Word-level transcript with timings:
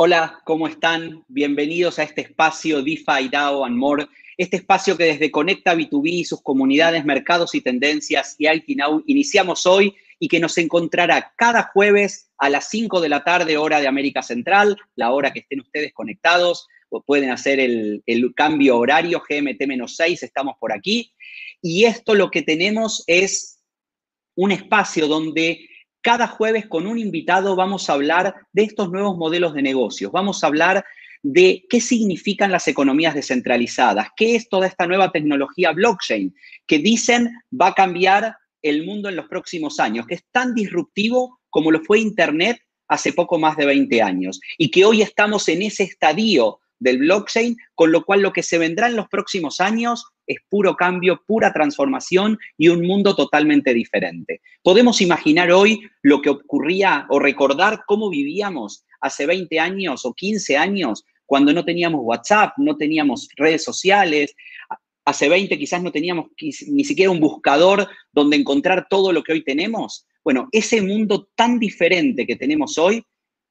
Hola, 0.00 0.42
¿cómo 0.44 0.68
están? 0.68 1.24
Bienvenidos 1.26 1.98
a 1.98 2.04
este 2.04 2.20
espacio 2.20 2.82
DeFi, 2.84 3.30
DAO 3.32 3.64
and 3.64 3.76
More, 3.76 4.06
este 4.36 4.58
espacio 4.58 4.96
que 4.96 5.02
desde 5.02 5.32
Conecta 5.32 5.74
B2B, 5.74 6.24
sus 6.24 6.40
comunidades, 6.40 7.04
mercados 7.04 7.52
y 7.56 7.62
tendencias 7.62 8.36
y 8.38 8.76
Now 8.76 9.02
iniciamos 9.08 9.66
hoy 9.66 9.96
y 10.20 10.28
que 10.28 10.38
nos 10.38 10.56
encontrará 10.56 11.32
cada 11.36 11.64
jueves 11.74 12.30
a 12.38 12.48
las 12.48 12.68
5 12.70 13.00
de 13.00 13.08
la 13.08 13.24
tarde, 13.24 13.56
hora 13.56 13.80
de 13.80 13.88
América 13.88 14.22
Central, 14.22 14.76
la 14.94 15.10
hora 15.10 15.32
que 15.32 15.40
estén 15.40 15.62
ustedes 15.62 15.92
conectados, 15.92 16.68
o 16.90 17.02
pueden 17.02 17.30
hacer 17.30 17.58
el, 17.58 18.04
el 18.06 18.32
cambio 18.36 18.78
horario, 18.78 19.20
GMT-6, 19.28 20.22
estamos 20.22 20.54
por 20.60 20.72
aquí. 20.72 21.12
Y 21.60 21.86
esto 21.86 22.14
lo 22.14 22.30
que 22.30 22.42
tenemos 22.42 23.02
es 23.08 23.64
un 24.36 24.52
espacio 24.52 25.08
donde 25.08 25.68
cada 26.02 26.28
jueves 26.28 26.66
con 26.66 26.86
un 26.86 26.98
invitado 26.98 27.56
vamos 27.56 27.88
a 27.88 27.94
hablar 27.94 28.34
de 28.52 28.62
estos 28.62 28.90
nuevos 28.90 29.16
modelos 29.16 29.54
de 29.54 29.62
negocios, 29.62 30.12
vamos 30.12 30.42
a 30.42 30.46
hablar 30.46 30.84
de 31.22 31.64
qué 31.68 31.80
significan 31.80 32.52
las 32.52 32.68
economías 32.68 33.14
descentralizadas, 33.14 34.08
qué 34.16 34.36
es 34.36 34.48
toda 34.48 34.66
esta 34.66 34.86
nueva 34.86 35.10
tecnología 35.10 35.72
blockchain 35.72 36.34
que 36.66 36.78
dicen 36.78 37.30
va 37.50 37.68
a 37.68 37.74
cambiar 37.74 38.36
el 38.62 38.84
mundo 38.84 39.08
en 39.08 39.16
los 39.16 39.28
próximos 39.28 39.80
años, 39.80 40.06
que 40.06 40.14
es 40.14 40.24
tan 40.30 40.54
disruptivo 40.54 41.40
como 41.50 41.70
lo 41.70 41.80
fue 41.82 42.00
Internet 42.00 42.60
hace 42.88 43.12
poco 43.12 43.38
más 43.38 43.56
de 43.56 43.66
20 43.66 44.02
años 44.02 44.40
y 44.56 44.70
que 44.70 44.84
hoy 44.84 45.02
estamos 45.02 45.48
en 45.48 45.62
ese 45.62 45.84
estadio 45.84 46.60
del 46.78 46.98
blockchain, 46.98 47.56
con 47.74 47.92
lo 47.92 48.04
cual 48.04 48.22
lo 48.22 48.32
que 48.32 48.42
se 48.42 48.58
vendrá 48.58 48.88
en 48.88 48.96
los 48.96 49.08
próximos 49.08 49.60
años 49.60 50.06
es 50.26 50.38
puro 50.48 50.76
cambio, 50.76 51.22
pura 51.26 51.52
transformación 51.52 52.38
y 52.56 52.68
un 52.68 52.86
mundo 52.86 53.16
totalmente 53.16 53.74
diferente. 53.74 54.40
Podemos 54.62 55.00
imaginar 55.00 55.50
hoy 55.50 55.80
lo 56.02 56.20
que 56.20 56.30
ocurría 56.30 57.06
o 57.08 57.18
recordar 57.18 57.82
cómo 57.86 58.10
vivíamos 58.10 58.84
hace 59.00 59.26
20 59.26 59.58
años 59.58 60.04
o 60.04 60.12
15 60.14 60.56
años 60.56 61.04
cuando 61.28 61.52
no 61.52 61.64
teníamos 61.64 62.00
WhatsApp, 62.04 62.54
no 62.56 62.76
teníamos 62.76 63.28
redes 63.36 63.62
sociales. 63.62 64.34
Hace 65.04 65.28
20 65.28 65.58
quizás 65.58 65.82
no 65.82 65.92
teníamos 65.92 66.28
ni 66.40 66.84
siquiera 66.84 67.10
un 67.10 67.20
buscador 67.20 67.86
donde 68.12 68.36
encontrar 68.36 68.86
todo 68.88 69.12
lo 69.12 69.22
que 69.22 69.32
hoy 69.32 69.44
tenemos. 69.44 70.06
Bueno, 70.24 70.48
ese 70.52 70.80
mundo 70.80 71.28
tan 71.34 71.58
diferente 71.58 72.26
que 72.26 72.36
tenemos 72.36 72.78
hoy, 72.78 73.02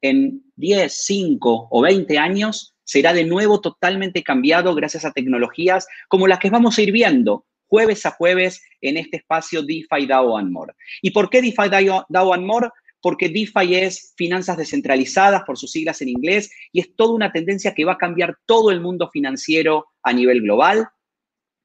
en 0.02 0.44
10, 0.56 1.06
5 1.06 1.68
o 1.70 1.82
20 1.82 2.18
años, 2.18 2.76
será 2.88 3.14
de 3.14 3.26
nuevo 3.26 3.60
totalmente 3.60 4.24
cambiado 4.24 4.74
gracias 4.74 5.04
a 5.04 5.12
tecnologías 5.12 5.88
como 6.08 6.26
las 6.26 6.40
que 6.40 6.50
vamos 6.50 6.78
a 6.78 6.82
ir 6.82 6.94
viendo 6.94 7.46
jueves 7.68 8.06
a 8.06 8.12
jueves 8.12 8.64
en 8.80 8.96
este 8.96 9.18
espacio 9.18 9.62
DeFi, 9.62 10.08
DAO 10.08 10.38
and 10.38 10.52
More. 10.52 10.74
¿Y 11.02 11.12
por 11.12 11.30
qué 11.30 11.42
DeFi, 11.42 11.70
DAO 11.70 12.34
and 12.34 12.46
More? 12.46 12.70
Porque 13.02 13.28
DeFi 13.28 13.76
es 13.76 14.14
finanzas 14.16 14.56
descentralizadas, 14.56 15.44
por 15.44 15.58
sus 15.58 15.72
siglas 15.72 16.02
en 16.02 16.08
inglés, 16.08 16.50
y 16.72 16.80
es 16.80 16.96
toda 16.96 17.14
una 17.14 17.34
tendencia 17.34 17.76
que 17.76 17.84
va 17.84 17.94
a 17.94 17.98
cambiar 17.98 18.38
todo 18.46 18.72
el 18.72 18.80
mundo 18.80 19.10
financiero 19.12 19.88
a 20.02 20.14
nivel 20.14 20.42
global, 20.42 20.88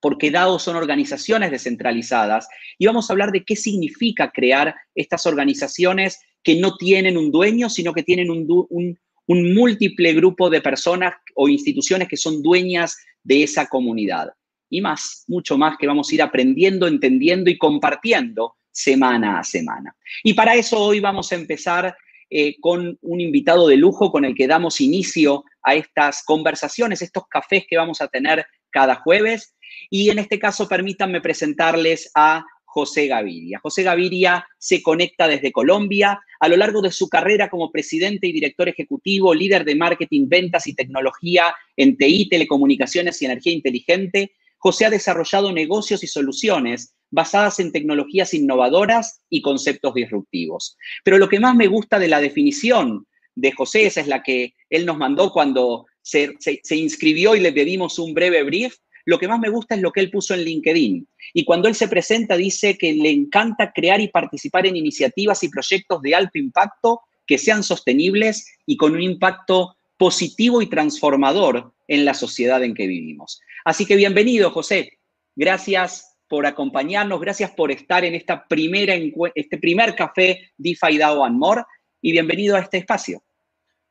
porque 0.01 0.33
DAO 0.33 0.59
son 0.59 0.75
organizaciones 0.75 1.53
descentralizadas, 1.53 2.49
y 2.79 2.87
vamos 2.87 3.09
a 3.09 3.13
hablar 3.13 3.31
de 3.31 3.45
qué 3.45 3.55
significa 3.55 4.33
crear 4.33 4.75
estas 4.97 5.25
organizaciones 5.27 6.21
que 6.43 6.57
no 6.57 6.77
tienen 6.77 7.17
un 7.17 7.31
dueño, 7.31 7.71
sino 7.71 7.93
que 7.93 8.03
tienen 8.03 8.29
un, 8.29 8.45
un, 8.69 8.99
un 9.27 9.55
múltiple 9.55 10.13
grupo 10.15 10.51
de 10.51 10.61
personas 10.61 11.15
o 11.35 11.49
instituciones 11.49 12.09
que 12.09 12.17
son 12.17 12.43
dueñas 12.43 12.97
de 13.23 13.43
esa 13.43 13.67
comunidad. 13.67 14.29
Y 14.69 14.81
más, 14.81 15.25
mucho 15.29 15.59
más 15.59 15.77
que 15.79 15.87
vamos 15.87 16.11
a 16.11 16.15
ir 16.15 16.23
aprendiendo, 16.23 16.87
entendiendo 16.87 17.51
y 17.51 17.59
compartiendo 17.59 18.57
semana 18.71 19.39
a 19.39 19.45
semana. 19.45 19.95
Y 20.25 20.35
para 20.35 20.55
eso 20.55 20.79
hoy 20.79 21.01
vamos 21.01 21.31
a 21.31 21.35
empezar 21.35 21.95
eh, 22.31 22.57
con 22.61 22.99
un 23.03 23.21
invitado 23.21 23.69
de 23.69 23.77
lujo 23.77 24.11
con 24.11 24.25
el 24.25 24.35
que 24.35 24.47
damos 24.47 24.81
inicio 24.81 25.45
a 25.63 25.75
estas 25.75 26.25
conversaciones, 26.25 27.03
estos 27.03 27.25
cafés 27.29 27.65
que 27.69 27.77
vamos 27.77 28.01
a 28.01 28.09
tener 28.09 28.47
cada 28.71 28.95
jueves. 28.95 29.55
Y 29.91 30.09
en 30.09 30.19
este 30.19 30.39
caso, 30.39 30.67
permítanme 30.67 31.21
presentarles 31.21 32.11
a 32.15 32.45
José 32.73 33.07
Gaviria. 33.07 33.61
José 33.63 33.83
Gaviria 33.83 34.47
se 34.57 34.83
conecta 34.83 35.29
desde 35.29 35.53
Colombia. 35.53 36.19
A 36.41 36.49
lo 36.49 36.57
largo 36.57 36.81
de 36.81 36.91
su 36.91 37.07
carrera 37.07 37.51
como 37.51 37.71
presidente 37.71 38.27
y 38.27 38.33
director 38.33 38.67
ejecutivo, 38.67 39.35
líder 39.35 39.67
de 39.67 39.75
marketing, 39.75 40.27
ventas 40.27 40.67
y 40.67 40.75
tecnología 40.75 41.55
en 41.77 41.99
TI, 41.99 42.31
telecomunicaciones 42.31 43.21
y 43.21 43.27
energía 43.27 43.53
inteligente, 43.53 44.33
José 44.57 44.87
ha 44.87 44.91
desarrollado 44.91 45.53
negocios 45.53 46.03
y 46.03 46.07
soluciones 46.07 46.95
basadas 47.11 47.61
en 47.61 47.73
tecnologías 47.73 48.33
innovadoras 48.33 49.21
y 49.29 49.43
conceptos 49.43 49.93
disruptivos. 49.93 50.79
Pero 51.05 51.19
lo 51.19 51.29
que 51.29 51.41
más 51.41 51.55
me 51.55 51.67
gusta 51.67 51.99
de 51.99 52.09
la 52.09 52.21
definición 52.21 53.07
de 53.35 53.53
José, 53.53 53.85
esa 53.85 54.01
es 54.01 54.07
la 54.07 54.23
que 54.23 54.55
él 54.71 54.87
nos 54.87 54.97
mandó 54.97 55.31
cuando 55.31 55.85
se, 56.01 56.37
se 56.41 56.77
inscribió 56.77 57.37
y 57.37 57.41
le 57.41 57.53
pedimos 57.53 57.99
un 57.99 58.15
breve 58.15 58.43
brief, 58.45 58.77
lo 59.05 59.19
que 59.19 59.29
más 59.29 59.41
me 59.41 59.49
gusta 59.49 59.75
es 59.75 59.81
lo 59.81 59.93
que 59.93 60.01
él 60.01 60.11
puso 60.11 60.35
en 60.35 60.45
LinkedIn. 60.45 61.09
Y 61.35 61.45
cuando 61.45 61.69
él 61.69 61.75
se 61.75 61.89
presenta 61.89 62.37
dice 62.37 62.77
que 62.77 62.93
le 62.93 63.11
encanta 63.11 63.73
crear 63.73 64.01
y 64.01 64.09
participar 64.09 64.67
en 64.67 64.77
iniciativas 64.77 65.43
y 65.43 65.49
proyectos 65.49 66.03
de 66.03 66.15
alto 66.15 66.39
impacto 66.39 67.01
que 67.27 67.39
sean 67.39 67.63
sostenibles 67.63 68.47
y 68.67 68.77
con 68.77 68.93
un 68.93 69.03
impacto 69.03 69.77
positivo 69.97 70.63
y 70.63 70.67
transformador 70.67 71.73
en 71.89 72.05
la 72.05 72.15
sociedad 72.15 72.63
en 72.63 72.75
que 72.75 72.87
vivimos. 72.87 73.41
Así 73.65 73.87
que 73.87 73.97
bienvenido, 73.97 74.51
José. 74.51 74.99
Gracias 75.37 76.17
por 76.29 76.47
acompañarnos, 76.47 77.21
gracias 77.21 77.51
por 77.51 77.71
estar 77.71 78.05
en 78.05 78.15
esta 78.15 78.47
primera 78.49 78.95
este 79.35 79.59
primer 79.59 79.95
café 79.95 80.51
DeFi 80.57 80.99
DAO 80.99 81.25
and 81.25 81.39
More 81.39 81.63
y 82.01 82.13
bienvenido 82.13 82.57
a 82.57 82.61
este 82.61 82.79
espacio. 82.79 83.23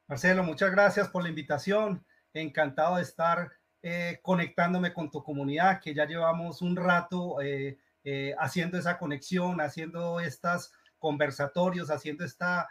Marcelo, 0.07 0.43
muchas 0.43 0.71
gracias 0.71 1.07
por 1.09 1.23
la 1.23 1.29
invitación. 1.29 2.05
Encantado 2.33 2.95
de 2.95 3.03
estar 3.03 3.51
eh, 3.83 4.19
conectándome 4.21 4.93
con 4.93 5.09
tu 5.09 5.23
comunidad, 5.23 5.79
que 5.81 5.95
ya 5.95 6.05
llevamos 6.05 6.61
un 6.61 6.75
rato 6.75 7.41
eh, 7.41 7.79
eh, 8.03 8.35
haciendo 8.37 8.77
esa 8.77 8.99
conexión, 8.99 9.59
haciendo 9.59 10.19
estos 10.19 10.71
conversatorios, 10.99 11.89
haciendo 11.89 12.25
esta 12.25 12.69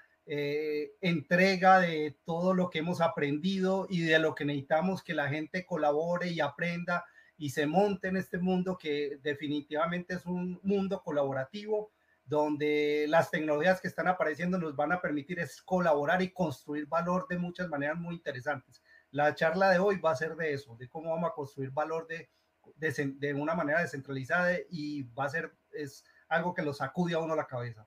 entrega 1.01 1.81
de 1.81 2.17
todo 2.25 2.55
lo 2.55 2.71
que 2.71 2.79
hemos 2.79 3.01
aprendido 3.01 3.89
y 3.91 4.03
de 4.03 4.21
lo 4.21 4.37
que 4.37 4.45
necesitamos 4.45 5.03
que 5.03 5.13
la 5.13 5.29
gente 5.29 5.67
colabore 5.67 6.29
y 6.29 6.39
aprenda 6.39 7.05
y 7.37 7.51
se 7.51 7.67
monte 7.67 8.07
en 8.07 8.17
este 8.17 8.39
mundo 8.39 8.79
que 8.79 9.19
definitivamente 9.25 10.15
es 10.15 10.27
un 10.27 10.61
mundo 10.63 11.03
colaborativo 11.03 11.91
donde 12.31 13.07
las 13.09 13.33
tecnologías 13.33 13.81
que 13.81 13.89
están 13.89 14.07
apareciendo 14.07 14.57
nos 14.57 14.77
van 14.77 14.93
a 14.93 15.01
permitir 15.01 15.41
es 15.41 15.61
colaborar 15.63 16.23
y 16.23 16.31
construir 16.31 16.87
valor 16.87 17.27
de 17.29 17.39
muchas 17.39 17.69
maneras 17.69 17.99
muy 17.99 18.15
interesantes. 18.15 18.81
La 19.13 19.35
charla 19.35 19.71
de 19.71 19.79
hoy 19.79 19.99
va 19.99 20.13
a 20.13 20.17
ser 20.17 20.37
de 20.37 20.53
eso, 20.53 20.77
de 20.77 20.89
cómo 20.89 21.11
vamos 21.11 21.31
a 21.31 21.35
construir 21.35 21.71
valor 21.71 22.07
de, 22.07 22.31
de, 22.77 23.35
una 23.35 23.55
manera 23.55 23.81
descentralizada 23.81 24.57
y 24.71 25.03
va 25.03 25.25
a 25.25 25.31
ser 25.31 25.53
es 25.73 26.05
algo 26.29 26.55
que 26.55 26.63
lo 26.63 26.73
sacude 26.73 27.15
a 27.15 27.19
uno 27.19 27.35
la 27.35 27.47
cabeza. 27.47 27.87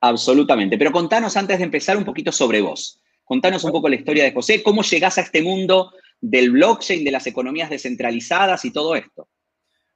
Absolutamente. 0.00 0.78
Pero 0.78 0.92
contanos 0.92 1.36
antes 1.36 1.58
de 1.58 1.64
empezar 1.64 1.96
un 1.96 2.04
poquito 2.04 2.30
sobre 2.30 2.60
vos. 2.60 3.02
Contanos 3.24 3.64
un 3.64 3.72
poco 3.72 3.88
la 3.88 3.96
historia 3.96 4.24
de 4.24 4.32
José, 4.32 4.62
cómo 4.62 4.82
llegás 4.82 5.18
a 5.18 5.22
este 5.22 5.42
mundo 5.42 5.92
del 6.20 6.50
blockchain, 6.50 7.04
de 7.04 7.10
las 7.10 7.26
economías 7.26 7.68
descentralizadas 7.68 8.64
y 8.64 8.72
todo 8.72 8.96
esto. 8.96 9.28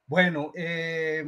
Bueno, 0.05 0.51
eh, 0.55 1.25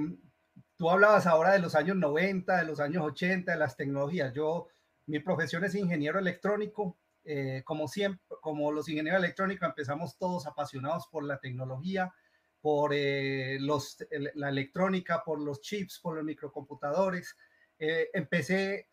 tú 0.75 0.89
hablabas 0.89 1.25
ahora 1.25 1.53
de 1.53 1.59
los 1.59 1.73
años 1.73 1.95
90, 1.95 2.57
de 2.57 2.65
los 2.65 2.79
años 2.79 3.03
80, 3.03 3.53
de 3.53 3.57
las 3.57 3.75
tecnologías. 3.75 4.33
Yo, 4.33 4.67
mi 5.07 5.19
profesión 5.19 5.63
es 5.63 5.73
ingeniero 5.73 6.19
electrónico, 6.19 6.97
eh, 7.27 7.63
como 7.65 7.87
siempre, 7.87 8.21
como 8.39 8.71
los 8.71 8.87
ingenieros 8.87 9.19
electrónicos, 9.19 9.67
empezamos 9.67 10.15
todos 10.17 10.45
apasionados 10.45 11.07
por 11.07 11.23
la 11.23 11.39
tecnología, 11.39 12.13
por 12.61 12.91
eh, 12.93 13.57
los, 13.59 13.97
la 14.35 14.49
electrónica, 14.49 15.23
por 15.25 15.41
los 15.41 15.59
chips, 15.61 15.99
por 15.99 16.15
los 16.15 16.23
microcomputadores. 16.23 17.35
Eh, 17.79 18.09
empecé 18.13 18.87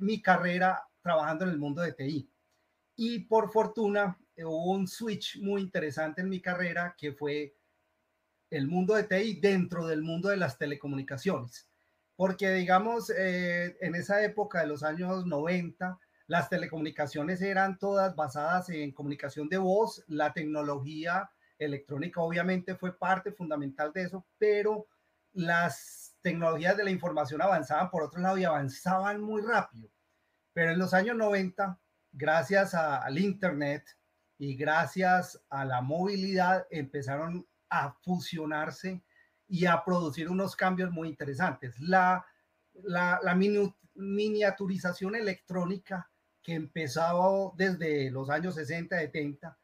mi 0.00 0.22
carrera 0.22 0.82
trabajando 1.02 1.44
en 1.44 1.50
el 1.50 1.58
mundo 1.58 1.82
de 1.82 1.92
TI 1.92 2.30
y 2.96 3.18
por 3.20 3.50
fortuna 3.52 4.18
hubo 4.38 4.72
un 4.72 4.86
switch 4.86 5.40
muy 5.40 5.60
interesante 5.60 6.22
en 6.22 6.28
mi 6.28 6.40
carrera 6.40 6.94
que 6.96 7.12
fue 7.12 7.56
el 8.50 8.68
mundo 8.68 8.94
de 8.94 9.04
TI 9.04 9.40
dentro 9.40 9.86
del 9.86 10.02
mundo 10.02 10.28
de 10.28 10.36
las 10.36 10.56
telecomunicaciones. 10.58 11.68
Porque 12.16 12.52
digamos, 12.52 13.10
en 13.10 13.94
esa 13.96 14.24
época 14.24 14.60
de 14.60 14.68
los 14.68 14.84
años 14.84 15.26
90, 15.26 15.98
las 16.26 16.48
telecomunicaciones 16.48 17.42
eran 17.42 17.78
todas 17.78 18.14
basadas 18.16 18.70
en 18.70 18.92
comunicación 18.92 19.48
de 19.48 19.58
voz, 19.58 20.04
la 20.08 20.32
tecnología 20.32 21.30
electrónica 21.58 22.20
obviamente 22.20 22.74
fue 22.74 22.98
parte 22.98 23.32
fundamental 23.32 23.92
de 23.92 24.02
eso, 24.02 24.26
pero 24.38 24.86
las 25.32 26.16
tecnologías 26.22 26.76
de 26.76 26.84
la 26.84 26.90
información 26.90 27.42
avanzaban 27.42 27.90
por 27.90 28.02
otro 28.02 28.20
lado 28.20 28.38
y 28.38 28.44
avanzaban 28.44 29.20
muy 29.20 29.42
rápido. 29.42 29.90
Pero 30.52 30.70
en 30.70 30.78
los 30.78 30.94
años 30.94 31.16
90, 31.16 31.78
gracias 32.12 32.74
al 32.74 33.18
Internet 33.18 33.84
y 34.38 34.56
gracias 34.56 35.42
a 35.50 35.64
la 35.64 35.80
movilidad, 35.82 36.66
empezaron 36.70 37.46
a 37.68 37.92
fusionarse 38.02 39.02
y 39.48 39.66
a 39.66 39.84
producir 39.84 40.30
unos 40.30 40.56
cambios 40.56 40.90
muy 40.90 41.08
interesantes. 41.08 41.78
La, 41.80 42.24
miniaturización 43.96 45.14
electrónica 45.14 46.10
que 46.44 46.54
empezaba 46.54 47.50
desde 47.56 48.10
los 48.10 48.30
años 48.30 48.54
60, 48.54 48.96
70, 48.96 49.58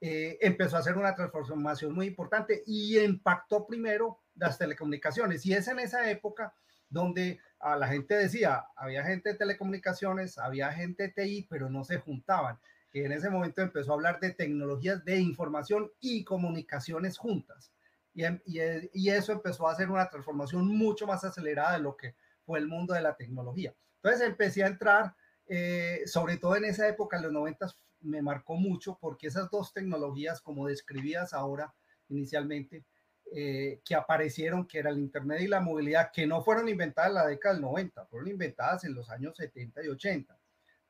eh, 0.00 0.36
empezó 0.42 0.76
a 0.76 0.80
hacer 0.80 0.98
una 0.98 1.14
transformación 1.14 1.94
muy 1.94 2.08
importante 2.08 2.62
y 2.66 2.98
impactó 2.98 3.66
primero 3.66 4.20
las 4.34 4.58
telecomunicaciones. 4.58 5.46
Y 5.46 5.54
es 5.54 5.68
en 5.68 5.78
esa 5.78 6.10
época 6.10 6.52
donde 6.90 7.40
a 7.60 7.76
la 7.76 7.88
gente 7.88 8.14
decía, 8.14 8.64
había 8.76 9.04
gente 9.04 9.30
de 9.30 9.38
telecomunicaciones, 9.38 10.36
había 10.36 10.72
gente 10.72 11.04
de 11.04 11.08
TI, 11.10 11.46
pero 11.48 11.70
no 11.70 11.84
se 11.84 11.98
juntaban. 11.98 12.58
Y 12.92 13.00
en 13.00 13.12
ese 13.12 13.30
momento 13.30 13.62
empezó 13.62 13.92
a 13.92 13.94
hablar 13.94 14.20
de 14.20 14.32
tecnologías 14.32 15.04
de 15.04 15.18
información 15.18 15.90
y 16.00 16.24
comunicaciones 16.24 17.16
juntas. 17.16 17.72
Y, 18.12 18.24
y, 18.44 19.10
eso 19.10 19.32
empezó 19.32 19.66
a 19.66 19.72
hacer 19.72 19.90
una 19.90 20.08
transformación 20.08 20.68
mucho 20.68 21.04
más 21.06 21.24
acelerada 21.24 21.72
de 21.72 21.80
lo 21.80 21.96
que 21.96 22.14
fue 22.44 22.60
el 22.60 22.68
mundo 22.68 22.94
de 22.94 23.00
la 23.00 23.16
tecnología. 23.16 23.74
Entonces 23.96 24.28
empecé 24.28 24.62
a 24.62 24.68
entrar, 24.68 25.16
eh, 25.46 26.02
sobre 26.06 26.36
todo 26.38 26.56
en 26.56 26.64
esa 26.64 26.88
época, 26.88 27.16
en 27.16 27.24
los 27.24 27.32
90, 27.32 27.66
me 28.00 28.22
marcó 28.22 28.56
mucho 28.56 28.98
porque 29.00 29.26
esas 29.26 29.50
dos 29.50 29.72
tecnologías, 29.72 30.40
como 30.40 30.66
describías 30.66 31.32
ahora 31.32 31.74
inicialmente, 32.08 32.84
eh, 33.32 33.80
que 33.84 33.94
aparecieron, 33.94 34.66
que 34.66 34.78
era 34.78 34.90
el 34.90 34.98
Internet 34.98 35.40
y 35.40 35.48
la 35.48 35.60
movilidad, 35.60 36.10
que 36.12 36.26
no 36.26 36.42
fueron 36.42 36.68
inventadas 36.68 37.08
en 37.10 37.14
la 37.14 37.26
década 37.26 37.54
del 37.54 37.62
90, 37.62 38.06
fueron 38.06 38.28
inventadas 38.28 38.84
en 38.84 38.94
los 38.94 39.10
años 39.10 39.36
70 39.36 39.84
y 39.84 39.88
80, 39.88 40.38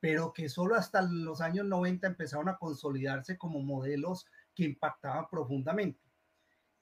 pero 0.00 0.32
que 0.32 0.48
solo 0.48 0.74
hasta 0.74 1.00
los 1.02 1.40
años 1.40 1.64
90 1.66 2.06
empezaron 2.06 2.48
a 2.48 2.58
consolidarse 2.58 3.38
como 3.38 3.60
modelos 3.60 4.26
que 4.54 4.64
impactaban 4.64 5.26
profundamente. 5.28 6.00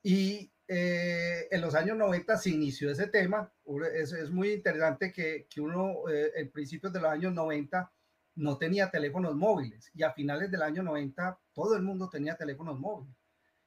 Y 0.02 0.50
eh, 0.74 1.48
en 1.50 1.60
los 1.60 1.74
años 1.74 1.98
90 1.98 2.38
se 2.38 2.48
inició 2.48 2.90
ese 2.90 3.06
tema. 3.08 3.52
Es, 3.94 4.12
es 4.12 4.30
muy 4.30 4.52
interesante 4.52 5.12
que, 5.12 5.46
que 5.50 5.60
uno 5.60 6.08
eh, 6.08 6.32
en 6.34 6.50
principios 6.50 6.90
de 6.94 7.00
los 7.00 7.10
años 7.10 7.34
90 7.34 7.92
no 8.36 8.56
tenía 8.56 8.90
teléfonos 8.90 9.34
móviles 9.34 9.90
y 9.94 10.02
a 10.02 10.12
finales 10.12 10.50
del 10.50 10.62
año 10.62 10.82
90 10.82 11.38
todo 11.52 11.76
el 11.76 11.82
mundo 11.82 12.08
tenía 12.08 12.36
teléfonos 12.38 12.80
móviles 12.80 13.14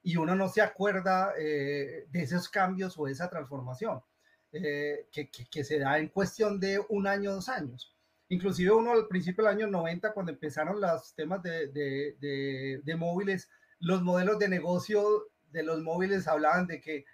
y 0.02 0.18
uno 0.18 0.34
no 0.36 0.50
se 0.50 0.64
acuerda 0.64 1.34
eh, 1.38 2.08
de 2.10 2.22
esos 2.24 2.50
cambios 2.50 2.98
o 2.98 3.06
de 3.06 3.12
esa 3.12 3.30
transformación 3.30 4.02
que, 4.52 5.08
que, 5.12 5.30
que, 5.30 5.64
se 5.64 5.78
da 5.78 6.00
en 6.00 6.08
cuestión 6.08 6.60
de 6.60 6.80
un 6.90 7.08
año, 7.08 7.34
dos 7.34 7.50
años. 7.50 7.94
Inclusive 8.30 8.72
uno 8.72 8.94
al 8.94 9.08
principio 9.08 9.44
del 9.44 9.54
año 9.54 9.68
90, 9.68 10.14
cuando 10.14 10.32
empezaron 10.32 10.80
los 10.80 11.14
temas 11.14 11.44
de, 11.44 11.68
de, 11.68 12.16
de, 12.20 12.82
de 12.82 12.96
móviles, 12.96 13.50
los 13.80 14.02
modelos 14.02 14.40
de 14.40 14.48
negocio 14.48 15.28
de 15.56 15.64
los 15.64 15.82
móviles 15.82 16.28
hablaban 16.28 16.68
de 16.68 16.82
que 16.82 17.06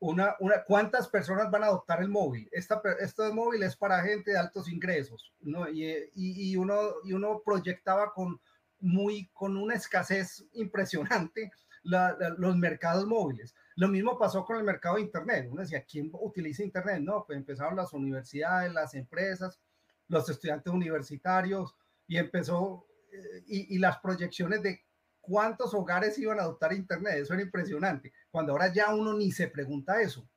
una, 0.00 0.36
una, 0.40 0.64
cuántas 0.64 1.08
personas 1.08 1.50
van 1.50 1.64
a 1.64 1.66
adoptar 1.66 2.00
el 2.00 2.08
móvil. 2.08 2.48
Esta, 2.52 2.80
este 3.00 3.30
móvil 3.32 3.62
es 3.62 3.76
para 3.76 4.02
gente 4.02 4.30
de 4.30 4.38
altos 4.38 4.68
ingresos, 4.68 5.34
¿no? 5.40 5.68
Y, 5.68 5.84
y, 6.14 6.50
y, 6.50 6.56
uno, 6.56 6.78
y 7.04 7.12
uno 7.12 7.42
proyectaba 7.44 8.12
con, 8.14 8.40
muy, 8.80 9.28
con 9.32 9.56
una 9.56 9.74
escasez 9.74 10.46
impresionante 10.52 11.50
la, 11.82 12.16
la, 12.18 12.30
los 12.30 12.56
mercados 12.56 13.06
móviles. 13.06 13.54
Lo 13.76 13.88
mismo 13.88 14.18
pasó 14.18 14.44
con 14.44 14.56
el 14.56 14.64
mercado 14.64 14.96
de 14.96 15.02
Internet. 15.02 15.48
Uno 15.50 15.62
decía, 15.62 15.84
¿quién 15.84 16.10
utiliza 16.12 16.62
Internet? 16.62 17.00
No, 17.00 17.24
pues 17.26 17.36
empezaron 17.36 17.76
las 17.76 17.92
universidades, 17.92 18.72
las 18.72 18.94
empresas, 18.94 19.60
los 20.08 20.28
estudiantes 20.28 20.72
universitarios 20.72 21.76
y 22.06 22.16
empezó, 22.16 22.86
eh, 23.12 23.42
y, 23.46 23.76
y 23.76 23.78
las 23.78 23.98
proyecciones 23.98 24.62
de 24.62 24.87
cuántos 25.28 25.74
hogares 25.74 26.18
iban 26.18 26.38
a 26.38 26.42
adoptar 26.42 26.72
Internet. 26.72 27.18
Eso 27.18 27.34
era 27.34 27.42
impresionante. 27.42 28.12
Cuando 28.30 28.52
ahora 28.52 28.72
ya 28.72 28.94
uno 28.94 29.12
ni 29.12 29.30
se 29.30 29.48
pregunta 29.48 30.00
eso, 30.00 30.28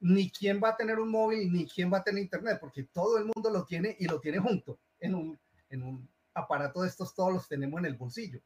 ni 0.00 0.30
quién 0.30 0.60
va 0.62 0.70
a 0.70 0.76
tener 0.76 0.98
un 0.98 1.10
móvil, 1.10 1.52
ni 1.52 1.66
quién 1.66 1.92
va 1.92 1.98
a 1.98 2.04
tener 2.04 2.22
Internet, 2.22 2.58
porque 2.60 2.84
todo 2.84 3.18
el 3.18 3.24
mundo 3.24 3.50
lo 3.50 3.64
tiene 3.64 3.96
y 3.98 4.06
lo 4.06 4.20
tiene 4.20 4.38
junto 4.38 4.80
en 5.00 5.14
un, 5.14 5.38
en 5.68 5.82
un 5.82 6.08
aparato 6.34 6.82
de 6.82 6.88
estos, 6.88 7.14
todos 7.14 7.32
los 7.32 7.48
tenemos 7.48 7.78
en 7.80 7.86
el 7.86 7.96
bolsillo. 7.96 8.40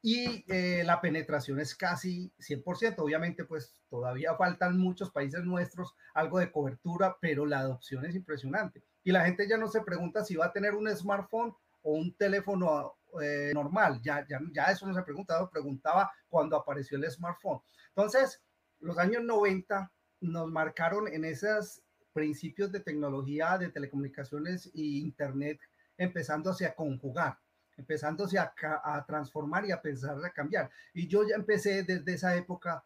Y 0.00 0.44
eh, 0.48 0.84
la 0.84 1.00
penetración 1.00 1.60
es 1.60 1.74
casi 1.74 2.32
100%. 2.38 2.94
Obviamente, 2.98 3.44
pues 3.44 3.74
todavía 3.88 4.34
faltan 4.36 4.78
muchos 4.78 5.10
países 5.10 5.44
nuestros 5.44 5.94
algo 6.14 6.38
de 6.38 6.52
cobertura, 6.52 7.16
pero 7.20 7.46
la 7.46 7.60
adopción 7.60 8.04
es 8.04 8.14
impresionante. 8.14 8.82
Y 9.02 9.12
la 9.12 9.24
gente 9.24 9.48
ya 9.48 9.58
no 9.58 9.68
se 9.68 9.82
pregunta 9.82 10.24
si 10.24 10.36
va 10.36 10.46
a 10.46 10.52
tener 10.52 10.74
un 10.74 10.88
smartphone 10.94 11.54
o 11.82 11.92
un 11.92 12.14
teléfono 12.14 12.97
eh, 13.22 13.52
normal, 13.54 14.00
ya, 14.02 14.26
ya, 14.28 14.40
ya 14.52 14.64
eso 14.66 14.86
no 14.86 14.94
se 14.94 15.02
preguntaba, 15.02 15.48
preguntaba 15.50 16.10
cuando 16.28 16.56
apareció 16.56 16.98
el 16.98 17.10
smartphone. 17.10 17.60
Entonces, 17.88 18.42
los 18.80 18.98
años 18.98 19.22
90 19.22 19.90
nos 20.20 20.48
marcaron 20.48 21.08
en 21.08 21.24
esos 21.24 21.82
principios 22.12 22.70
de 22.72 22.80
tecnología, 22.80 23.58
de 23.58 23.70
telecomunicaciones 23.70 24.66
e 24.74 24.80
internet, 24.80 25.60
empezándose 25.96 26.66
a 26.66 26.74
conjugar, 26.74 27.38
empezándose 27.76 28.38
a, 28.38 28.52
a 28.84 29.04
transformar 29.06 29.66
y 29.66 29.72
a 29.72 29.80
pensar 29.80 30.22
a 30.24 30.30
cambiar. 30.30 30.70
Y 30.92 31.08
yo 31.08 31.26
ya 31.26 31.36
empecé 31.36 31.82
desde 31.82 32.14
esa 32.14 32.36
época 32.36 32.84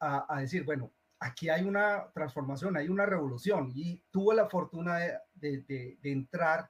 a, 0.00 0.40
decir, 0.40 0.64
bueno, 0.64 0.92
aquí 1.20 1.48
hay 1.48 1.64
una 1.64 2.10
transformación, 2.12 2.76
hay 2.76 2.88
una 2.88 3.06
revolución 3.06 3.70
y 3.72 4.02
tuve 4.10 4.34
la 4.34 4.48
fortuna 4.48 4.98
de, 5.34 5.62
de 5.62 5.98
entrar 6.02 6.68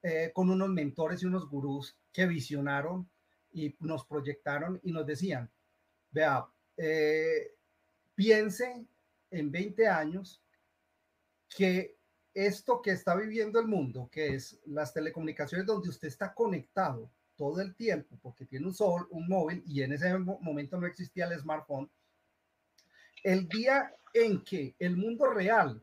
eh, 0.00 0.30
con 0.32 0.48
unos 0.48 0.68
mentores 0.68 1.22
y 1.22 1.26
unos 1.26 1.48
gurús 1.48 1.98
que 2.18 2.26
visionaron 2.26 3.08
y 3.52 3.76
nos 3.78 4.04
proyectaron 4.04 4.80
y 4.82 4.90
nos 4.90 5.06
decían, 5.06 5.48
vea, 6.10 6.44
eh, 6.76 7.54
piense 8.12 8.84
en 9.30 9.52
20 9.52 9.86
años 9.86 10.42
que 11.48 11.96
esto 12.34 12.82
que 12.82 12.90
está 12.90 13.14
viviendo 13.14 13.60
el 13.60 13.68
mundo, 13.68 14.08
que 14.10 14.34
es 14.34 14.58
las 14.66 14.92
telecomunicaciones 14.92 15.64
donde 15.64 15.90
usted 15.90 16.08
está 16.08 16.34
conectado 16.34 17.08
todo 17.36 17.60
el 17.60 17.76
tiempo 17.76 18.18
porque 18.20 18.46
tiene 18.46 18.66
un 18.66 18.74
sol, 18.74 19.06
un 19.10 19.28
móvil 19.28 19.62
y 19.64 19.82
en 19.82 19.92
ese 19.92 20.18
momento 20.18 20.76
no 20.76 20.88
existía 20.88 21.26
el 21.26 21.38
smartphone, 21.38 21.88
el 23.22 23.48
día 23.48 23.94
en 24.12 24.42
que 24.42 24.74
el 24.80 24.96
mundo 24.96 25.30
real 25.30 25.80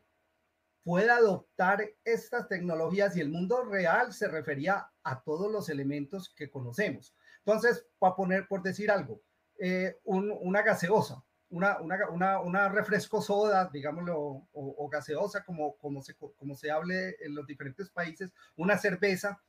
pueda 0.86 1.16
adoptar 1.16 1.84
estas 2.04 2.46
tecnologías 2.46 3.16
y 3.16 3.20
el 3.20 3.28
mundo 3.28 3.64
real 3.64 4.12
se 4.12 4.28
refería 4.28 4.88
a 5.02 5.20
todos 5.20 5.50
los 5.50 5.68
elementos 5.68 6.32
que 6.32 6.48
conocemos. 6.48 7.12
Entonces, 7.38 7.84
para 7.98 8.14
poner, 8.14 8.46
por 8.46 8.62
decir 8.62 8.88
algo, 8.92 9.20
eh, 9.58 9.98
un, 10.04 10.30
una 10.30 10.62
gaseosa, 10.62 11.24
una, 11.48 11.78
una, 11.80 12.68
refresco 12.68 13.20
soda, 13.20 13.68
digámoslo, 13.72 14.46
o, 14.52 14.88
gaseosa, 14.88 15.44
como, 15.44 15.74
se, 16.02 16.14
como 16.14 16.54
hable 16.72 17.16
en 17.18 17.34
los 17.34 17.48
diferentes 17.48 17.90
países, 17.90 18.32
una 18.54 18.78
cerveza, 18.78 19.42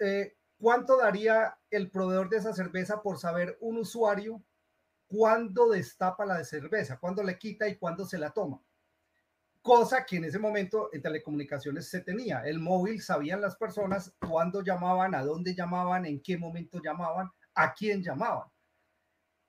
eh, 0.00 0.36
¿cuánto 0.58 0.98
daría 0.98 1.56
el 1.70 1.90
proveedor 1.90 2.28
de 2.28 2.36
esa 2.36 2.52
cerveza 2.52 3.00
por 3.00 3.18
saber 3.18 3.56
un 3.62 3.78
usuario 3.78 4.44
cuándo 5.06 5.70
destapa 5.70 6.26
la 6.26 6.44
cerveza, 6.44 6.98
cuándo 6.98 7.22
le 7.22 7.38
quita 7.38 7.68
y 7.68 7.78
cuándo 7.78 8.04
se 8.04 8.18
la 8.18 8.32
toma? 8.32 8.62
Cosa 9.62 10.04
que 10.04 10.16
en 10.16 10.24
ese 10.24 10.38
momento 10.38 10.90
en 10.92 11.02
telecomunicaciones 11.02 11.88
se 11.88 12.00
tenía. 12.00 12.42
El 12.44 12.58
móvil 12.58 13.00
sabían 13.02 13.40
las 13.40 13.56
personas 13.56 14.14
cuándo 14.20 14.62
llamaban, 14.62 15.14
a 15.14 15.22
dónde 15.22 15.54
llamaban, 15.54 16.06
en 16.06 16.20
qué 16.20 16.38
momento 16.38 16.80
llamaban, 16.82 17.30
a 17.54 17.74
quién 17.74 18.02
llamaban. 18.02 18.48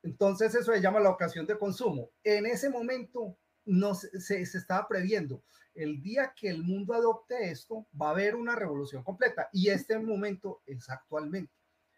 Entonces 0.03 0.53
eso 0.55 0.73
se 0.73 0.81
llama 0.81 0.99
la 0.99 1.09
ocasión 1.09 1.45
de 1.45 1.57
consumo. 1.57 2.09
En 2.23 2.45
ese 2.45 2.69
momento 2.69 3.37
no 3.65 3.93
se, 3.93 4.19
se, 4.19 4.41
estaba 4.41 4.87
previendo. 4.87 5.43
El 5.73 6.01
día 6.01 6.33
que 6.35 6.49
el 6.49 6.63
mundo 6.63 6.93
adopte 6.93 7.49
esto, 7.49 7.87
va 7.99 8.07
a 8.07 8.11
haber 8.11 8.35
una 8.35 8.55
revolución 8.55 9.03
completa. 9.03 9.49
Y 9.53 9.69
este 9.69 9.97
momento 9.99 10.61
es 10.65 10.89
actualmente. 10.89 11.53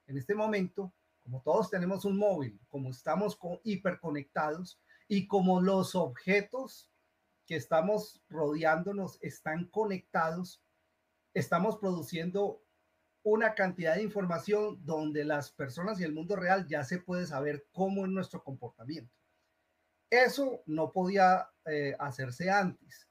En 0.06 0.18
este 0.18 0.36
momento, 0.36 0.94
como 1.24 1.42
todos 1.42 1.70
tenemos 1.70 2.06
un 2.06 2.18
móvil, 2.18 2.60
como 2.68 2.92
estamos 2.92 3.36
con, 3.36 3.60
hiperconectados 3.64 4.80
y 5.08 5.28
como 5.28 5.62
los 5.62 5.96
objetos 5.96 6.93
que 7.46 7.56
estamos 7.56 8.22
rodeándonos 8.30 9.18
están 9.22 9.66
conectados, 9.66 10.64
estamos 11.34 11.78
produciendo 11.78 12.64
una 13.24 13.56
cantidad 13.56 13.96
de 13.96 14.04
información 14.04 14.84
donde 14.86 15.24
las 15.24 15.52
personas 15.52 16.00
y 16.00 16.04
el 16.04 16.14
mundo 16.14 16.36
real 16.36 16.68
ya 16.68 16.84
se 16.84 17.00
puede 17.00 17.26
saber 17.26 17.66
cómo 17.72 18.06
es 18.06 18.12
nuestro 18.12 18.44
comportamiento. 18.44 19.14
Eso 20.10 20.62
no 20.66 20.92
podía 20.92 21.50
eh, 21.66 21.96
hacerse 21.98 22.52
antes. 22.52 23.10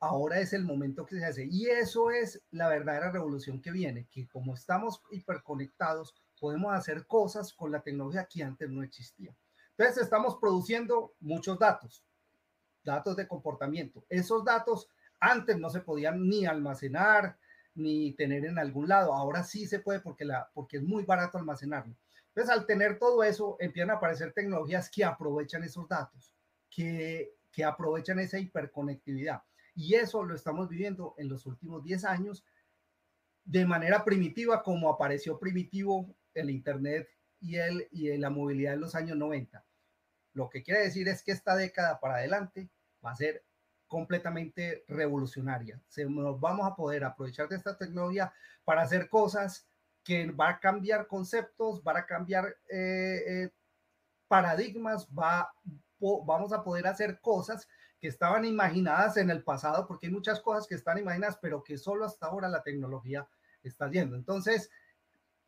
Ahora 0.00 0.38
es 0.38 0.52
el 0.52 0.64
momento 0.64 1.04
que 1.04 1.18
se 1.18 1.24
hace. 1.24 1.48
Y 1.50 1.66
eso 1.66 2.10
es 2.10 2.40
la 2.50 2.68
verdadera 2.68 3.10
revolución 3.10 3.60
que 3.60 3.72
viene, 3.72 4.06
que 4.10 4.28
como 4.28 4.54
estamos 4.54 5.02
hiperconectados, 5.10 6.14
podemos 6.38 6.72
hacer 6.72 7.06
cosas 7.06 7.52
con 7.52 7.72
la 7.72 7.80
tecnología 7.80 8.28
que 8.30 8.44
antes 8.44 8.70
no 8.70 8.82
existía. 8.84 9.34
Entonces 9.76 10.04
estamos 10.04 10.36
produciendo 10.36 11.14
muchos 11.20 11.58
datos, 11.58 12.04
datos 12.84 13.16
de 13.16 13.28
comportamiento. 13.28 14.04
Esos 14.08 14.44
datos 14.44 14.88
antes 15.20 15.58
no 15.58 15.70
se 15.70 15.80
podían 15.80 16.28
ni 16.28 16.46
almacenar 16.46 17.36
ni 17.74 18.12
tener 18.14 18.44
en 18.44 18.58
algún 18.58 18.88
lado. 18.88 19.14
Ahora 19.14 19.44
sí 19.44 19.66
se 19.66 19.80
puede 19.80 20.00
porque, 20.00 20.24
la, 20.24 20.50
porque 20.52 20.78
es 20.78 20.82
muy 20.82 21.04
barato 21.04 21.38
almacenarlo. 21.38 21.96
Entonces, 22.28 22.54
al 22.54 22.66
tener 22.66 22.98
todo 22.98 23.22
eso, 23.22 23.56
empiezan 23.60 23.90
a 23.90 23.94
aparecer 23.94 24.32
tecnologías 24.32 24.90
que 24.90 25.04
aprovechan 25.04 25.64
esos 25.64 25.88
datos, 25.88 26.34
que, 26.70 27.34
que 27.50 27.64
aprovechan 27.64 28.18
esa 28.18 28.38
hiperconectividad. 28.38 29.42
Y 29.74 29.94
eso 29.94 30.24
lo 30.24 30.34
estamos 30.34 30.68
viviendo 30.68 31.14
en 31.18 31.28
los 31.28 31.46
últimos 31.46 31.82
10 31.84 32.04
años 32.04 32.44
de 33.44 33.64
manera 33.64 34.04
primitiva 34.04 34.62
como 34.62 34.90
apareció 34.90 35.38
primitivo 35.38 36.14
el 36.34 36.50
Internet 36.50 37.08
y, 37.40 37.56
el, 37.56 37.88
y 37.90 38.16
la 38.18 38.28
movilidad 38.28 38.74
en 38.74 38.80
los 38.80 38.94
años 38.94 39.16
90. 39.16 39.64
Lo 40.38 40.48
que 40.48 40.62
quiere 40.62 40.82
decir 40.82 41.08
es 41.08 41.24
que 41.24 41.32
esta 41.32 41.56
década 41.56 41.98
para 41.98 42.14
adelante 42.14 42.70
va 43.04 43.10
a 43.10 43.16
ser 43.16 43.44
completamente 43.88 44.84
revolucionaria. 44.86 45.82
Se, 45.88 46.04
nos 46.04 46.38
vamos 46.38 46.64
a 46.64 46.76
poder 46.76 47.02
aprovechar 47.02 47.48
de 47.48 47.56
esta 47.56 47.76
tecnología 47.76 48.32
para 48.64 48.82
hacer 48.82 49.08
cosas 49.08 49.66
que 50.04 50.30
va 50.30 50.50
a 50.50 50.60
cambiar 50.60 51.08
conceptos, 51.08 51.82
va 51.82 51.98
a 51.98 52.06
cambiar 52.06 52.56
eh, 52.70 53.24
eh, 53.26 53.50
paradigmas, 54.28 55.08
va, 55.08 55.52
vamos 55.98 56.52
a 56.52 56.62
poder 56.62 56.86
hacer 56.86 57.18
cosas 57.20 57.66
que 57.98 58.06
estaban 58.06 58.44
imaginadas 58.44 59.16
en 59.16 59.30
el 59.30 59.42
pasado, 59.42 59.88
porque 59.88 60.06
hay 60.06 60.12
muchas 60.12 60.38
cosas 60.38 60.68
que 60.68 60.76
están 60.76 60.98
imaginadas, 60.98 61.36
pero 61.42 61.64
que 61.64 61.78
solo 61.78 62.04
hasta 62.04 62.26
ahora 62.26 62.48
la 62.48 62.62
tecnología 62.62 63.26
está 63.64 63.90
yendo. 63.90 64.14
Entonces, 64.14 64.70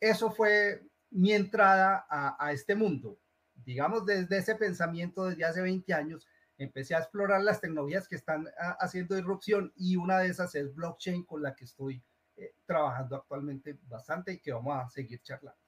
eso 0.01 0.31
fue 0.31 0.85
mi 1.11 1.31
entrada 1.31 2.05
a, 2.09 2.35
a 2.45 2.51
este 2.51 2.75
mundo. 2.75 3.20
Digamos, 3.65 4.05
desde 4.05 4.37
ese 4.37 4.55
pensamiento 4.55 5.25
desde 5.25 5.45
hace 5.45 5.61
20 5.61 5.93
años, 5.93 6.27
empecé 6.57 6.95
a 6.95 6.99
explorar 6.99 7.41
las 7.41 7.61
tecnologías 7.61 8.07
que 8.07 8.15
están 8.15 8.47
ah, 8.59 8.77
haciendo 8.79 9.17
irrupción 9.17 9.71
y 9.75 9.95
una 9.95 10.19
de 10.19 10.29
esas 10.29 10.53
es 10.55 10.73
blockchain 10.73 11.23
con 11.23 11.41
la 11.41 11.55
que 11.55 11.65
estoy 11.65 12.01
eh, 12.37 12.53
trabajando 12.65 13.15
actualmente 13.15 13.77
bastante 13.87 14.33
y 14.33 14.39
que 14.39 14.53
vamos 14.53 14.77
a 14.77 14.89
seguir 14.89 15.21
charlando. 15.21 15.59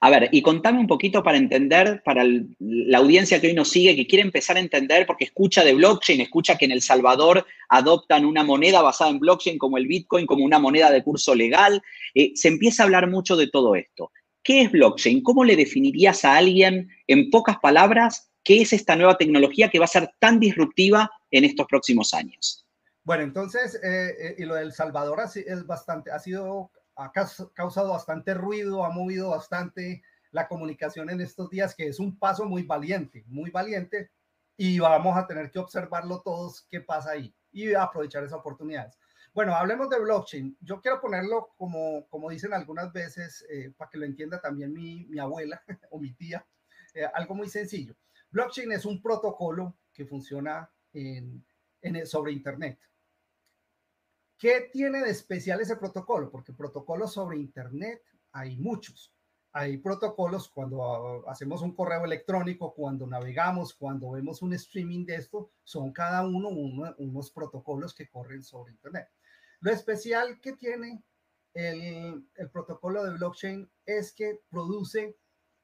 A 0.00 0.10
ver, 0.10 0.28
y 0.32 0.42
contame 0.42 0.80
un 0.80 0.86
poquito 0.86 1.22
para 1.22 1.38
entender, 1.38 2.02
para 2.04 2.24
la 2.58 2.98
audiencia 2.98 3.40
que 3.40 3.46
hoy 3.46 3.54
nos 3.54 3.68
sigue, 3.68 3.94
que 3.94 4.06
quiere 4.06 4.24
empezar 4.24 4.56
a 4.56 4.60
entender, 4.60 5.06
porque 5.06 5.24
escucha 5.24 5.64
de 5.64 5.74
blockchain, 5.74 6.20
escucha 6.20 6.58
que 6.58 6.64
en 6.64 6.72
El 6.72 6.82
Salvador 6.82 7.46
adoptan 7.68 8.24
una 8.24 8.42
moneda 8.42 8.82
basada 8.82 9.10
en 9.10 9.20
blockchain 9.20 9.58
como 9.58 9.78
el 9.78 9.86
Bitcoin, 9.86 10.26
como 10.26 10.44
una 10.44 10.58
moneda 10.58 10.90
de 10.90 11.02
curso 11.02 11.34
legal. 11.34 11.82
Eh, 12.14 12.32
se 12.34 12.48
empieza 12.48 12.82
a 12.82 12.86
hablar 12.86 13.08
mucho 13.08 13.36
de 13.36 13.48
todo 13.48 13.74
esto. 13.74 14.10
¿Qué 14.46 14.62
es 14.62 14.70
blockchain? 14.70 15.24
¿Cómo 15.24 15.42
le 15.42 15.56
definirías 15.56 16.24
a 16.24 16.36
alguien 16.36 16.88
en 17.08 17.30
pocas 17.30 17.56
palabras 17.58 18.30
qué 18.44 18.62
es 18.62 18.72
esta 18.72 18.94
nueva 18.94 19.18
tecnología 19.18 19.68
que 19.68 19.80
va 19.80 19.86
a 19.86 19.88
ser 19.88 20.08
tan 20.20 20.38
disruptiva 20.38 21.10
en 21.32 21.42
estos 21.42 21.66
próximos 21.66 22.14
años? 22.14 22.64
Bueno, 23.02 23.24
entonces, 23.24 23.74
eh, 23.82 24.14
eh, 24.20 24.34
y 24.38 24.44
lo 24.44 24.54
del 24.54 24.72
Salvador 24.72 25.18
es 25.34 25.66
bastante, 25.66 26.12
ha 26.12 26.20
sido, 26.20 26.70
ha 26.94 27.10
causado 27.54 27.90
bastante 27.90 28.34
ruido, 28.34 28.84
ha 28.84 28.90
movido 28.90 29.30
bastante 29.30 30.04
la 30.30 30.46
comunicación 30.46 31.10
en 31.10 31.20
estos 31.20 31.50
días, 31.50 31.74
que 31.74 31.88
es 31.88 31.98
un 31.98 32.16
paso 32.16 32.44
muy 32.44 32.62
valiente, 32.62 33.24
muy 33.26 33.50
valiente, 33.50 34.12
y 34.56 34.78
vamos 34.78 35.16
a 35.16 35.26
tener 35.26 35.50
que 35.50 35.58
observarlo 35.58 36.22
todos 36.24 36.68
qué 36.70 36.80
pasa 36.80 37.10
ahí 37.10 37.34
y 37.50 37.74
aprovechar 37.74 38.22
esas 38.22 38.38
oportunidades. 38.38 38.96
Bueno, 39.36 39.54
hablemos 39.54 39.90
de 39.90 40.00
blockchain. 40.00 40.56
Yo 40.62 40.80
quiero 40.80 40.98
ponerlo 40.98 41.50
como, 41.58 42.08
como 42.08 42.30
dicen 42.30 42.54
algunas 42.54 42.90
veces, 42.90 43.44
eh, 43.50 43.70
para 43.76 43.90
que 43.90 43.98
lo 43.98 44.06
entienda 44.06 44.40
también 44.40 44.72
mi, 44.72 45.04
mi 45.04 45.18
abuela 45.18 45.62
o 45.90 45.98
mi 45.98 46.14
tía, 46.14 46.46
algo 47.12 47.34
muy 47.34 47.50
sencillo. 47.50 47.94
Blockchain 48.30 48.72
es 48.72 48.86
un 48.86 49.02
protocolo 49.02 49.76
que 49.92 50.06
funciona 50.06 50.70
en, 50.94 51.44
sobre 52.06 52.32
Internet. 52.32 52.78
¿Qué 54.38 54.70
tiene 54.72 55.02
de 55.02 55.10
especial 55.10 55.60
ese 55.60 55.76
protocolo? 55.76 56.30
Porque 56.30 56.54
protocolos 56.54 57.12
sobre 57.12 57.36
Internet 57.36 58.00
hay 58.32 58.56
muchos. 58.56 59.12
Hay 59.52 59.76
protocolos 59.76 60.48
cuando 60.48 61.28
hacemos 61.28 61.60
un 61.60 61.74
correo 61.74 62.06
electrónico, 62.06 62.72
cuando 62.72 63.06
navegamos, 63.06 63.74
cuando 63.74 64.12
vemos 64.12 64.40
un 64.40 64.54
streaming 64.54 65.04
de 65.04 65.16
esto, 65.16 65.50
son 65.62 65.92
cada 65.92 66.26
uno, 66.26 66.48
unos 66.48 67.30
protocolos 67.30 67.92
que 67.94 68.08
corren 68.08 68.42
sobre 68.42 68.72
Internet. 68.72 69.10
Lo 69.66 69.72
especial 69.72 70.40
que 70.40 70.52
tiene 70.52 71.02
el, 71.52 72.24
protocolo 72.52 73.02
de 73.02 73.14
blockchain 73.14 73.68
es 73.84 74.12
que 74.12 74.40
produce 74.48 75.16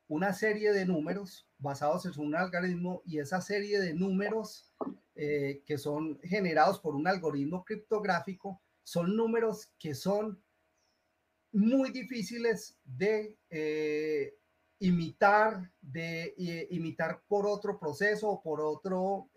una 0.08 0.32
serie 0.32 0.72
de 0.72 0.84
números 0.84 1.46
basados 1.58 2.04
en 2.06 2.20
un 2.20 2.34
algoritmo 2.34 3.02
y 3.06 3.20
esa 3.20 3.40
serie 3.40 3.78
de 3.78 3.94
números 3.94 4.74
eh, 5.14 5.62
que 5.64 5.78
son 5.78 6.18
generados 6.24 6.80
por 6.80 6.96
un 6.96 7.06
algoritmo 7.06 7.64
criptográfico 7.64 8.60
son 8.82 9.14
números 9.14 9.70
que 9.78 9.94
son 9.94 10.42
muy 11.52 11.92
difíciles 11.92 12.76
de 12.84 13.36
eh, 13.50 14.34
imitar, 14.80 15.70
de 15.80 16.34
eh, 16.38 16.66
imitar 16.72 17.22
por 17.28 17.46
otro 17.46 17.78
proceso 17.78 18.30
o 18.30 18.42
por 18.42 18.60
otro 18.62 19.30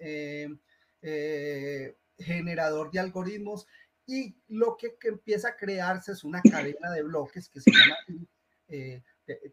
generador 2.17 2.89
de 2.89 2.99
algoritmos 2.99 3.67
y 4.07 4.35
lo 4.47 4.77
que, 4.77 4.97
empieza 5.03 5.49
a 5.49 5.55
crearse 5.55 6.11
es 6.11 6.23
una 6.23 6.41
cadena 6.41 6.91
de 6.91 7.03
bloques 7.03 7.49
que 7.49 7.59
se 7.59 7.71
llama 7.71 7.95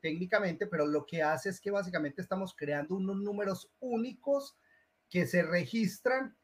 técnicamente, 0.01 0.67
pero 0.67 0.87
lo 0.87 1.07
que 1.07 1.23
hace 1.23 1.49
es 1.49 1.61
que 1.61 1.71
básicamente 1.71 2.21
estamos 2.21 2.55
creando 2.55 2.97
unos 2.97 3.17
números 3.17 3.71
únicos 3.81 4.57
que 5.09 5.27
se 5.27 5.43
registran 5.43 6.37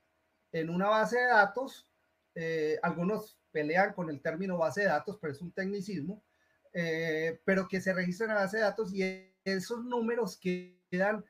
en 0.53 0.71
una 0.71 0.89
base 0.89 1.19
de 1.19 1.27
datos. 1.27 1.89
Eh, 2.35 2.79
algunos 2.83 3.39
pelean 3.51 3.93
con 3.93 4.11
el 4.11 4.21
término 4.21 4.59
base 4.59 4.83
de 4.83 4.89
datos, 4.89 5.19
pero 5.21 5.33
es 5.33 5.41
un 5.41 5.53
tecnicismo, 5.53 6.23
eh, 6.73 7.41
pero 7.45 7.67
que 7.69 7.81
se 7.81 7.93
registran 7.93 8.31
en 8.31 8.37
la 8.37 8.43
base 8.43 8.59
de 8.59 8.63
datos 8.63 8.95
y 8.95 9.33
esos 9.45 9.85
números 9.85 10.39
quedan 10.39 11.25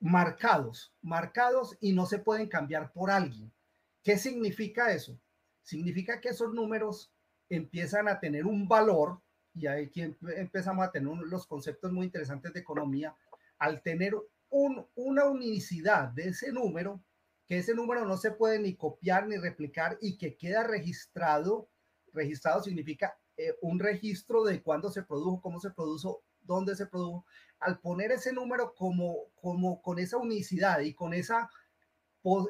marcados, 0.00 0.94
marcados 1.02 1.76
y 1.80 1.92
no 1.92 2.06
se 2.06 2.18
pueden 2.18 2.48
cambiar 2.48 2.92
por 2.92 3.10
alguien. 3.10 3.52
¿Qué 4.02 4.18
significa 4.18 4.92
eso? 4.92 5.18
Significa 5.62 6.20
que 6.20 6.30
esos 6.30 6.52
números 6.54 7.12
empiezan 7.48 8.08
a 8.08 8.20
tener 8.20 8.46
un 8.46 8.68
valor 8.68 9.20
y 9.54 9.66
aquí 9.66 10.02
empezamos 10.36 10.86
a 10.86 10.90
tener 10.90 11.08
los 11.16 11.46
conceptos 11.46 11.92
muy 11.92 12.06
interesantes 12.06 12.52
de 12.52 12.60
economía, 12.60 13.16
al 13.58 13.82
tener 13.82 14.14
una 14.50 15.24
unicidad 15.24 16.08
de 16.08 16.28
ese 16.28 16.52
número, 16.52 17.02
que 17.46 17.58
ese 17.58 17.74
número 17.74 18.04
no 18.04 18.16
se 18.16 18.30
puede 18.30 18.58
ni 18.58 18.74
copiar 18.76 19.26
ni 19.26 19.36
replicar 19.36 19.98
y 20.00 20.16
que 20.16 20.36
queda 20.36 20.62
registrado, 20.64 21.68
registrado 22.12 22.62
significa 22.62 23.18
eh, 23.36 23.54
un 23.62 23.78
registro 23.78 24.44
de 24.44 24.62
cuándo 24.62 24.90
se 24.90 25.02
produjo, 25.02 25.40
cómo 25.40 25.60
se 25.60 25.70
produjo, 25.70 26.22
dónde 26.40 26.76
se 26.76 26.86
produjo, 26.86 27.24
al 27.58 27.80
poner 27.80 28.12
ese 28.12 28.32
número 28.32 28.74
como, 28.74 29.30
como 29.40 29.82
con 29.82 29.98
esa 29.98 30.18
unicidad 30.18 30.80
y 30.80 30.94
con 30.94 31.14
esa, 31.14 31.50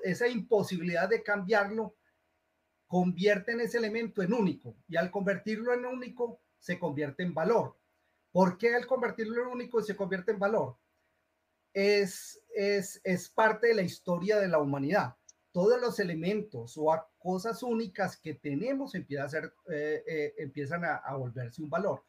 esa 0.04 0.28
imposibilidad 0.28 1.08
de 1.08 1.22
cambiarlo, 1.22 1.94
convierten 2.86 3.60
ese 3.60 3.78
elemento 3.78 4.22
en 4.22 4.32
único 4.32 4.76
y 4.88 4.96
al 4.96 5.10
convertirlo 5.10 5.74
en 5.74 5.84
único 5.84 6.40
se 6.58 6.78
convierte 6.78 7.22
en 7.22 7.34
valor. 7.34 7.76
¿Por 8.32 8.58
qué 8.58 8.74
el 8.74 8.86
convertirlo 8.86 9.42
en 9.42 9.48
único 9.48 9.82
se 9.82 9.96
convierte 9.96 10.32
en 10.32 10.38
valor? 10.38 10.76
Es, 11.72 12.42
es, 12.54 13.00
es 13.04 13.28
parte 13.28 13.68
de 13.68 13.74
la 13.74 13.82
historia 13.82 14.38
de 14.38 14.48
la 14.48 14.58
humanidad. 14.58 15.16
Todos 15.52 15.80
los 15.80 15.98
elementos 15.98 16.74
o 16.76 16.90
cosas 17.18 17.62
únicas 17.62 18.16
que 18.16 18.34
tenemos 18.34 18.94
empiezan 18.94 19.44
a, 19.44 19.72
eh, 19.72 20.04
eh, 20.06 20.34
empiezan 20.38 20.84
a, 20.84 21.14
volverse 21.16 21.62
un 21.62 21.70
valor. 21.70 22.04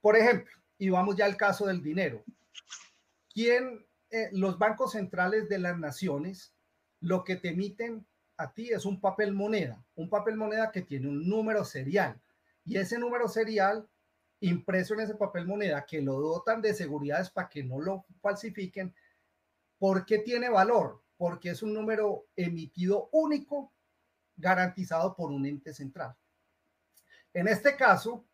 Por 0.00 0.16
ejemplo, 0.16 0.52
y 0.78 0.90
vamos 0.90 1.16
ya 1.16 1.24
al 1.24 1.36
caso 1.36 1.66
del 1.66 1.82
dinero. 1.82 2.22
¿Quién, 3.32 3.86
eh, 4.10 4.28
los 4.32 4.58
bancos 4.58 4.92
centrales 4.92 5.48
de 5.48 5.58
las 5.58 5.78
naciones, 5.78 6.54
lo 7.00 7.24
que 7.24 7.36
te 7.36 7.50
emiten 7.50 8.06
a 8.36 8.52
ti 8.52 8.70
es 8.70 8.84
un 8.84 9.00
papel 9.00 9.32
moneda, 9.32 9.84
un 9.96 10.08
papel 10.08 10.36
moneda 10.36 10.70
que 10.70 10.82
tiene 10.82 11.08
un 11.08 11.28
número 11.28 11.64
serial 11.64 12.20
y 12.64 12.76
ese 12.76 12.98
número 12.98 13.28
serial 13.28 13.88
impreso 14.40 14.94
en 14.94 15.00
ese 15.00 15.14
papel 15.14 15.46
moneda 15.46 15.84
que 15.84 16.00
lo 16.00 16.20
dotan 16.20 16.62
de 16.62 16.74
seguridades 16.74 17.30
para 17.30 17.48
que 17.48 17.64
no 17.64 17.80
lo 17.80 18.04
falsifiquen, 18.20 18.94
¿por 19.78 20.06
qué 20.06 20.18
tiene 20.18 20.48
valor? 20.48 21.02
Porque 21.16 21.50
es 21.50 21.62
un 21.62 21.74
número 21.74 22.26
emitido 22.36 23.08
único, 23.12 23.72
garantizado 24.36 25.16
por 25.16 25.32
un 25.32 25.46
ente 25.46 25.74
central. 25.74 26.16
En 27.32 27.48
este 27.48 27.76
caso, 27.76 28.24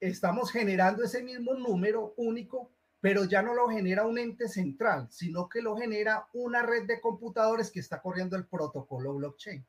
estamos 0.00 0.50
generando 0.50 1.02
ese 1.02 1.22
mismo 1.22 1.54
número 1.54 2.14
único, 2.16 2.70
pero 3.00 3.24
ya 3.24 3.42
no 3.42 3.54
lo 3.54 3.68
genera 3.68 4.06
un 4.06 4.18
ente 4.18 4.48
central, 4.48 5.08
sino 5.10 5.48
que 5.48 5.62
lo 5.62 5.76
genera 5.76 6.28
una 6.32 6.62
red 6.62 6.86
de 6.86 7.00
computadores 7.00 7.70
que 7.70 7.80
está 7.80 8.00
corriendo 8.00 8.36
el 8.36 8.46
protocolo 8.46 9.14
blockchain. 9.14 9.64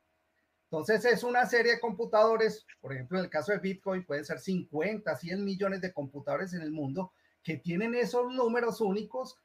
Entonces 0.70 1.06
es 1.06 1.24
una 1.24 1.46
serie 1.46 1.74
de 1.74 1.80
computadores, 1.80 2.66
por 2.82 2.94
ejemplo, 2.94 3.18
en 3.18 3.26
el 3.26 3.30
caso 3.30 3.54
de 3.54 3.60
Bitcoin 3.60 4.06
pueden 4.06 4.26
ser 4.26 4.40
50, 4.40 5.16
100 5.16 5.44
millones 5.44 5.82
de 5.82 5.94
computadores 5.94 6.54
en 6.54 6.62
el 6.62 6.72
mundo 6.72 7.14
que 7.42 7.58
tienen 7.58 7.96
esos 7.96 8.34
números 8.34 8.82
únicos 8.82 9.38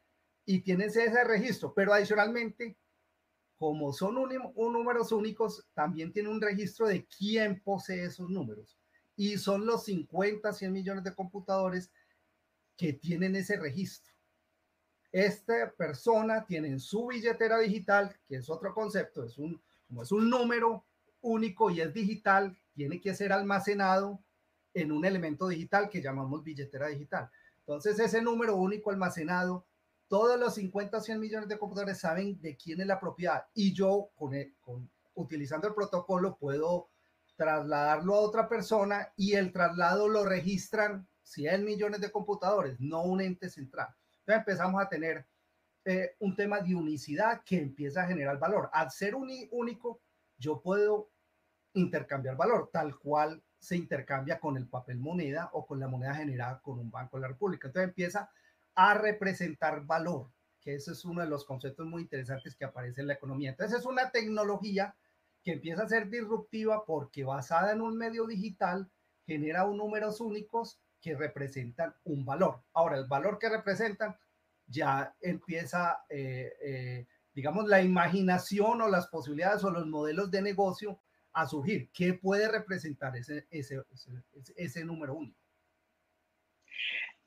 y 0.44 0.62
tienen 0.62 0.88
ese 0.88 1.22
registro, 1.22 1.72
pero 1.72 1.94
adicionalmente, 1.94 2.76
como 3.56 3.92
son 3.92 4.18
un, 4.18 4.72
números 4.72 5.12
únicos, 5.12 5.64
también 5.74 6.12
tiene 6.12 6.28
un 6.28 6.40
registro 6.40 6.88
de 6.88 7.06
quién 7.06 7.62
posee 7.62 8.04
esos 8.04 8.28
números. 8.28 8.76
Y 9.14 9.38
son 9.38 9.66
los 9.66 9.84
50, 9.84 10.52
100 10.52 10.72
millones 10.72 11.04
de 11.04 11.14
computadores 11.14 11.92
que 12.76 12.92
tienen 12.94 13.36
ese 13.36 13.56
registro. 13.56 14.12
Esta 15.10 15.72
persona 15.76 16.44
tiene 16.46 16.68
en 16.68 16.80
su 16.80 17.06
billetera 17.06 17.58
digital, 17.58 18.16
que 18.26 18.36
es 18.36 18.48
otro 18.48 18.72
concepto, 18.72 19.24
es 19.24 19.36
un, 19.36 19.60
como 19.86 20.02
es 20.02 20.12
un 20.12 20.30
número 20.30 20.86
único 21.20 21.70
y 21.70 21.80
es 21.80 21.92
digital, 21.92 22.58
tiene 22.72 23.00
que 23.00 23.14
ser 23.14 23.32
almacenado 23.32 24.24
en 24.74 24.90
un 24.90 25.04
elemento 25.04 25.48
digital 25.48 25.90
que 25.90 26.00
llamamos 26.00 26.42
billetera 26.42 26.88
digital. 26.88 27.30
Entonces, 27.58 27.98
ese 27.98 28.22
número 28.22 28.56
único 28.56 28.90
almacenado, 28.90 29.66
todos 30.08 30.40
los 30.40 30.54
50 30.54 30.96
o 30.96 31.00
100 31.00 31.20
millones 31.20 31.48
de 31.48 31.58
computadores 31.58 32.00
saben 32.00 32.40
de 32.40 32.56
quién 32.56 32.80
es 32.80 32.86
la 32.86 32.98
propiedad 32.98 33.46
y 33.54 33.72
yo 33.74 34.10
con, 34.14 34.32
con 34.60 34.90
utilizando 35.14 35.68
el 35.68 35.74
protocolo 35.74 36.36
puedo 36.36 36.88
trasladarlo 37.36 38.14
a 38.14 38.20
otra 38.20 38.48
persona 38.48 39.12
y 39.16 39.34
el 39.34 39.52
traslado 39.52 40.08
lo 40.08 40.24
registran 40.24 41.08
100 41.22 41.64
millones 41.64 42.00
de 42.00 42.10
computadores, 42.10 42.80
no 42.80 43.02
un 43.02 43.20
ente 43.20 43.48
central. 43.48 43.88
Entonces 44.20 44.40
empezamos 44.40 44.82
a 44.82 44.88
tener 44.88 45.26
eh, 45.84 46.14
un 46.20 46.36
tema 46.36 46.60
de 46.60 46.74
unicidad 46.74 47.42
que 47.44 47.58
empieza 47.58 48.02
a 48.02 48.06
generar 48.06 48.38
valor. 48.38 48.70
Al 48.72 48.90
ser 48.90 49.14
único, 49.14 50.00
yo 50.38 50.60
puedo 50.60 51.10
intercambiar 51.74 52.36
valor, 52.36 52.70
tal 52.72 52.98
cual 52.98 53.42
se 53.58 53.76
intercambia 53.76 54.38
con 54.38 54.56
el 54.56 54.68
papel 54.68 54.98
moneda 54.98 55.50
o 55.52 55.66
con 55.66 55.80
la 55.80 55.88
moneda 55.88 56.14
generada 56.14 56.60
con 56.60 56.78
un 56.78 56.90
banco 56.90 57.16
de 57.16 57.22
la 57.22 57.28
República. 57.28 57.68
Entonces 57.68 57.88
empieza 57.88 58.30
a 58.74 58.94
representar 58.94 59.84
valor, 59.84 60.30
que 60.60 60.74
ese 60.74 60.92
es 60.92 61.04
uno 61.04 61.20
de 61.20 61.28
los 61.28 61.44
conceptos 61.44 61.86
muy 61.86 62.02
interesantes 62.02 62.54
que 62.54 62.64
aparece 62.64 63.00
en 63.00 63.06
la 63.06 63.14
economía. 63.14 63.50
Entonces 63.50 63.80
es 63.80 63.86
una 63.86 64.10
tecnología 64.10 64.96
que 65.42 65.52
empieza 65.52 65.82
a 65.82 65.88
ser 65.88 66.08
disruptiva 66.08 66.84
porque 66.84 67.24
basada 67.24 67.72
en 67.72 67.80
un 67.80 67.96
medio 67.96 68.26
digital 68.26 68.90
genera 69.26 69.64
un 69.64 69.76
números 69.76 70.20
únicos 70.20 70.80
que 71.02 71.16
representan 71.16 71.92
un 72.04 72.24
valor. 72.24 72.62
Ahora, 72.72 72.96
el 72.96 73.06
valor 73.06 73.38
que 73.38 73.48
representan 73.48 74.16
ya 74.66 75.14
empieza, 75.20 76.04
eh, 76.08 76.52
eh, 76.64 77.06
digamos, 77.34 77.66
la 77.66 77.82
imaginación 77.82 78.80
o 78.80 78.88
las 78.88 79.08
posibilidades 79.08 79.64
o 79.64 79.70
los 79.70 79.86
modelos 79.86 80.30
de 80.30 80.40
negocio 80.40 81.00
a 81.32 81.46
surgir. 81.46 81.90
¿Qué 81.92 82.14
puede 82.14 82.48
representar 82.48 83.16
ese, 83.16 83.46
ese, 83.50 83.82
ese, 84.56 84.84
número 84.84 85.14
único? 85.14 85.38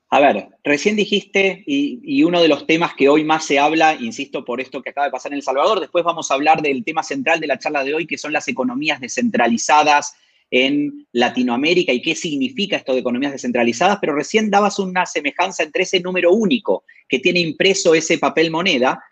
A 0.10 0.20
ver, 0.20 0.48
recién 0.64 0.96
dijiste, 0.96 1.64
y, 1.66 2.00
y, 2.04 2.24
uno 2.24 2.42
de 2.42 2.48
los 2.48 2.66
temas 2.66 2.94
que 2.96 3.10
hoy 3.10 3.26
más 3.26 3.46
se 3.46 3.60
habla, 3.60 3.96
insisto, 3.96 4.46
por 4.46 4.62
esto 4.62 4.82
que 4.82 4.92
acaba 4.92 5.08
de 5.08 5.12
pasar 5.12 5.34
en 5.34 5.38
El 5.38 5.44
Salvador, 5.44 5.80
después 5.80 6.06
vamos 6.06 6.30
a 6.30 6.36
hablar 6.36 6.62
del 6.62 6.86
tema 6.86 7.04
central 7.04 7.40
de 7.40 7.48
la 7.48 7.60
charla 7.60 7.84
de 7.84 7.96
hoy, 7.96 8.08
que 8.08 8.18
son 8.18 8.32
las 8.32 8.48
economías 8.48 9.02
descentralizadas 9.02 10.16
en 10.52 11.08
Latinoamérica 11.12 11.92
y 11.92 12.02
qué 12.02 12.16
significa 12.16 12.78
esto 12.78 12.94
de 12.94 13.00
economías 13.00 13.32
descentralizadas, 13.32 13.98
pero 14.00 14.16
recién 14.16 14.50
dabas 14.50 14.80
una 14.80 15.06
semejanza 15.06 15.64
entre 15.64 15.84
ese 15.84 16.00
número 16.00 16.32
único 16.32 16.84
que 17.10 17.20
tiene 17.20 17.40
impreso 17.40 17.96
ese 17.96 18.18
papel 18.18 18.52
moneda 18.52 19.04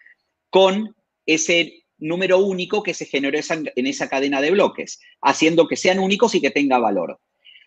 con 0.50 0.96
ese 1.26 1.84
número 1.98 2.40
único 2.40 2.84
que 2.84 2.94
se 2.94 3.06
generó 3.06 3.40
en 3.40 3.88
esa 3.88 4.10
cadena 4.10 4.42
de 4.42 4.52
bloques, 4.52 5.00
haciendo 5.22 5.68
que 5.68 5.78
sean 5.78 6.00
únicos 6.00 6.36
y 6.36 6.42
que 6.42 6.52
tenga 6.52 6.78
valor. 6.78 7.20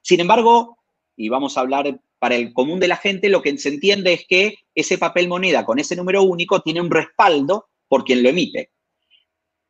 Sin 0.02 0.20
embargo, 0.20 0.78
y 1.16 1.28
vamos 1.28 1.56
a 1.56 1.61
hablar 1.61 2.00
para 2.18 2.37
el 2.37 2.52
común 2.52 2.78
de 2.80 2.88
la 2.88 2.96
gente, 2.96 3.28
lo 3.28 3.42
que 3.42 3.56
se 3.58 3.70
entiende 3.70 4.12
es 4.12 4.26
que 4.26 4.54
ese 4.75 4.99
papel 4.99 5.28
moneda 5.28 5.64
con 5.64 5.78
ese 5.78 5.96
número 5.96 6.23
único 6.23 6.61
tiene 6.61 6.80
un 6.80 6.90
respaldo 6.90 7.68
por 7.88 8.04
quien 8.04 8.23
lo 8.23 8.28
emite. 8.28 8.70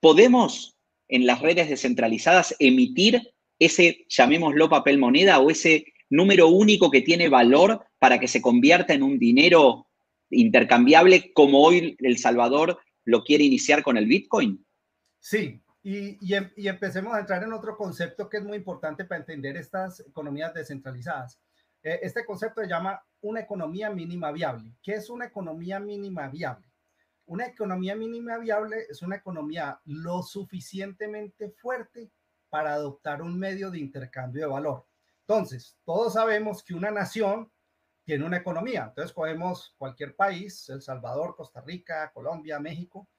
¿Podemos 0.00 0.76
en 1.09 1.26
las 1.26 1.41
redes 1.41 1.69
descentralizadas 1.69 2.55
emitir 2.59 3.23
ese, 3.59 4.07
llamémoslo 4.09 4.69
papel 4.69 4.99
moneda 4.99 5.39
o 5.39 5.51
ese 5.51 5.93
número 6.11 6.49
único 6.49 6.91
que 6.91 7.03
tiene 7.03 7.29
valor 7.29 7.85
para 7.99 8.19
que 8.19 8.29
se 8.29 8.43
convierta 8.43 8.95
en 8.95 9.03
un 9.03 9.19
dinero 9.19 9.87
intercambiable 10.31 11.33
como 11.33 11.63
hoy 11.63 11.97
El 12.01 12.19
Salvador 12.19 12.79
lo 13.05 13.23
quiere 13.23 13.45
iniciar 13.45 13.83
con 13.83 13.97
el 13.97 14.07
Bitcoin? 14.07 14.65
Sí, 15.19 15.61
y, 15.83 16.35
em, 16.35 16.51
empecemos 16.57 17.15
a 17.15 17.21
entrar 17.21 17.43
en 17.45 17.53
otro 17.53 17.77
concepto 17.77 18.29
que 18.29 18.39
es 18.39 18.45
muy 18.45 18.57
importante 18.57 19.05
para 19.05 19.21
entender 19.21 19.57
estas 19.57 20.01
economías 20.01 20.53
descentralizadas. 20.53 21.40
Eh, 21.83 22.01
este 22.03 22.25
concepto 22.25 22.61
se 22.61 22.69
llama 22.69 23.01
una 23.21 23.40
economía 23.40 23.90
mínima 23.90 24.33
viable. 24.33 24.75
¿Qué 24.83 24.95
es 24.95 25.09
una 25.09 25.27
economía 25.27 25.79
mínima 25.79 26.29
viable? 26.29 26.66
Una 27.27 27.47
economía 27.47 27.95
mínima 27.95 28.38
viable 28.38 28.87
es 28.88 29.03
una 29.03 29.16
economía 29.16 29.81
lo 29.85 30.23
suficientemente 30.23 31.51
fuerte 31.51 32.11
para 32.57 32.73
adoptar 32.73 33.21
un 33.21 33.38
medio 33.38 33.71
de 33.71 33.79
intercambio 33.79 34.40
de 34.40 34.51
valor. 34.51 34.87
Entonces, 35.29 35.77
todos 35.85 36.14
sabemos 36.14 36.64
que 36.64 36.73
una 36.73 36.90
nación 36.90 37.53
tiene 38.03 38.25
una 38.25 38.38
economía. 38.38 38.87
Entonces, 38.88 39.12
podemos 39.12 39.75
cualquier 39.77 40.16
país, 40.16 40.66
El 40.71 40.81
Salvador, 40.81 41.37
Costa 41.37 41.61
Rica, 41.61 42.11
Colombia, 42.14 42.59
México, 42.59 43.11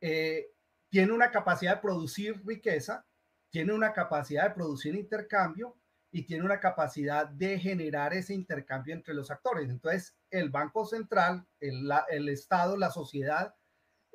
eh, 0.00 0.52
tiene 0.88 1.12
una 1.12 1.30
capacidad 1.30 1.74
de 1.74 1.82
producir 1.82 2.40
riqueza, 2.46 3.04
tiene 3.50 3.74
una 3.74 3.92
capacidad 3.92 4.44
de 4.44 4.54
producir 4.54 4.94
intercambio 4.94 5.76
y 6.10 6.22
tiene 6.22 6.46
una 6.46 6.58
capacidad 6.58 7.28
de 7.28 7.58
generar 7.58 8.14
ese 8.14 8.32
intercambio 8.32 8.94
entre 8.94 9.12
los 9.12 9.30
actores. 9.30 9.68
Entonces, 9.68 10.16
el 10.30 10.48
Banco 10.48 10.86
Central, 10.86 11.46
el, 11.60 11.92
el 12.08 12.30
Estado, 12.30 12.74
la 12.78 12.90
sociedad, 12.90 13.54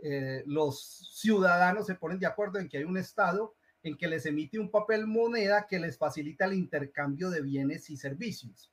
eh, 0.02 0.42
los 0.48 1.14
ciudadanos 1.14 1.86
se 1.86 1.94
ponen 1.94 2.18
de 2.18 2.26
acuerdo 2.26 2.58
en 2.58 2.68
que 2.68 2.80
hay 2.80 2.86
un 2.86 2.98
Estado 2.98 3.54
en 3.84 3.98
que 3.98 4.08
les 4.08 4.26
emite 4.26 4.58
un 4.58 4.72
papel 4.72 5.06
moneda 5.06 5.68
que 5.68 5.80
les 5.80 5.98
facilita 5.98 6.46
el 6.46 6.54
intercambio 6.54 7.30
de 7.30 7.42
bienes 7.42 7.90
y 7.90 7.98
servicios. 7.98 8.72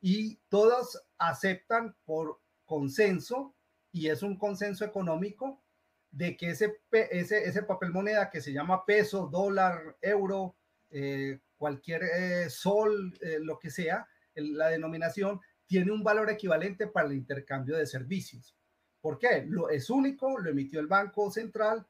Y 0.00 0.36
todos 0.48 1.02
aceptan 1.18 1.96
por 2.04 2.40
consenso, 2.64 3.54
y 3.92 4.08
es 4.08 4.22
un 4.22 4.38
consenso 4.38 4.84
económico, 4.84 5.62
de 6.10 6.36
que 6.36 6.50
ese, 6.50 6.80
ese, 7.10 7.44
ese 7.48 7.62
papel 7.64 7.90
moneda 7.90 8.30
que 8.30 8.40
se 8.40 8.52
llama 8.52 8.84
peso, 8.86 9.26
dólar, 9.26 9.96
euro, 10.00 10.56
eh, 10.90 11.40
cualquier 11.56 12.04
eh, 12.04 12.50
sol, 12.50 13.18
eh, 13.20 13.38
lo 13.40 13.58
que 13.58 13.70
sea, 13.70 14.06
la 14.34 14.68
denominación, 14.68 15.40
tiene 15.66 15.90
un 15.90 16.04
valor 16.04 16.30
equivalente 16.30 16.86
para 16.86 17.08
el 17.08 17.14
intercambio 17.14 17.76
de 17.76 17.86
servicios. 17.86 18.56
¿Por 19.00 19.18
qué? 19.18 19.44
Lo, 19.48 19.68
es 19.68 19.90
único, 19.90 20.38
lo 20.38 20.50
emitió 20.50 20.78
el 20.78 20.86
Banco 20.86 21.30
Central 21.30 21.84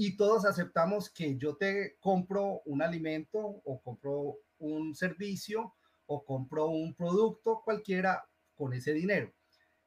y 0.00 0.16
todos 0.16 0.44
aceptamos 0.44 1.10
que 1.10 1.36
yo 1.36 1.56
te 1.56 1.96
compro 1.98 2.62
un 2.66 2.82
alimento 2.82 3.40
o 3.40 3.82
compro 3.82 4.38
un 4.58 4.94
servicio 4.94 5.74
o 6.06 6.24
compro 6.24 6.68
un 6.68 6.94
producto 6.94 7.62
cualquiera 7.64 8.24
con 8.54 8.72
ese 8.74 8.92
dinero. 8.92 9.32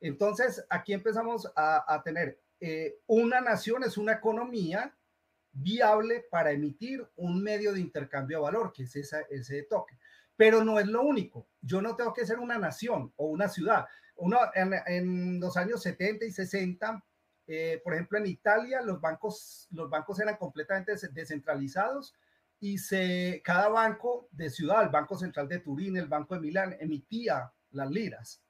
Entonces, 0.02 0.66
aquí 0.70 0.92
empezamos 0.92 1.50
a, 1.56 2.02
tener 2.04 2.42
eh, 2.60 3.00
una 3.08 3.40
nación, 3.40 3.86
es 3.86 3.98
una 3.98 4.12
economía 4.12 4.94
viable 5.54 6.26
para 6.30 6.52
emitir 6.52 7.08
un 7.16 7.42
medio 7.42 7.72
de 7.72 7.80
intercambio 7.80 8.40
de 8.40 8.44
valor, 8.44 8.74
que 8.74 8.84
es 8.84 8.94
ese 8.98 9.64
toque. 9.64 9.98
Pero 10.36 10.62
no 10.62 10.78
es 10.78 10.88
lo 10.88 11.04
único. 11.04 11.48
Yo 11.62 11.82
no 11.82 11.96
tengo 11.96 12.12
que 12.12 12.26
ser 12.26 12.40
una 12.40 12.58
nación 12.58 13.14
o 13.16 13.28
una 13.28 13.48
ciudad. 13.48 13.86
Uno, 14.18 14.40
en 14.56 15.40
los 15.40 15.56
años 15.56 15.82
70 15.84 16.26
y 16.26 16.32
60 16.32 17.02
eh, 17.48 17.82
por 17.84 17.94
ejemplo, 17.94 18.18
en 18.18 18.28
Italia 18.28 18.82
los 18.82 19.02
bancos, 19.02 19.68
los 19.72 19.90
bancos 19.90 20.20
eran 20.20 20.38
completamente 20.38 20.94
descentralizados 21.12 22.14
y 22.60 22.78
se, 22.78 23.42
cada 23.44 23.70
banco 23.70 24.30
de 24.32 24.50
ciudad, 24.50 24.84
el 24.84 24.90
Banco 24.90 25.18
Central 25.18 25.48
de 25.48 25.60
Turín, 25.60 25.98
el 25.98 26.08
Banco 26.08 26.36
de 26.36 26.42
Milán, 26.42 26.78
emitía 26.80 27.52
las 27.72 27.90
liras. 27.90 28.44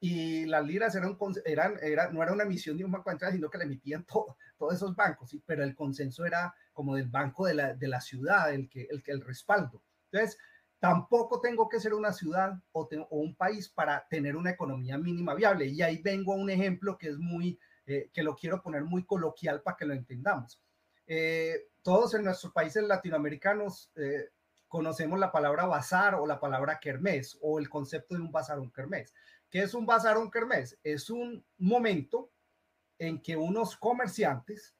Y 0.00 0.46
las 0.46 0.64
liras 0.64 0.94
eran, 0.94 1.18
eran, 1.44 1.74
era, 1.82 2.08
no 2.12 2.22
era 2.22 2.32
una 2.32 2.44
emisión 2.44 2.78
de 2.78 2.84
un 2.84 2.92
banco 2.92 3.10
central, 3.10 3.32
sino 3.32 3.50
que 3.50 3.58
la 3.58 3.64
emitían 3.64 4.04
todo, 4.04 4.36
todos 4.56 4.74
esos 4.74 4.94
bancos, 4.94 5.30
¿sí? 5.30 5.42
pero 5.44 5.64
el 5.64 5.74
consenso 5.74 6.24
era 6.24 6.54
como 6.72 6.94
del 6.94 7.08
banco 7.08 7.46
de 7.46 7.54
la, 7.54 7.74
de 7.74 7.88
la 7.88 8.00
ciudad, 8.00 8.54
el 8.54 8.68
que, 8.68 8.86
el 8.88 9.02
que 9.02 9.10
el 9.10 9.20
respaldo. 9.20 9.82
Entonces, 10.12 10.38
tampoco 10.78 11.40
tengo 11.40 11.68
que 11.68 11.80
ser 11.80 11.94
una 11.94 12.12
ciudad 12.12 12.52
o, 12.70 12.88
o, 13.10 13.18
un 13.18 13.34
país 13.34 13.68
para 13.68 14.06
tener 14.08 14.36
una 14.36 14.50
economía 14.50 14.96
mínima 14.98 15.34
viable. 15.34 15.66
Y 15.66 15.82
ahí 15.82 16.00
vengo 16.00 16.32
a 16.32 16.36
un 16.36 16.48
ejemplo 16.48 16.96
que 16.96 17.08
es 17.08 17.18
muy 17.18 17.58
eh, 17.88 18.10
que 18.12 18.22
lo 18.22 18.36
quiero 18.36 18.60
poner 18.60 18.84
muy 18.84 19.06
coloquial 19.06 19.62
para 19.62 19.78
que 19.78 19.86
lo 19.86 19.94
entendamos. 19.94 20.60
Eh, 21.06 21.68
todos 21.80 22.12
en 22.12 22.24
nuestros 22.24 22.52
países 22.52 22.82
latinoamericanos 22.82 23.90
eh, 23.96 24.28
conocemos 24.68 25.18
la 25.18 25.32
palabra 25.32 25.64
bazar 25.64 26.14
o 26.16 26.26
la 26.26 26.38
palabra 26.38 26.80
kermés 26.80 27.38
o 27.40 27.58
el 27.58 27.70
concepto 27.70 28.14
de 28.14 28.20
un 28.20 28.30
bazar 28.30 28.58
o 28.58 28.62
un 28.62 28.70
kermés. 28.70 29.14
¿Qué 29.48 29.62
es 29.62 29.72
un 29.72 29.86
bazar 29.86 30.18
o 30.18 30.20
un 30.20 30.30
kermés? 30.30 30.78
Es 30.82 31.08
un 31.08 31.42
momento 31.56 32.30
en 32.98 33.22
que 33.22 33.36
unos 33.36 33.74
comerciantes, 33.74 34.76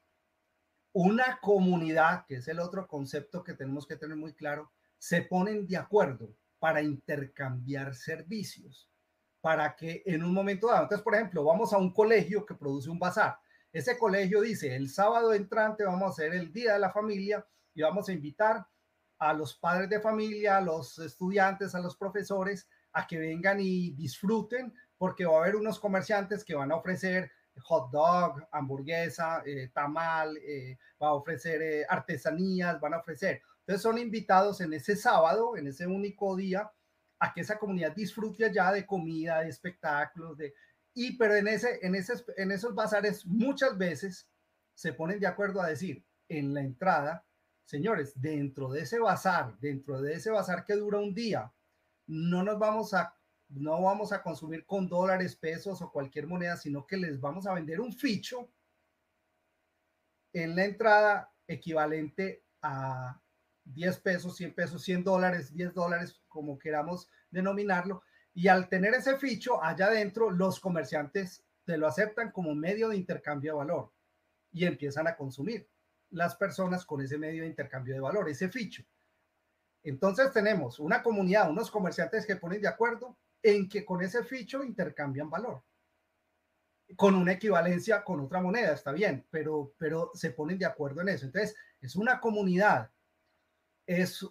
una 0.93 1.41
comunidad, 1.41 2.27
que 2.27 2.37
es 2.37 2.49
el 2.49 2.61
otro 2.61 2.87
concepto 2.87 3.43
que 3.43 3.55
tenemos 3.55 3.87
que 3.87 3.97
tener 3.97 4.19
muy 4.19 4.35
claro, 4.35 4.71
se 4.99 5.23
ponen 5.23 5.67
de 5.67 5.79
acuerdo 5.79 6.37
para 6.59 6.83
intercambiar 6.83 7.95
servicios 7.95 8.91
para 9.41 9.75
que 9.77 10.03
en 10.07 10.25
un 10.25 10.35
momento 10.35 10.69
dado, 10.69 10.83
entonces, 10.83 11.05
por 11.05 11.15
ejemplo, 11.15 11.45
vamos 11.45 11.73
a 11.73 11.79
un 11.79 11.93
colegio 11.93 12.45
que 12.45 12.55
produce 12.55 12.91
un 12.91 12.99
bazar. 12.99 13.39
Ese 13.73 13.97
colegio 13.99 14.41
dice, 14.41 14.75
el 14.75 14.89
sábado 14.89 15.33
entrante 15.33 15.85
vamos 15.85 16.03
a 16.03 16.11
hacer 16.11 16.35
el 16.35 16.53
Día 16.53 16.75
de 16.75 16.79
la 16.81 16.91
Familia 16.91 17.47
y 17.75 17.83
vamos 17.83 18.09
a 18.09 18.13
invitar 18.13 18.67
a 19.19 19.33
los 19.33 19.55
padres 19.55 19.91
de 19.91 20.01
familia, 20.01 20.59
a 20.59 20.61
los 20.61 20.99
estudiantes, 20.99 21.75
a 21.75 21.81
los 21.81 21.97
profesores, 21.97 22.69
a 22.93 23.07
que 23.07 23.19
vengan 23.19 23.61
y 23.61 23.91
disfruten, 23.91 24.73
porque 24.97 25.27
va 25.27 25.37
a 25.37 25.43
haber 25.43 25.57
unos 25.57 25.79
comerciantes 25.79 26.45
que 26.45 26.55
van 26.55 26.73
a 26.73 26.77
ofrecer 26.77 27.31
hot 27.61 27.91
dog, 27.91 28.47
hamburguesa, 28.53 29.43
eh, 29.45 29.71
tamal, 29.75 30.39
va 31.03 31.09
a 31.09 31.15
ofrecer 31.15 31.85
artesanías, 31.89 32.81
van 32.81 32.95
a 32.95 32.99
ofrecer. 32.99 33.43
Entonces 33.61 33.83
son 33.83 33.99
invitados 33.99 34.61
en 34.61 34.73
ese 34.73 34.97
sábado, 34.97 35.57
en 35.57 35.67
ese 35.67 35.87
único 35.87 36.37
día, 36.37 36.71
a 37.21 37.33
que 37.33 37.41
esa 37.41 37.59
comunidad 37.59 37.95
disfrute 37.95 38.45
allá 38.45 38.73
de 38.73 38.87
comida, 38.87 39.41
de 39.41 39.49
espectáculos, 39.49 40.37
de... 40.37 40.55
Y 40.95 41.17
pero 41.17 41.35
en, 41.35 41.49
ese, 41.49 41.79
en, 41.83 41.95
ese, 41.95 42.15
en 42.37 42.51
esos 42.51 42.75
bazares 42.75 43.25
muchas 43.27 43.77
veces 43.77 44.29
se 44.75 44.93
ponen 44.93 45.21
de 45.21 45.27
acuerdo 45.27 45.61
a 45.61 45.69
decir 45.69 46.05
en 46.29 46.55
la 46.55 46.61
entrada, 46.61 47.25
señores, 47.65 48.13
dentro 48.21 48.71
de 48.71 48.83
ese 48.83 48.99
bazar, 48.99 49.59
dentro 49.59 50.01
de 50.01 50.15
ese 50.15 50.31
bazar 50.31 50.65
que 50.65 50.75
dura 50.75 50.99
un 50.99 51.15
día, 51.15 51.53
no 52.07 52.43
nos 52.43 52.59
vamos 52.59 52.95
a 52.95 53.15
no 53.51 53.81
vamos 53.81 54.13
a 54.13 54.23
consumir 54.23 54.67
con 54.67 54.89
dólares, 54.89 55.35
pesos 55.35 55.81
o 55.81 55.91
cualquier 55.91 56.27
moneda, 56.27 56.57
sino 56.57 56.87
que 56.87 56.99
les 56.99 57.19
vamos 57.19 57.47
a 57.47 57.55
vender 57.55 57.81
un 57.81 57.93
ficho 57.93 58.51
en 60.33 60.55
la 60.55 60.67
entrada 60.67 61.33
equivalente 61.47 62.45
a 62.61 63.21
10 63.75 64.01
pesos, 64.01 64.37
100 64.37 64.55
pesos, 64.55 64.83
100 64.83 65.05
dólares, 65.05 65.53
10 65.53 65.75
dólares, 65.75 66.21
como 66.29 66.59
queramos 66.59 67.09
denominarlo. 67.31 68.03
Y 68.35 68.49
al 68.49 68.69
tener 68.69 68.95
ese 68.95 69.17
ficho 69.17 69.63
allá 69.63 69.87
adentro, 69.87 70.31
los 70.31 70.61
comerciantes 70.61 71.45
te 71.65 71.77
lo 71.77 71.87
aceptan 71.87 72.31
como 72.31 72.55
medio 72.55 72.89
de 72.89 72.97
intercambio 72.97 73.53
de 73.53 73.59
valor 73.59 73.93
y 74.53 74.65
empiezan 74.65 75.07
a 75.07 75.17
consumir 75.17 75.69
las 76.11 76.37
personas 76.37 76.85
con 76.87 77.03
ese 77.03 77.19
medio 77.19 77.43
de 77.43 77.49
intercambio 77.49 77.95
de 77.95 78.01
valor, 78.01 78.29
ese 78.29 78.49
ficho. 78.49 78.83
Entonces 79.83 80.33
tenemos 80.33 80.79
una 80.79 81.03
comunidad, 81.03 81.51
unos 81.51 81.71
comerciantes 81.71 82.27
que 82.27 82.37
ponen 82.37 82.61
de 82.61 82.69
acuerdo 82.69 83.17
en 83.43 83.69
que 83.69 83.85
con 83.85 84.03
ese 84.03 84.25
ficho 84.25 84.65
intercambian 84.65 85.31
valor. 85.31 85.63
Con 86.97 87.15
una 87.15 87.33
equivalencia 87.33 88.03
con 88.03 88.21
otra 88.21 88.41
moneda, 88.41 88.73
está 88.73 88.93
bien, 88.93 89.27
pero, 89.31 89.75
pero 89.77 90.11
se 90.15 90.31
ponen 90.31 90.59
de 90.59 90.67
acuerdo 90.67 91.03
en 91.03 91.11
eso. 91.11 91.27
Entonces, 91.27 91.55
es 91.81 91.97
una 91.97 92.19
comunidad, 92.19 92.91
es 93.89 94.23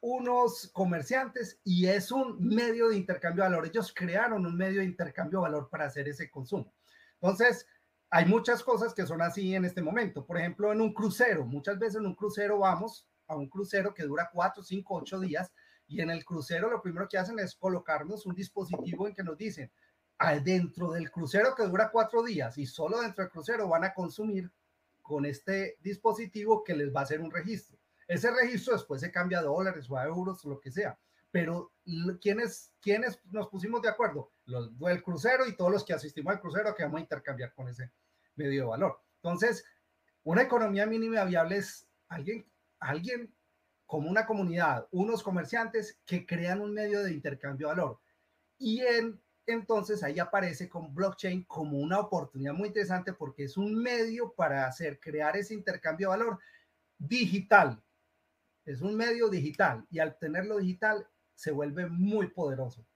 unos 0.00 0.68
comerciantes 0.72 1.60
y 1.62 1.86
es 1.86 2.10
un 2.10 2.36
medio 2.46 2.88
de 2.88 2.96
intercambio 2.96 3.44
de 3.44 3.50
valor. 3.50 3.66
Ellos 3.66 3.94
crearon 3.94 4.44
un 4.44 4.56
medio 4.56 4.80
de 4.80 4.86
intercambio 4.86 5.38
de 5.38 5.44
valor 5.44 5.70
para 5.70 5.86
hacer 5.86 6.08
ese 6.08 6.28
consumo. 6.28 6.74
Entonces, 7.14 7.66
hay 8.10 8.26
muchas 8.26 8.62
cosas 8.62 8.92
que 8.92 9.06
son 9.06 9.22
así 9.22 9.54
en 9.54 9.64
este 9.64 9.82
momento. 9.82 10.26
Por 10.26 10.36
ejemplo, 10.36 10.72
en 10.72 10.80
un 10.80 10.92
crucero, 10.92 11.46
muchas 11.46 11.78
veces 11.78 11.96
en 12.00 12.06
un 12.06 12.16
crucero 12.16 12.58
vamos 12.58 13.08
a 13.28 13.36
un 13.36 13.48
crucero 13.48 13.94
que 13.94 14.02
dura 14.02 14.28
cuatro, 14.32 14.64
cinco, 14.64 14.96
ocho 14.96 15.20
días 15.20 15.52
y 15.86 16.00
en 16.00 16.10
el 16.10 16.24
crucero 16.24 16.68
lo 16.68 16.82
primero 16.82 17.08
que 17.08 17.16
hacen 17.16 17.38
es 17.38 17.54
colocarnos 17.54 18.26
un 18.26 18.34
dispositivo 18.34 19.06
en 19.06 19.14
que 19.14 19.22
nos 19.22 19.38
dicen, 19.38 19.70
dentro 20.42 20.90
del 20.90 21.10
crucero 21.10 21.54
que 21.54 21.66
dura 21.66 21.90
cuatro 21.92 22.24
días 22.24 22.58
y 22.58 22.66
solo 22.66 23.00
dentro 23.00 23.22
del 23.22 23.30
crucero 23.30 23.68
van 23.68 23.84
a 23.84 23.94
consumir 23.94 24.50
con 25.02 25.24
este 25.24 25.78
dispositivo 25.80 26.64
que 26.64 26.74
les 26.74 26.92
va 26.92 27.00
a 27.00 27.04
hacer 27.04 27.20
un 27.20 27.30
registro. 27.30 27.78
Ese 28.08 28.30
registro 28.30 28.74
después 28.74 29.00
se 29.00 29.10
cambia 29.10 29.38
a 29.38 29.42
dólares 29.42 29.90
o 29.90 29.96
a 29.96 30.04
euros 30.04 30.44
lo 30.44 30.60
que 30.60 30.70
sea. 30.70 30.98
Pero 31.30 31.72
¿quiénes, 32.20 32.72
¿quiénes 32.80 33.20
nos 33.30 33.48
pusimos 33.48 33.82
de 33.82 33.88
acuerdo? 33.88 34.30
Los 34.46 34.78
del 34.78 35.02
crucero 35.02 35.46
y 35.46 35.56
todos 35.56 35.72
los 35.72 35.84
que 35.84 35.92
asistimos 35.92 36.32
al 36.32 36.40
crucero 36.40 36.74
que 36.74 36.84
vamos 36.84 36.98
a 36.98 37.02
intercambiar 37.02 37.52
con 37.54 37.68
ese 37.68 37.90
medio 38.36 38.62
de 38.62 38.68
valor. 38.68 39.00
Entonces, 39.16 39.64
una 40.22 40.42
economía 40.42 40.86
mínima 40.86 41.24
viable 41.24 41.58
es 41.58 41.88
alguien, 42.08 42.46
alguien 42.78 43.34
como 43.86 44.10
una 44.10 44.26
comunidad, 44.26 44.88
unos 44.90 45.22
comerciantes 45.22 46.00
que 46.06 46.26
crean 46.26 46.60
un 46.60 46.72
medio 46.72 47.02
de 47.02 47.12
intercambio 47.12 47.68
de 47.68 47.74
valor. 47.74 48.00
Y 48.58 48.80
en, 48.80 49.20
entonces 49.46 50.02
ahí 50.02 50.18
aparece 50.18 50.68
con 50.68 50.94
blockchain 50.94 51.44
como 51.44 51.78
una 51.78 52.00
oportunidad 52.00 52.54
muy 52.54 52.68
interesante 52.68 53.12
porque 53.12 53.44
es 53.44 53.56
un 53.56 53.74
medio 53.74 54.32
para 54.32 54.66
hacer, 54.66 54.98
crear 54.98 55.36
ese 55.36 55.54
intercambio 55.54 56.10
de 56.10 56.16
valor 56.16 56.38
digital. 56.98 57.83
Es 58.64 58.80
un 58.80 58.96
medio 58.96 59.28
digital 59.28 59.84
y 59.90 59.98
al 59.98 60.18
tenerlo 60.18 60.58
digital 60.58 61.06
se 61.34 61.50
vuelve 61.50 61.86
muy 61.86 62.28
poderoso. 62.28 62.86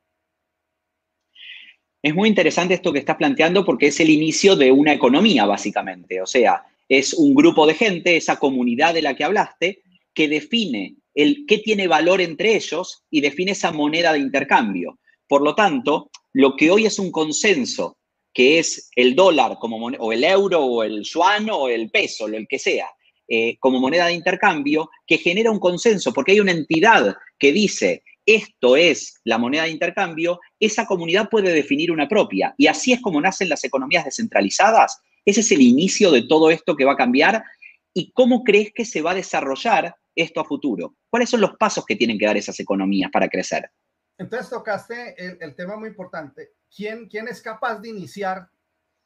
Es 2.03 2.15
muy 2.15 2.29
interesante 2.29 2.75
esto 2.75 2.93
que 2.93 3.01
estás 3.01 3.17
planteando 3.17 3.65
porque 3.65 3.89
es 3.89 4.01
el 4.01 4.09
inicio 4.09 4.57
de 4.57 4.71
una 4.71 4.93
economía, 4.93 5.45
básicamente. 5.45 6.23
O 6.23 6.27
sea, 6.27 6.65
es 6.89 7.13
un 7.13 7.35
grupo 7.35 7.67
de 7.67 7.75
gente, 7.75 8.17
esa 8.17 8.39
comunidad 8.39 8.95
de 8.95 9.03
la 9.03 9.15
que 9.15 9.25
hablaste, 9.25 9.83
que 10.15 10.29
define 10.29 10.97
el 11.15 11.45
qué 11.47 11.59
tiene 11.59 11.89
valor 11.89 12.21
entre 12.21 12.55
ellos 12.55 13.05
y 13.11 13.21
define 13.21 13.53
esa 13.53 13.73
moneda 13.73 14.13
de 14.13 14.21
intercambio. 14.21 15.01
Por 15.27 15.43
lo 15.43 15.55
tanto, 15.55 16.11
lo 16.33 16.57
que 16.57 16.71
hoy 16.71 16.87
es 16.87 16.99
un 16.99 17.11
consenso, 17.11 17.99
que 18.33 18.61
es 18.61 18.89
el 18.95 19.15
dólar 19.17 19.59
como 19.61 19.85
o 19.87 20.13
el 20.13 20.25
euro 20.25 20.65
o 20.65 20.83
el 20.85 21.03
yuan 21.03 21.51
o 21.51 21.69
el 21.69 21.91
peso, 21.91 22.25
o 22.25 22.29
el 22.29 22.47
que 22.47 22.59
sea, 22.59 22.87
eh, 23.29 23.59
como 23.59 23.79
moneda 23.79 24.07
de 24.07 24.15
intercambio, 24.15 24.91
que 25.07 25.19
genera 25.19 25.51
un 25.51 25.59
consenso, 25.61 26.13
porque 26.13 26.33
hay 26.33 26.41
una 26.41 26.53
entidad 26.53 27.17
que 27.39 27.53
dice, 27.53 28.03
esto 28.25 28.77
es 28.77 29.21
la 29.25 29.39
moneda 29.39 29.65
de 29.65 29.71
intercambio, 29.71 30.41
esa 30.59 30.87
comunidad 30.87 31.29
puede 31.29 31.53
definir 31.53 31.91
una 31.91 32.09
propia. 32.09 32.55
Y 32.59 32.67
así 32.67 32.93
es 32.93 33.01
como 33.01 33.21
nacen 33.21 33.49
las 33.49 33.65
economías 33.65 34.05
descentralizadas. 34.05 35.01
Ese 35.25 35.41
es 35.41 35.53
el 35.53 35.63
inicio 35.63 36.11
de 36.11 36.23
todo 36.23 36.51
esto 36.51 36.77
que 36.77 36.85
va 36.85 36.93
a 36.93 36.97
cambiar. 36.97 37.43
¿Y 37.95 38.13
cómo 38.13 38.45
crees 38.45 38.73
que 38.75 38.85
se 38.85 39.03
va 39.03 39.13
a 39.13 39.15
desarrollar 39.15 39.95
esto 40.15 40.41
a 40.41 40.45
futuro? 40.45 40.97
¿Cuáles 41.11 41.31
son 41.31 41.41
los 41.41 41.57
pasos 41.57 41.85
que 41.87 41.97
tienen 41.97 42.19
que 42.19 42.27
dar 42.27 42.37
esas 42.37 42.59
economías 42.61 43.11
para 43.11 43.29
crecer? 43.29 43.71
Entonces 44.19 44.51
tocaste 44.51 45.15
el, 45.19 45.55
tema 45.55 45.77
muy 45.77 45.89
importante. 45.89 46.51
¿Quién, 46.75 47.09
¿Quién 47.09 47.29
es 47.29 47.41
capaz 47.41 47.79
de 47.79 47.91
iniciar 47.91 48.49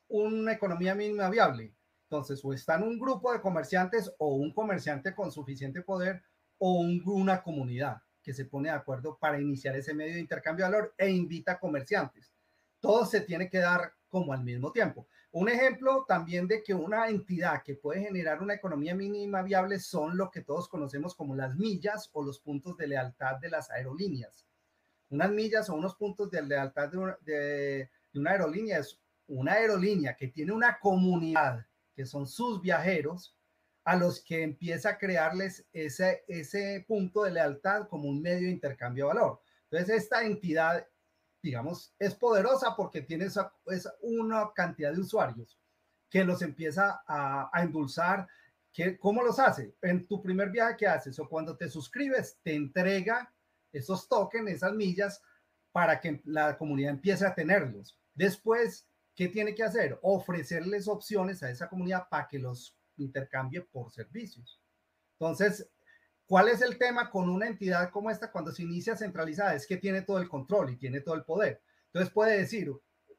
una 0.09 0.53
economía 0.53 0.95
mínima 0.95 1.29
viable? 1.29 1.75
Entonces, 2.13 2.45
o 2.45 2.53
está 2.53 2.75
en 2.75 2.83
un 2.83 2.99
grupo 2.99 3.33
de 3.33 3.41
comerciantes 3.41 4.13
o 4.19 4.35
un 4.35 4.53
comerciante 4.53 5.15
con 5.15 5.33
suficiente 5.33 5.81
poder 5.81 6.23
o 6.59 6.81
una 7.07 7.43
comunidad 7.43 8.03
que 8.23 8.35
se 8.35 8.45
pone 8.45 8.69
de 8.69 8.75
acuerdo 8.75 9.17
para 9.19 9.41
iniciar 9.41 9.77
ese 9.77 9.95
medio 9.95 10.13
de 10.13 10.21
intercambio 10.21 10.67
de 10.67 10.73
valor 10.73 10.95
e 10.99 11.09
invita 11.09 11.53
a 11.53 11.59
comerciantes. 11.59 12.31
Todo 12.81 13.07
se 13.07 13.23
tiene 13.23 13.49
que 13.49 13.61
dar 13.61 13.95
como 14.11 14.35
al 14.35 14.45
mismo 14.45 14.71
tiempo. 14.73 15.07
Un 15.31 15.49
ejemplo 15.49 16.05
también 16.07 16.47
de 16.47 16.63
que 16.63 16.75
una 16.75 17.09
entidad 17.09 17.63
que 17.63 17.77
puede 17.77 18.03
generar 18.03 18.43
una 18.43 18.53
economía 18.53 18.95
mínima 18.95 19.41
viable 19.41 19.79
son 19.79 20.15
lo 20.15 20.31
que 20.31 20.43
todos 20.43 20.69
conocemos 20.69 21.15
como 21.15 21.35
las 21.35 21.57
millas 21.57 22.11
o 22.13 22.23
los 22.23 22.41
puntos 22.41 22.77
de 22.77 22.89
lealtad 22.89 23.39
de 23.39 23.49
las 23.49 23.71
aerolíneas. 23.71 24.47
Unas 25.09 25.31
millas 25.31 25.71
o 25.71 25.77
unos 25.77 25.95
puntos 25.95 26.31
de 26.31 26.43
lealtad 26.43 26.91
de 26.91 26.99
una, 26.99 27.17
de 27.23 27.91
una 28.13 28.33
aerolínea 28.33 28.81
es 28.81 29.01
una 29.29 29.55
aerolínea 29.55 30.15
que 30.15 30.29
tiene 30.29 30.53
una 30.53 30.79
comunidad 30.79 31.65
que 31.95 32.07
son 32.07 32.27
sus 32.27 32.61
viajeros 32.61 33.37
a 33.85 33.97
los 33.97 34.23
que 34.23 34.43
empieza 34.43 34.91
a 34.91 34.99
crearles 34.99 35.67
ese, 35.73 36.25
ese 36.29 36.85
punto 36.87 37.25
de 37.25 37.33
lealtad 37.33 37.89
como 37.89 38.09
un 38.09 38.23
medio 38.23 38.47
de 38.47 38.55
intercambio 38.55 39.07
de 39.07 39.15
valor. 39.15 39.41
Entonces, 39.71 40.03
esta 40.03 40.25
entidad, 40.25 40.87
digamos, 41.43 41.95
es 41.99 42.15
poderosa 42.15 42.77
porque 42.77 43.03
tiene 43.03 43.25
esa, 43.25 43.53
una 44.03 44.53
cantidad 44.55 44.93
de 44.93 45.01
usuarios 45.01 45.59
que 46.09 46.25
los 46.25 46.43
empieza 46.43 47.03
a, 47.07 47.51
a 47.53 47.63
endulzar. 47.63 48.29
¿Qué, 48.73 48.99
¿Cómo 48.99 49.23
los 49.23 49.39
hace? 49.39 49.75
En 49.83 50.07
tu 50.07 50.23
primer 50.23 50.51
viaje 50.51 50.77
que 50.77 50.87
haces 50.87 51.19
o 51.19 51.29
cuando 51.29 51.57
te 51.57 51.69
suscribes, 51.69 52.39
te 52.43 52.55
entrega 52.55 53.33
esos 53.73 54.09
tokens, 54.09 54.51
esas 54.51 54.75
millas, 54.75 55.23
para 55.73 55.99
que 56.01 56.21
la 56.25 56.57
comunidad 56.57 56.93
empiece 56.93 57.27
a 57.27 57.35
tenerlos. 57.35 57.99
Después, 58.15 58.87
¿qué 59.15 59.29
tiene 59.29 59.55
que 59.55 59.63
hacer? 59.63 59.99
Ofrecerles 60.03 60.89
opciones 60.89 61.43
a 61.43 61.51
esa 61.51 61.69
comunidad 61.69 62.09
para 62.11 62.29
que 62.29 62.39
los 62.39 62.77
intercambie 62.97 63.63
por 63.63 63.91
servicios. 63.91 64.61
Entonces, 65.19 65.71
¿cuál 66.27 66.49
es 66.49 66.63
el 66.63 66.79
tema 66.79 67.11
con 67.11 67.29
una 67.29 67.47
entidad 67.47 67.91
como 67.91 68.11
esta 68.11 68.31
cuando 68.31 68.53
se 68.53 68.63
inicia 68.63 68.97
centralizada? 68.97 69.55
Es 69.55 69.67
que 69.67 69.77
tiene 69.77 70.03
todo 70.03 70.19
el 70.19 70.29
control 70.29 70.71
y 70.71 70.77
tiene 70.77 71.01
todo 71.01 71.15
el 71.15 71.25
poder. 71.25 71.63
Entonces 71.87 72.13
puede 72.13 72.39
decir, 72.39 72.73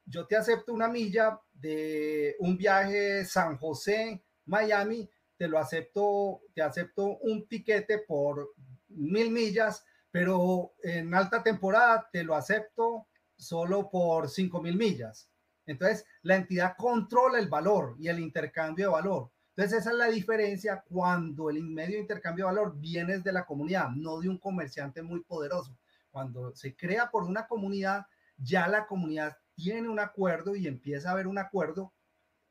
yo 0.05 0.27
te 0.27 0.35
acepto 0.35 0.73
una 0.73 0.87
milla 0.87 1.39
de 1.53 2.35
un 2.39 2.57
viaje 2.57 3.23
San 3.25 3.57
José, 3.57 4.23
Miami, 4.45 5.09
te 5.37 5.47
lo 5.47 5.57
acepto, 5.57 6.41
te 6.53 6.61
acepto 6.61 7.17
un 7.19 7.47
tiquete 7.47 7.99
por 7.99 8.53
mil 8.89 9.31
millas, 9.31 9.83
pero 10.11 10.73
en 10.83 11.13
alta 11.13 11.41
temporada 11.41 12.09
te 12.11 12.23
lo 12.23 12.35
acepto 12.35 13.07
solo 13.35 13.89
por 13.89 14.29
cinco 14.29 14.61
mil 14.61 14.75
millas. 14.75 15.29
Entonces, 15.65 16.05
la 16.21 16.35
entidad 16.35 16.75
controla 16.77 17.39
el 17.39 17.47
valor 17.47 17.95
y 17.99 18.07
el 18.07 18.19
intercambio 18.19 18.87
de 18.87 18.91
valor. 18.91 19.31
Entonces, 19.55 19.79
esa 19.79 19.91
es 19.91 19.97
la 19.97 20.07
diferencia 20.07 20.83
cuando 20.89 21.49
el 21.49 21.61
medio 21.61 21.95
de 21.95 22.01
intercambio 22.01 22.45
de 22.45 22.53
valor 22.53 22.75
viene 22.79 23.19
de 23.19 23.31
la 23.31 23.45
comunidad, 23.45 23.89
no 23.89 24.19
de 24.19 24.27
un 24.27 24.39
comerciante 24.39 25.01
muy 25.03 25.21
poderoso. 25.21 25.77
Cuando 26.09 26.55
se 26.55 26.75
crea 26.75 27.09
por 27.11 27.23
una 27.23 27.47
comunidad, 27.47 28.05
ya 28.37 28.67
la 28.67 28.87
comunidad 28.87 29.37
tiene 29.55 29.89
un 29.89 29.99
acuerdo 29.99 30.55
y 30.55 30.67
empieza 30.67 31.09
a 31.09 31.11
haber 31.13 31.27
un 31.27 31.37
acuerdo 31.37 31.93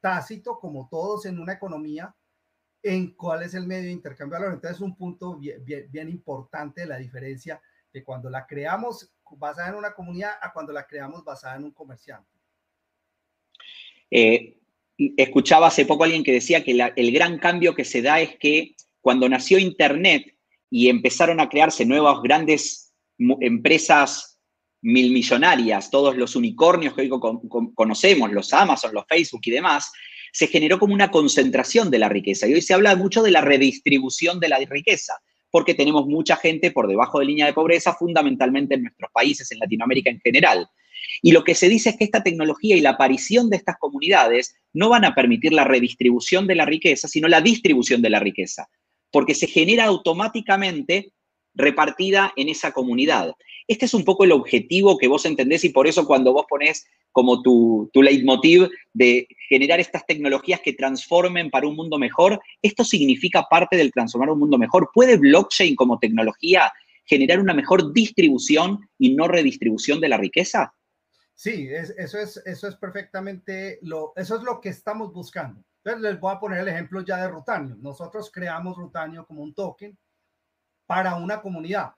tácito, 0.01 0.59
como 0.59 0.89
todos 0.89 1.27
en 1.27 1.41
una 1.41 1.55
economía, 1.55 2.15
en 2.83 3.15
cuál 3.15 3.43
es 3.43 3.55
el 3.55 3.67
medio 3.67 3.85
de 3.85 3.93
intercambio 3.93 4.37
de 4.37 4.43
valor. 4.43 4.55
Entonces, 4.55 4.77
es 4.77 4.83
un 4.83 4.97
punto 4.97 5.37
bien, 5.37 5.65
bien, 5.65 6.09
importante 6.09 6.83
de 6.83 6.87
la 6.87 6.99
diferencia 6.99 7.61
de 7.93 8.05
cuando 8.05 8.31
la 8.31 8.47
creamos 8.47 9.13
basada 9.33 9.69
en 9.69 9.75
una 9.75 9.93
comunidad 9.93 10.33
a 10.41 10.53
cuando 10.53 10.73
la 10.73 10.87
creamos 10.87 11.25
basada 11.25 11.57
en 11.57 11.65
un 11.65 11.73
comerciante. 11.73 12.32
Eh, 14.15 14.59
escuchaba 15.17 15.69
hace 15.69 15.87
poco 15.87 16.05
alguien 16.05 16.23
que 16.23 16.33
decía 16.33 16.63
que 16.63 16.79
el 16.95 17.13
gran 17.13 17.39
cambio 17.39 17.75
que 17.75 17.85
se 17.85 18.03
da 18.03 18.21
es 18.21 18.37
que 18.37 18.77
cuando 19.01 19.29
nació 19.29 19.59
Internet 19.59 20.37
y 20.71 20.89
empezaron 20.89 21.41
a 21.41 21.49
crearse 21.49 21.87
nuevas 21.87 22.23
grandes 22.23 22.93
empresas 23.41 24.39
milmillonarias, 24.83 25.91
todos 25.91 26.17
los 26.17 26.37
unicornios 26.37 26.95
que 26.95 27.03
hoy 27.03 27.11
conocemos, 27.75 28.33
los 28.33 28.53
Amazon, 28.53 28.93
los 28.93 29.07
Facebook 29.09 29.41
y 29.45 29.51
demás, 29.53 29.91
se 30.33 30.47
generó 30.47 30.79
como 30.79 30.95
una 30.95 31.11
concentración 31.11 31.91
de 31.91 31.99
la 31.99 32.09
riqueza. 32.09 32.47
Y 32.47 32.55
hoy 32.55 32.63
se 32.63 32.75
habla 32.75 32.97
mucho 32.97 33.23
de 33.23 33.31
la 33.31 33.41
redistribución 33.41 34.41
de 34.41 34.49
la 34.49 34.59
riqueza, 34.59 35.15
porque 35.51 35.75
tenemos 35.75 36.07
mucha 36.07 36.37
gente 36.37 36.71
por 36.71 36.89
debajo 36.89 37.19
de 37.19 37.27
línea 37.27 37.47
de 37.47 37.53
pobreza, 37.53 37.95
fundamentalmente 37.95 38.75
en 38.75 38.83
nuestros 38.83 39.11
países, 39.13 39.51
en 39.53 39.59
Latinoamérica 39.59 40.11
en 40.11 40.21
general. 40.21 40.69
Y 41.21 41.33
lo 41.33 41.45
que 41.45 41.55
se 41.55 41.69
dice 41.69 41.91
es 41.91 41.97
que 41.97 42.05
esta 42.05 42.23
tecnología 42.23 42.77
y 42.77 42.81
la 42.81 42.91
aparición 42.91 43.51
de 43.51 43.57
estas 43.57 43.77
comunidades 43.79 44.55
no 44.73 44.89
van 44.89 45.05
a 45.05 45.15
permitir 45.15 45.53
la 45.53 45.65
redistribución 45.65 46.47
de 46.47 46.55
la 46.55 46.65
riqueza, 46.65 47.09
sino 47.09 47.29
la 47.29 47.41
distribución 47.41 48.03
de 48.03 48.11
la 48.11 48.21
riqueza, 48.21 48.69
porque 49.11 49.35
se 49.35 49.47
genera 49.47 49.85
automáticamente 49.85 51.13
repartida 51.55 52.33
en 52.37 52.49
esa 52.49 52.73
comunidad. 52.73 53.35
Este 53.69 53.85
es 53.85 53.95
un 53.95 54.05
poco 54.05 54.25
el 54.25 54.33
objetivo 54.33 54.99
que 54.99 55.09
vos 55.09 55.25
entendés 55.25 55.65
y 55.65 55.69
por 55.69 55.87
eso 55.87 56.07
cuando 56.07 56.33
vos 56.33 56.47
ponés 56.49 56.87
como 57.13 57.43
tu, 57.43 57.91
tu 57.93 58.03
leitmotiv 58.03 58.69
de 58.93 59.29
generar 59.49 59.81
estas 59.81 60.07
tecnologías 60.07 60.61
que 60.61 60.73
transformen 60.73 61.51
para 61.51 61.69
un 61.69 61.77
mundo 61.77 61.99
mejor, 61.99 62.41
esto 62.63 62.85
significa 62.85 63.47
parte 63.51 63.77
del 63.77 63.93
transformar 63.93 64.31
un 64.31 64.39
mundo 64.39 64.59
mejor. 64.59 64.91
¿Puede 64.95 65.17
blockchain 65.17 65.77
como 65.77 65.99
tecnología 65.99 66.73
generar 67.05 67.39
una 67.39 67.55
mejor 67.55 67.93
distribución 67.93 68.81
y 68.99 69.15
no 69.15 69.29
redistribución 69.29 70.01
de 70.01 70.09
la 70.09 70.17
riqueza? 70.17 70.75
Sí, 71.43 71.69
eso, 71.73 72.19
es, 72.19 72.37
eso 72.37 72.69
es 72.69 72.77
perfectamente 72.77 73.81
lo, 73.83 74.13
eso 74.15 74.37
es 74.37 74.45
lo 74.45 74.61
que 74.61 74.69
estamos 74.69 75.13
buscando. 75.13 75.61
Entonces 75.79 76.01
les 76.01 76.21
voy 76.21 76.33
a 76.33 76.39
poner 76.39 76.61
el 76.61 76.69
ejemplo 76.69 77.01
ya 77.01 77.17
de 77.17 77.27
Rutanio. 77.27 77.75
Nosotros 77.81 78.31
creamos 78.33 78.77
Rutanio 78.77 79.27
como 79.27 79.43
un 79.43 79.53
token 79.53 79.99
para 80.87 81.17
una 81.17 81.43
comunidad. 81.43 81.97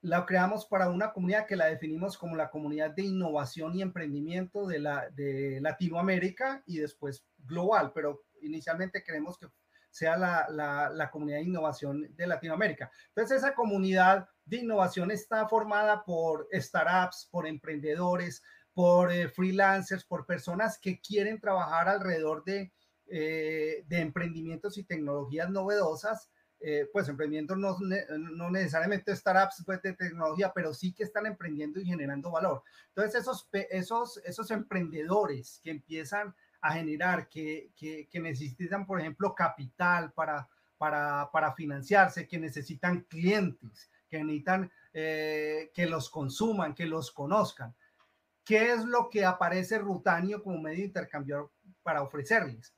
La 0.00 0.24
creamos 0.24 0.64
para 0.64 0.90
una 0.90 1.12
comunidad 1.12 1.44
que 1.44 1.56
la 1.56 1.66
definimos 1.66 2.16
como 2.16 2.36
la 2.36 2.48
comunidad 2.48 2.92
de 2.92 3.02
innovación 3.02 3.74
y 3.74 3.82
emprendimiento 3.82 4.64
de, 4.64 4.78
la, 4.78 5.10
de 5.10 5.58
Latinoamérica 5.60 6.62
y 6.66 6.78
después 6.78 7.26
global, 7.38 7.90
pero 7.92 8.26
inicialmente 8.42 9.02
queremos 9.02 9.36
que 9.38 9.48
sea 9.90 10.16
la, 10.16 10.92
la, 10.94 11.10
comunidad 11.10 11.38
de 11.38 11.46
innovación 11.46 12.14
de 12.14 12.26
Latinoamérica. 12.28 12.92
Entonces, 13.08 13.38
esa 13.38 13.56
comunidad 13.56 14.28
de 14.46 14.58
innovación 14.58 15.10
está 15.10 15.48
formada 15.48 16.04
por 16.04 16.48
startups, 16.52 17.28
por 17.30 17.46
emprendedores, 17.46 18.42
por 18.72 19.12
eh, 19.12 19.28
freelancers, 19.28 20.04
por 20.04 20.24
personas 20.24 20.78
que 20.78 21.00
quieren 21.00 21.40
trabajar 21.40 21.88
alrededor 21.88 22.44
de, 22.44 22.72
eh, 23.08 23.84
de 23.86 24.00
emprendimientos 24.00 24.78
y 24.78 24.84
tecnologías 24.84 25.50
novedosas. 25.50 26.30
Eh, 26.58 26.88
pues 26.90 27.06
emprendimientos 27.08 27.58
no, 27.58 27.76
no, 27.78 28.50
necesariamente 28.50 29.14
startups 29.14 29.62
pues, 29.66 29.82
de 29.82 29.92
tecnología, 29.92 30.52
pero 30.54 30.72
sí 30.72 30.94
que 30.94 31.02
están 31.02 31.26
emprendiendo 31.26 31.78
y 31.78 31.84
generando 31.84 32.30
valor. 32.30 32.62
Entonces, 32.88 33.20
esos, 33.20 33.46
esos, 33.52 34.16
esos 34.24 34.50
emprendedores 34.50 35.60
que 35.62 35.70
empiezan 35.70 36.34
a 36.62 36.72
generar, 36.72 37.28
que, 37.28 37.72
que, 37.76 38.08
que 38.10 38.20
necesitan, 38.20 38.86
por 38.86 39.00
ejemplo, 39.00 39.34
capital 39.34 40.12
para, 40.12 40.48
para, 40.78 41.28
para, 41.32 41.52
financiarse, 41.52 42.26
que 42.26 42.38
necesitan 42.38 43.02
clientes, 43.02 43.90
que 44.08 44.22
necesitan 44.22 44.70
eh, 44.92 45.70
que 45.74 45.86
los 45.86 46.10
consuman, 46.10 46.74
que 46.74 46.86
los 46.86 47.10
conozcan. 47.10 47.74
¿Qué 48.44 48.72
es 48.72 48.84
lo 48.84 49.10
que 49.10 49.24
aparece 49.24 49.78
Rutanio 49.78 50.42
como 50.42 50.60
medio 50.60 50.78
de 50.78 50.84
intercambio 50.84 51.52
para 51.82 52.02
ofrecerles? 52.02 52.74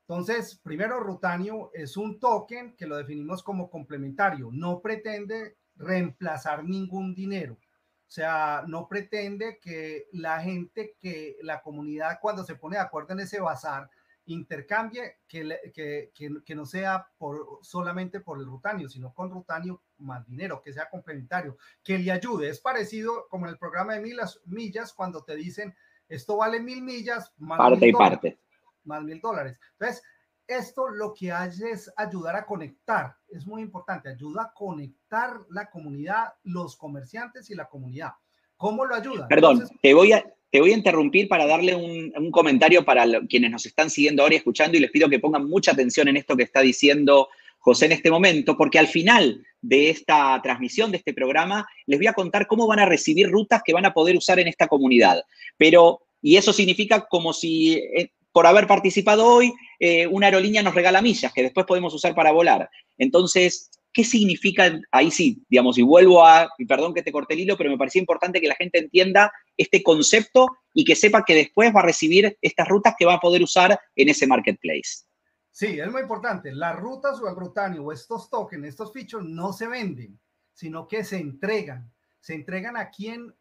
Entonces, 0.00 0.58
primero, 0.62 1.00
Rutanio 1.00 1.70
es 1.72 1.96
un 1.96 2.18
token 2.18 2.74
que 2.76 2.86
lo 2.86 2.96
definimos 2.96 3.42
como 3.42 3.70
complementario, 3.70 4.50
no 4.52 4.80
pretende 4.80 5.56
reemplazar 5.76 6.64
ningún 6.64 7.14
dinero. 7.14 7.54
O 7.54 8.14
sea, 8.14 8.64
no 8.66 8.88
pretende 8.88 9.58
que 9.58 10.08
la 10.12 10.40
gente, 10.42 10.96
que 10.98 11.38
la 11.42 11.62
comunidad 11.62 12.18
cuando 12.20 12.44
se 12.44 12.56
pone 12.56 12.76
de 12.76 12.82
acuerdo 12.82 13.14
en 13.14 13.20
ese 13.20 13.40
bazar, 13.40 13.88
intercambie, 14.26 15.18
que, 15.26 15.58
que, 15.74 16.12
que, 16.44 16.54
no 16.54 16.64
sea 16.64 17.08
por, 17.18 17.58
solamente 17.62 18.20
por 18.20 18.38
el 18.38 18.46
rutanio, 18.46 18.88
sino 18.88 19.12
con 19.12 19.30
rutanio 19.30 19.82
más 19.98 20.26
dinero, 20.26 20.62
que 20.62 20.72
sea 20.72 20.88
complementario, 20.88 21.56
que 21.82 21.98
le 21.98 22.12
ayude. 22.12 22.48
Es 22.48 22.60
parecido 22.60 23.26
como 23.28 23.46
en 23.46 23.52
el 23.52 23.58
programa 23.58 23.94
de 23.94 24.00
milas, 24.00 24.40
millas, 24.46 24.92
cuando 24.92 25.24
te 25.24 25.36
dicen, 25.36 25.74
esto 26.08 26.36
vale 26.36 26.60
mil 26.60 26.82
millas, 26.82 27.32
más 27.38 27.58
parte 27.58 27.88
y 27.88 27.92
parte. 27.92 28.38
Más 28.84 29.02
mil 29.02 29.20
dólares. 29.20 29.58
Entonces, 29.72 30.02
esto 30.46 30.88
lo 30.88 31.14
que 31.14 31.32
hace 31.32 31.70
es 31.70 31.92
ayudar 31.96 32.36
a 32.36 32.44
conectar, 32.44 33.16
es 33.28 33.46
muy 33.46 33.62
importante, 33.62 34.08
ayuda 34.08 34.42
a 34.42 34.52
conectar 34.52 35.40
la 35.48 35.70
comunidad, 35.70 36.34
los 36.42 36.76
comerciantes 36.76 37.50
y 37.50 37.54
la 37.54 37.68
comunidad. 37.68 38.12
¿Cómo 38.56 38.84
lo 38.84 38.94
ayuda? 38.94 39.26
Perdón, 39.28 39.68
te, 39.80 39.94
voy 39.94 40.12
a, 40.12 40.24
te 40.52 40.60
voy 40.60 40.72
a 40.72 40.76
interrumpir 40.76 41.28
para 41.28 41.46
darle 41.46 41.74
un, 41.74 42.30
comentario 42.30 42.84
para 42.84 43.06
quienes 43.26 43.50
nos 43.50 43.64
están 43.64 43.88
siguiendo 43.88 44.22
ahora 44.22 44.34
y 44.34 44.36
escuchando 44.36 44.76
y 44.76 44.80
les 44.80 44.90
pido 44.90 45.08
que 45.08 45.18
pongan 45.18 45.48
mucha 45.48 45.72
atención 45.72 46.08
en 46.08 46.18
esto 46.18 46.36
que 46.36 46.42
está 46.42 46.60
diciendo 46.60 47.30
José 47.58 47.86
en 47.86 47.92
este 47.92 48.10
momento, 48.10 48.54
porque 48.54 48.78
al 48.78 48.86
final 48.86 49.42
de 49.62 49.88
esta 49.88 50.38
transmisión, 50.42 50.90
de 50.90 50.98
este 50.98 51.14
programa, 51.14 51.66
les 51.86 51.98
voy 51.98 52.06
a 52.06 52.12
contar 52.12 52.46
cómo 52.46 52.66
van 52.66 52.80
a 52.80 52.84
recibir 52.84 53.30
rutas 53.30 53.62
que 53.64 53.72
van 53.72 53.86
a 53.86 53.94
poder 53.94 54.14
usar 54.14 54.40
en 54.40 54.48
esta 54.48 54.68
comunidad. 54.68 55.22
Pero, 55.56 56.02
y 56.20 56.36
eso 56.36 56.52
significa 56.52 57.06
como 57.08 57.32
si 57.32 57.74
eh, 57.74 58.10
por 58.30 58.46
haber 58.46 58.66
participado 58.66 59.26
hoy, 59.26 59.54
eh, 59.80 60.06
una 60.06 60.26
aerolínea 60.26 60.62
nos 60.62 60.74
regala 60.74 61.00
millas 61.00 61.32
que 61.32 61.42
después 61.42 61.64
podemos 61.64 61.94
usar 61.94 62.14
para 62.14 62.30
volar. 62.30 62.68
Entonces, 62.98 63.70
¿qué 63.90 64.04
significa? 64.04 64.78
Ahí 64.90 65.10
sí, 65.10 65.38
digamos, 65.48 65.78
y 65.78 65.82
vuelvo 65.82 66.26
a, 66.26 66.50
y 66.58 66.66
perdón 66.66 66.92
que 66.92 67.02
te 67.02 67.12
corté 67.12 67.34
el 67.34 67.40
hilo, 67.40 67.56
pero 67.56 67.70
me 67.70 67.78
parecía 67.78 68.00
importante 68.00 68.40
que 68.40 68.48
la 68.48 68.54
gente 68.56 68.80
entienda 68.80 69.32
este 69.56 69.82
concepto 69.82 70.46
y 70.74 70.84
que 70.84 70.96
sepa 70.96 71.24
que 71.24 71.34
después 71.34 71.74
va 71.74 71.80
a 71.80 71.84
recibir 71.84 72.38
estas 72.40 72.68
rutas 72.68 72.94
que 72.98 73.06
va 73.06 73.14
a 73.14 73.20
poder 73.20 73.42
usar 73.42 73.78
en 73.96 74.08
ese 74.08 74.26
marketplace. 74.26 75.04
Sí, 75.50 75.78
es 75.78 75.90
muy 75.90 76.00
importante. 76.00 76.52
Las 76.52 76.76
rutas 76.76 77.20
o 77.20 77.28
el 77.28 77.36
rutanio 77.36 77.84
o 77.84 77.92
estos 77.92 78.30
tokens, 78.30 78.66
estos 78.66 78.92
fichos 78.92 79.22
no 79.22 79.52
se 79.52 79.68
venden, 79.68 80.18
sino 80.54 80.88
que 80.88 81.04
se 81.04 81.18
entregan. 81.18 81.92
Se 82.20 82.34
entregan 82.34 82.76
a 82.76 82.90
quien, 82.90 83.34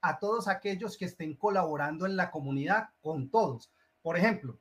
a 0.00 0.18
todos 0.18 0.46
aquellos 0.46 0.96
que 0.96 1.06
estén 1.06 1.34
colaborando 1.34 2.06
en 2.06 2.16
la 2.16 2.30
comunidad 2.30 2.90
con 3.00 3.30
todos. 3.30 3.72
Por 4.00 4.16
ejemplo, 4.16 4.60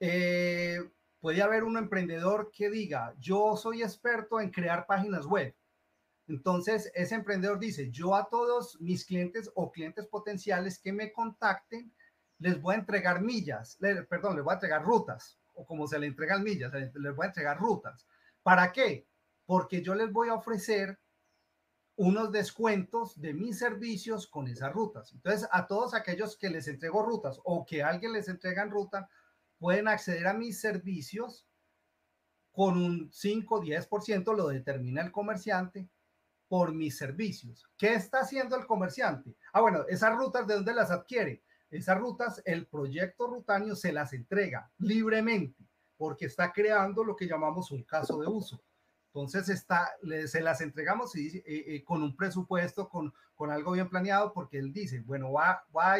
eh, 0.00 0.78
puede 1.20 1.42
haber 1.42 1.64
un 1.64 1.76
emprendedor 1.76 2.50
que 2.50 2.70
diga, 2.70 3.14
yo 3.18 3.56
soy 3.56 3.82
experto 3.82 4.40
en 4.40 4.50
crear 4.50 4.86
páginas 4.86 5.26
web. 5.26 5.54
Entonces, 6.28 6.90
ese 6.94 7.14
emprendedor 7.14 7.58
dice, 7.58 7.90
yo 7.90 8.14
a 8.14 8.28
todos 8.28 8.80
mis 8.80 9.04
clientes 9.04 9.50
o 9.54 9.70
clientes 9.70 10.06
potenciales 10.06 10.78
que 10.78 10.92
me 10.92 11.12
contacten, 11.12 11.92
les 12.38 12.60
voy 12.60 12.74
a 12.74 12.78
entregar 12.78 13.22
millas, 13.22 13.78
perdón, 14.08 14.36
les 14.36 14.44
voy 14.44 14.52
a 14.52 14.56
entregar 14.56 14.84
rutas, 14.84 15.38
o 15.54 15.64
como 15.64 15.86
se 15.86 15.98
le 15.98 16.08
entregan 16.08 16.42
millas, 16.42 16.72
les 16.72 17.16
voy 17.16 17.24
a 17.24 17.28
entregar 17.28 17.58
rutas. 17.58 18.06
¿Para 18.42 18.72
qué? 18.72 19.06
Porque 19.46 19.82
yo 19.82 19.94
les 19.94 20.12
voy 20.12 20.28
a 20.28 20.34
ofrecer 20.34 20.98
unos 21.94 22.30
descuentos 22.30 23.18
de 23.18 23.32
mis 23.32 23.58
servicios 23.58 24.26
con 24.26 24.48
esas 24.48 24.72
rutas. 24.72 25.12
Entonces, 25.12 25.48
a 25.50 25.66
todos 25.66 25.94
aquellos 25.94 26.36
que 26.36 26.50
les 26.50 26.68
entrego 26.68 27.02
rutas 27.02 27.40
o 27.44 27.64
que 27.64 27.82
alguien 27.82 28.12
les 28.12 28.28
entrega 28.28 28.62
en 28.62 28.70
ruta, 28.70 29.08
pueden 29.58 29.88
acceder 29.88 30.26
a 30.26 30.34
mis 30.34 30.60
servicios 30.60 31.46
con 32.52 32.76
un 32.76 33.10
5, 33.12 33.62
10%, 33.62 34.36
lo 34.36 34.48
determina 34.48 35.00
el 35.02 35.12
comerciante 35.12 35.88
por 36.48 36.74
mis 36.74 36.96
servicios. 36.96 37.66
¿Qué 37.76 37.94
está 37.94 38.20
haciendo 38.20 38.56
el 38.56 38.66
comerciante? 38.66 39.34
Ah, 39.52 39.60
bueno, 39.60 39.84
esas 39.88 40.14
rutas, 40.16 40.46
¿de 40.46 40.54
dónde 40.54 40.74
las 40.74 40.90
adquiere? 40.90 41.42
Esas 41.70 41.98
rutas, 41.98 42.40
el 42.44 42.66
proyecto 42.66 43.26
Rutanio 43.26 43.74
se 43.74 43.92
las 43.92 44.12
entrega 44.12 44.70
libremente 44.78 45.66
porque 45.96 46.26
está 46.26 46.52
creando 46.52 47.02
lo 47.04 47.16
que 47.16 47.26
llamamos 47.26 47.70
un 47.70 47.82
caso 47.82 48.20
de 48.20 48.26
uso. 48.26 48.62
Entonces 49.08 49.48
está, 49.48 49.90
se 50.26 50.42
las 50.42 50.60
entregamos 50.60 51.16
y, 51.16 51.38
eh, 51.38 51.42
eh, 51.46 51.84
con 51.84 52.02
un 52.02 52.14
presupuesto, 52.14 52.86
con, 52.86 53.14
con 53.34 53.50
algo 53.50 53.72
bien 53.72 53.88
planeado, 53.88 54.30
porque 54.34 54.58
él 54.58 54.74
dice, 54.74 55.00
bueno, 55.00 55.32
va, 55.32 55.64
va 55.74 55.94
a 55.94 55.98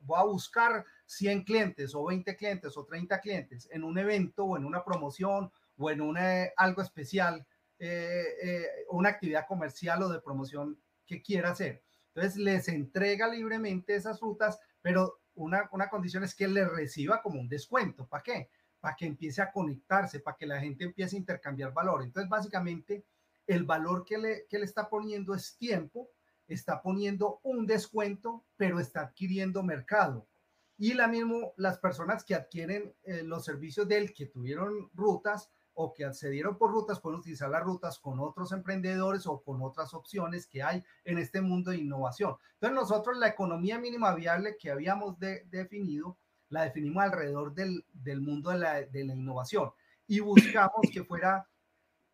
voy 0.00 0.18
a 0.18 0.24
buscar 0.24 0.84
100 1.04 1.44
clientes 1.44 1.94
o 1.94 2.04
20 2.04 2.36
clientes 2.36 2.76
o 2.76 2.84
30 2.84 3.20
clientes 3.20 3.68
en 3.70 3.84
un 3.84 3.96
evento 3.98 4.44
o 4.44 4.56
en 4.56 4.64
una 4.64 4.84
promoción 4.84 5.50
o 5.78 5.90
en 5.90 6.00
una, 6.00 6.46
algo 6.56 6.82
especial, 6.82 7.46
eh, 7.78 8.66
una 8.90 9.10
actividad 9.10 9.46
comercial 9.46 10.02
o 10.02 10.08
de 10.08 10.20
promoción 10.20 10.78
que 11.06 11.22
quiera 11.22 11.50
hacer. 11.50 11.82
Entonces 12.14 12.36
les 12.36 12.68
entrega 12.68 13.28
libremente 13.28 13.94
esas 13.94 14.20
rutas, 14.20 14.58
pero 14.80 15.20
una, 15.34 15.68
una 15.72 15.88
condición 15.88 16.24
es 16.24 16.34
que 16.34 16.48
le 16.48 16.66
reciba 16.66 17.22
como 17.22 17.40
un 17.40 17.48
descuento. 17.48 18.06
¿Para 18.06 18.22
qué? 18.22 18.50
para 18.86 18.94
que 18.94 19.06
empiece 19.06 19.42
a 19.42 19.50
conectarse, 19.50 20.20
para 20.20 20.36
que 20.36 20.46
la 20.46 20.60
gente 20.60 20.84
empiece 20.84 21.16
a 21.16 21.18
intercambiar 21.18 21.72
valor. 21.72 22.04
Entonces, 22.04 22.28
básicamente, 22.30 23.04
el 23.46 23.64
valor 23.64 24.04
que 24.04 24.16
le, 24.16 24.46
que 24.48 24.60
le 24.60 24.64
está 24.64 24.88
poniendo 24.88 25.34
es 25.34 25.56
tiempo, 25.56 26.10
está 26.46 26.82
poniendo 26.82 27.40
un 27.42 27.66
descuento, 27.66 28.44
pero 28.56 28.78
está 28.78 29.00
adquiriendo 29.00 29.64
mercado. 29.64 30.28
y 30.78 30.92
la 30.92 31.08
mismo 31.08 31.54
las 31.56 31.78
personas 31.78 32.22
que 32.22 32.34
adquieren 32.34 32.94
eh, 33.02 33.22
los 33.24 33.44
servicios 33.44 33.88
del 33.88 34.12
que 34.12 34.26
tuvieron 34.26 34.90
rutas 34.94 35.50
o 35.78 35.92
que 35.92 36.06
accedieron 36.06 36.56
por 36.56 36.72
rutas 36.72 37.00
pueden 37.00 37.20
utilizar 37.20 37.50
las 37.50 37.62
rutas 37.62 37.98
con 37.98 38.18
otros 38.18 38.50
emprendedores 38.52 39.26
o 39.26 39.42
con 39.42 39.62
otras 39.62 39.92
opciones 39.92 40.46
que 40.46 40.62
hay 40.62 40.82
en 41.04 41.18
este 41.18 41.42
mundo 41.42 41.70
de 41.70 41.76
innovación. 41.76 42.34
Entonces 42.54 42.74
nosotros 42.74 43.18
la 43.18 43.28
economía 43.28 43.78
mínima 43.78 44.14
viable 44.14 44.56
que 44.58 44.70
habíamos 44.70 45.18
definido, 45.18 46.16
la 46.48 46.62
definimos 46.62 47.02
alrededor 47.02 47.52
del, 47.52 47.84
del 47.92 48.22
mundo 48.22 48.50
de 48.50 48.58
la, 48.58 48.82
de 48.82 49.04
la, 49.04 49.14
innovación 49.14 49.70
y 50.06 50.20
buscamos 50.20 50.80
que 50.90 51.04
fuera, 51.04 51.46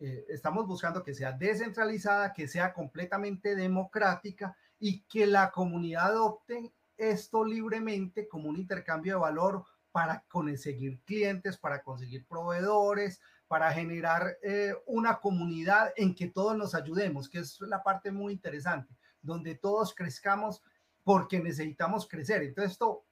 eh, 0.00 0.24
estamos 0.28 0.66
buscando 0.66 1.04
que 1.04 1.14
sea 1.14 1.30
descentralizada, 1.30 2.32
que 2.32 2.48
sea 2.48 2.72
completamente 2.72 3.54
democrática 3.54 4.56
y 4.80 5.02
que 5.04 5.24
la 5.24 5.52
comunidad 5.52 6.06
adopte 6.06 6.74
esto 6.96 7.44
libremente 7.44 8.26
como 8.26 8.48
un 8.48 8.56
intercambio 8.56 9.14
de 9.14 9.20
valor 9.20 9.64
para 9.92 10.24
conseguir 10.28 11.00
clientes, 11.04 11.58
para 11.58 11.82
conseguir 11.82 12.26
proveedores, 12.26 13.20
para 13.52 13.70
generar 13.70 14.38
eh, 14.42 14.72
una 14.86 15.20
comunidad 15.20 15.92
en 15.96 16.14
que 16.14 16.28
todos 16.28 16.56
nos 16.56 16.74
ayudemos, 16.74 17.28
que 17.28 17.40
es 17.40 17.60
la 17.60 17.82
parte 17.82 18.10
muy 18.10 18.32
interesante, 18.32 18.96
donde 19.20 19.56
todos 19.56 19.94
crezcamos 19.94 20.62
porque 21.04 21.38
necesitamos 21.38 22.08
crecer. 22.08 22.42
Entonces 22.44 22.72
esto, 22.72 23.04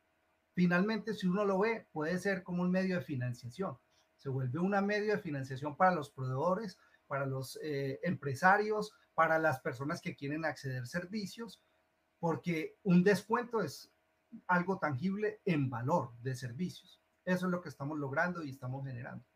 finalmente, 0.54 1.12
si 1.12 1.26
uno 1.26 1.44
lo 1.44 1.58
ve, 1.58 1.86
puede 1.92 2.18
ser 2.18 2.42
como 2.42 2.62
un 2.62 2.70
medio 2.70 2.96
de 2.96 3.02
financiación. 3.02 3.76
Se 4.16 4.30
vuelve 4.30 4.58
un 4.58 4.70
medio 4.86 5.12
de 5.14 5.20
financiación 5.20 5.76
para 5.76 5.94
los 5.94 6.08
proveedores, 6.08 6.78
para 7.06 7.26
los 7.26 7.58
eh, 7.62 8.00
empresarios, 8.02 8.94
para 9.12 9.38
las 9.38 9.60
personas 9.60 10.00
que 10.00 10.16
quieren 10.16 10.46
acceder 10.46 10.84
a 10.84 10.86
servicios, 10.86 11.60
porque 12.18 12.78
un 12.82 13.04
descuento 13.04 13.60
es 13.60 13.92
algo 14.46 14.78
tangible 14.78 15.42
en 15.44 15.68
valor 15.68 16.14
de 16.22 16.34
servicios. 16.34 16.98
Eso 17.26 17.44
es 17.44 17.52
lo 17.52 17.60
que 17.60 17.68
estamos 17.68 17.98
logrando 17.98 18.42
y 18.42 18.48
estamos 18.48 18.86
generando. 18.86 19.29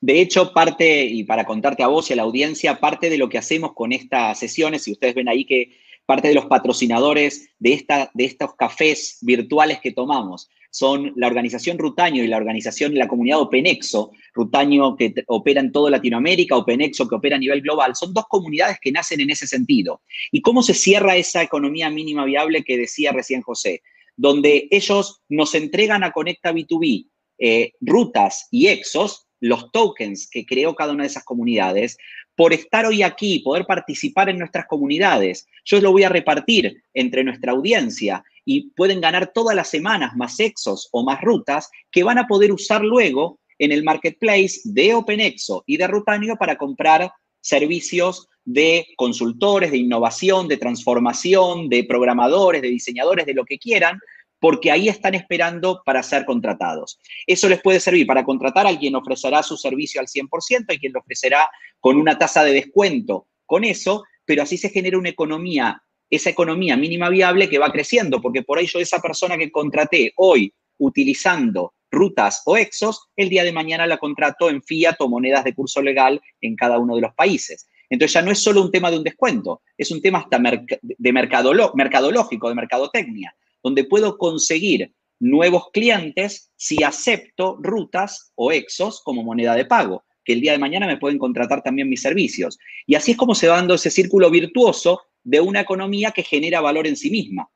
De 0.00 0.20
hecho, 0.20 0.52
parte, 0.52 1.04
y 1.04 1.24
para 1.24 1.44
contarte 1.44 1.82
a 1.82 1.88
vos 1.88 2.10
y 2.10 2.12
a 2.12 2.16
la 2.16 2.22
audiencia, 2.22 2.80
parte 2.80 3.08
de 3.08 3.18
lo 3.18 3.28
que 3.28 3.38
hacemos 3.38 3.72
con 3.72 3.92
estas 3.92 4.38
sesiones, 4.38 4.86
y 4.88 4.92
ustedes 4.92 5.14
ven 5.14 5.28
ahí 5.28 5.44
que 5.44 5.76
parte 6.06 6.28
de 6.28 6.34
los 6.34 6.46
patrocinadores 6.46 7.50
de, 7.58 7.72
esta, 7.72 8.10
de 8.14 8.24
estos 8.24 8.54
cafés 8.56 9.18
virtuales 9.22 9.80
que 9.80 9.92
tomamos 9.92 10.50
son 10.72 11.12
la 11.16 11.26
organización 11.26 11.78
Rutaño 11.78 12.24
y 12.24 12.26
la 12.26 12.38
organización, 12.38 12.94
la 12.94 13.06
comunidad 13.06 13.40
Openexo, 13.40 14.10
Rutaño 14.32 14.96
que 14.96 15.14
opera 15.26 15.60
en 15.60 15.70
toda 15.70 15.90
Latinoamérica, 15.90 16.56
Openexo 16.56 17.06
que 17.06 17.14
opera 17.14 17.36
a 17.36 17.38
nivel 17.38 17.60
global, 17.60 17.94
son 17.94 18.14
dos 18.14 18.24
comunidades 18.26 18.78
que 18.80 18.90
nacen 18.90 19.20
en 19.20 19.30
ese 19.30 19.46
sentido. 19.46 20.00
¿Y 20.30 20.40
cómo 20.40 20.62
se 20.62 20.72
cierra 20.72 21.14
esa 21.14 21.42
economía 21.42 21.90
mínima 21.90 22.24
viable 22.24 22.64
que 22.64 22.78
decía 22.78 23.12
recién 23.12 23.42
José? 23.42 23.82
Donde 24.16 24.66
ellos 24.70 25.20
nos 25.28 25.54
entregan 25.54 26.04
a 26.04 26.12
Conecta 26.12 26.52
B2B 26.52 27.06
eh, 27.38 27.72
rutas 27.80 28.48
y 28.50 28.68
exos 28.68 29.26
los 29.42 29.72
tokens 29.72 30.28
que 30.30 30.46
creó 30.46 30.74
cada 30.74 30.92
una 30.92 31.02
de 31.02 31.08
esas 31.08 31.24
comunidades, 31.24 31.98
por 32.36 32.52
estar 32.52 32.86
hoy 32.86 33.02
aquí, 33.02 33.40
poder 33.40 33.66
participar 33.66 34.28
en 34.28 34.38
nuestras 34.38 34.66
comunidades. 34.66 35.48
Yo 35.64 35.80
lo 35.80 35.90
voy 35.90 36.04
a 36.04 36.08
repartir 36.08 36.82
entre 36.94 37.24
nuestra 37.24 37.52
audiencia 37.52 38.24
y 38.44 38.70
pueden 38.70 39.00
ganar 39.00 39.32
todas 39.34 39.56
las 39.56 39.68
semanas 39.68 40.14
más 40.16 40.38
exos 40.38 40.88
o 40.92 41.04
más 41.04 41.20
rutas 41.20 41.70
que 41.90 42.04
van 42.04 42.18
a 42.18 42.28
poder 42.28 42.52
usar 42.52 42.82
luego 42.82 43.40
en 43.58 43.72
el 43.72 43.82
marketplace 43.82 44.60
de 44.64 44.94
OpenExo 44.94 45.64
y 45.66 45.76
de 45.76 45.88
Rutanio 45.88 46.36
para 46.36 46.56
comprar 46.56 47.12
servicios 47.40 48.28
de 48.44 48.86
consultores, 48.96 49.72
de 49.72 49.78
innovación, 49.78 50.46
de 50.46 50.56
transformación, 50.56 51.68
de 51.68 51.84
programadores, 51.84 52.62
de 52.62 52.68
diseñadores, 52.68 53.26
de 53.26 53.34
lo 53.34 53.44
que 53.44 53.58
quieran, 53.58 53.98
porque 54.42 54.72
ahí 54.72 54.88
están 54.88 55.14
esperando 55.14 55.82
para 55.86 56.02
ser 56.02 56.24
contratados. 56.24 56.98
Eso 57.28 57.48
les 57.48 57.62
puede 57.62 57.78
servir 57.78 58.08
para 58.08 58.24
contratar 58.24 58.66
a 58.66 58.70
alguien 58.70 58.96
ofrecerá 58.96 59.40
su 59.40 59.56
servicio 59.56 60.00
al 60.00 60.08
100% 60.08 60.74
y 60.74 60.78
quien 60.80 60.92
lo 60.92 60.98
ofrecerá 60.98 61.48
con 61.78 61.96
una 61.96 62.18
tasa 62.18 62.42
de 62.42 62.52
descuento 62.52 63.28
con 63.46 63.62
eso, 63.62 64.02
pero 64.24 64.42
así 64.42 64.56
se 64.56 64.70
genera 64.70 64.98
una 64.98 65.10
economía, 65.10 65.80
esa 66.10 66.30
economía 66.30 66.76
mínima 66.76 67.08
viable 67.08 67.48
que 67.48 67.60
va 67.60 67.70
creciendo, 67.70 68.20
porque 68.20 68.42
por 68.42 68.58
ello 68.58 68.80
esa 68.80 69.00
persona 69.00 69.38
que 69.38 69.52
contraté 69.52 70.12
hoy 70.16 70.52
utilizando 70.78 71.74
rutas 71.88 72.42
o 72.44 72.56
exos, 72.56 73.10
el 73.14 73.28
día 73.28 73.44
de 73.44 73.52
mañana 73.52 73.86
la 73.86 73.98
contrato 73.98 74.50
en 74.50 74.60
fiat 74.60 74.96
o 74.98 75.08
monedas 75.08 75.44
de 75.44 75.54
curso 75.54 75.80
legal 75.80 76.20
en 76.40 76.56
cada 76.56 76.80
uno 76.80 76.96
de 76.96 77.02
los 77.02 77.14
países. 77.14 77.68
Entonces 77.88 78.14
ya 78.14 78.22
no 78.22 78.32
es 78.32 78.42
solo 78.42 78.60
un 78.60 78.72
tema 78.72 78.90
de 78.90 78.96
un 78.96 79.04
descuento, 79.04 79.62
es 79.78 79.92
un 79.92 80.02
tema 80.02 80.18
hasta 80.18 80.40
de 80.80 81.12
mercadológico, 81.12 82.48
de 82.48 82.54
mercadotecnia 82.56 83.32
donde 83.62 83.84
puedo 83.84 84.18
conseguir 84.18 84.94
nuevos 85.20 85.70
clientes 85.72 86.52
si 86.56 86.82
acepto 86.82 87.56
rutas 87.60 88.32
o 88.34 88.50
exos 88.50 89.00
como 89.04 89.22
moneda 89.22 89.54
de 89.54 89.64
pago, 89.64 90.04
que 90.24 90.32
el 90.32 90.40
día 90.40 90.52
de 90.52 90.58
mañana 90.58 90.86
me 90.86 90.98
pueden 90.98 91.18
contratar 91.18 91.62
también 91.62 91.88
mis 91.88 92.02
servicios. 92.02 92.58
Y 92.86 92.96
así 92.96 93.12
es 93.12 93.16
como 93.16 93.34
se 93.34 93.48
va 93.48 93.56
dando 93.56 93.74
ese 93.74 93.90
círculo 93.90 94.30
virtuoso 94.30 95.02
de 95.22 95.40
una 95.40 95.60
economía 95.60 96.10
que 96.10 96.24
genera 96.24 96.60
valor 96.60 96.86
en 96.86 96.96
sí 96.96 97.10
misma. 97.10 97.48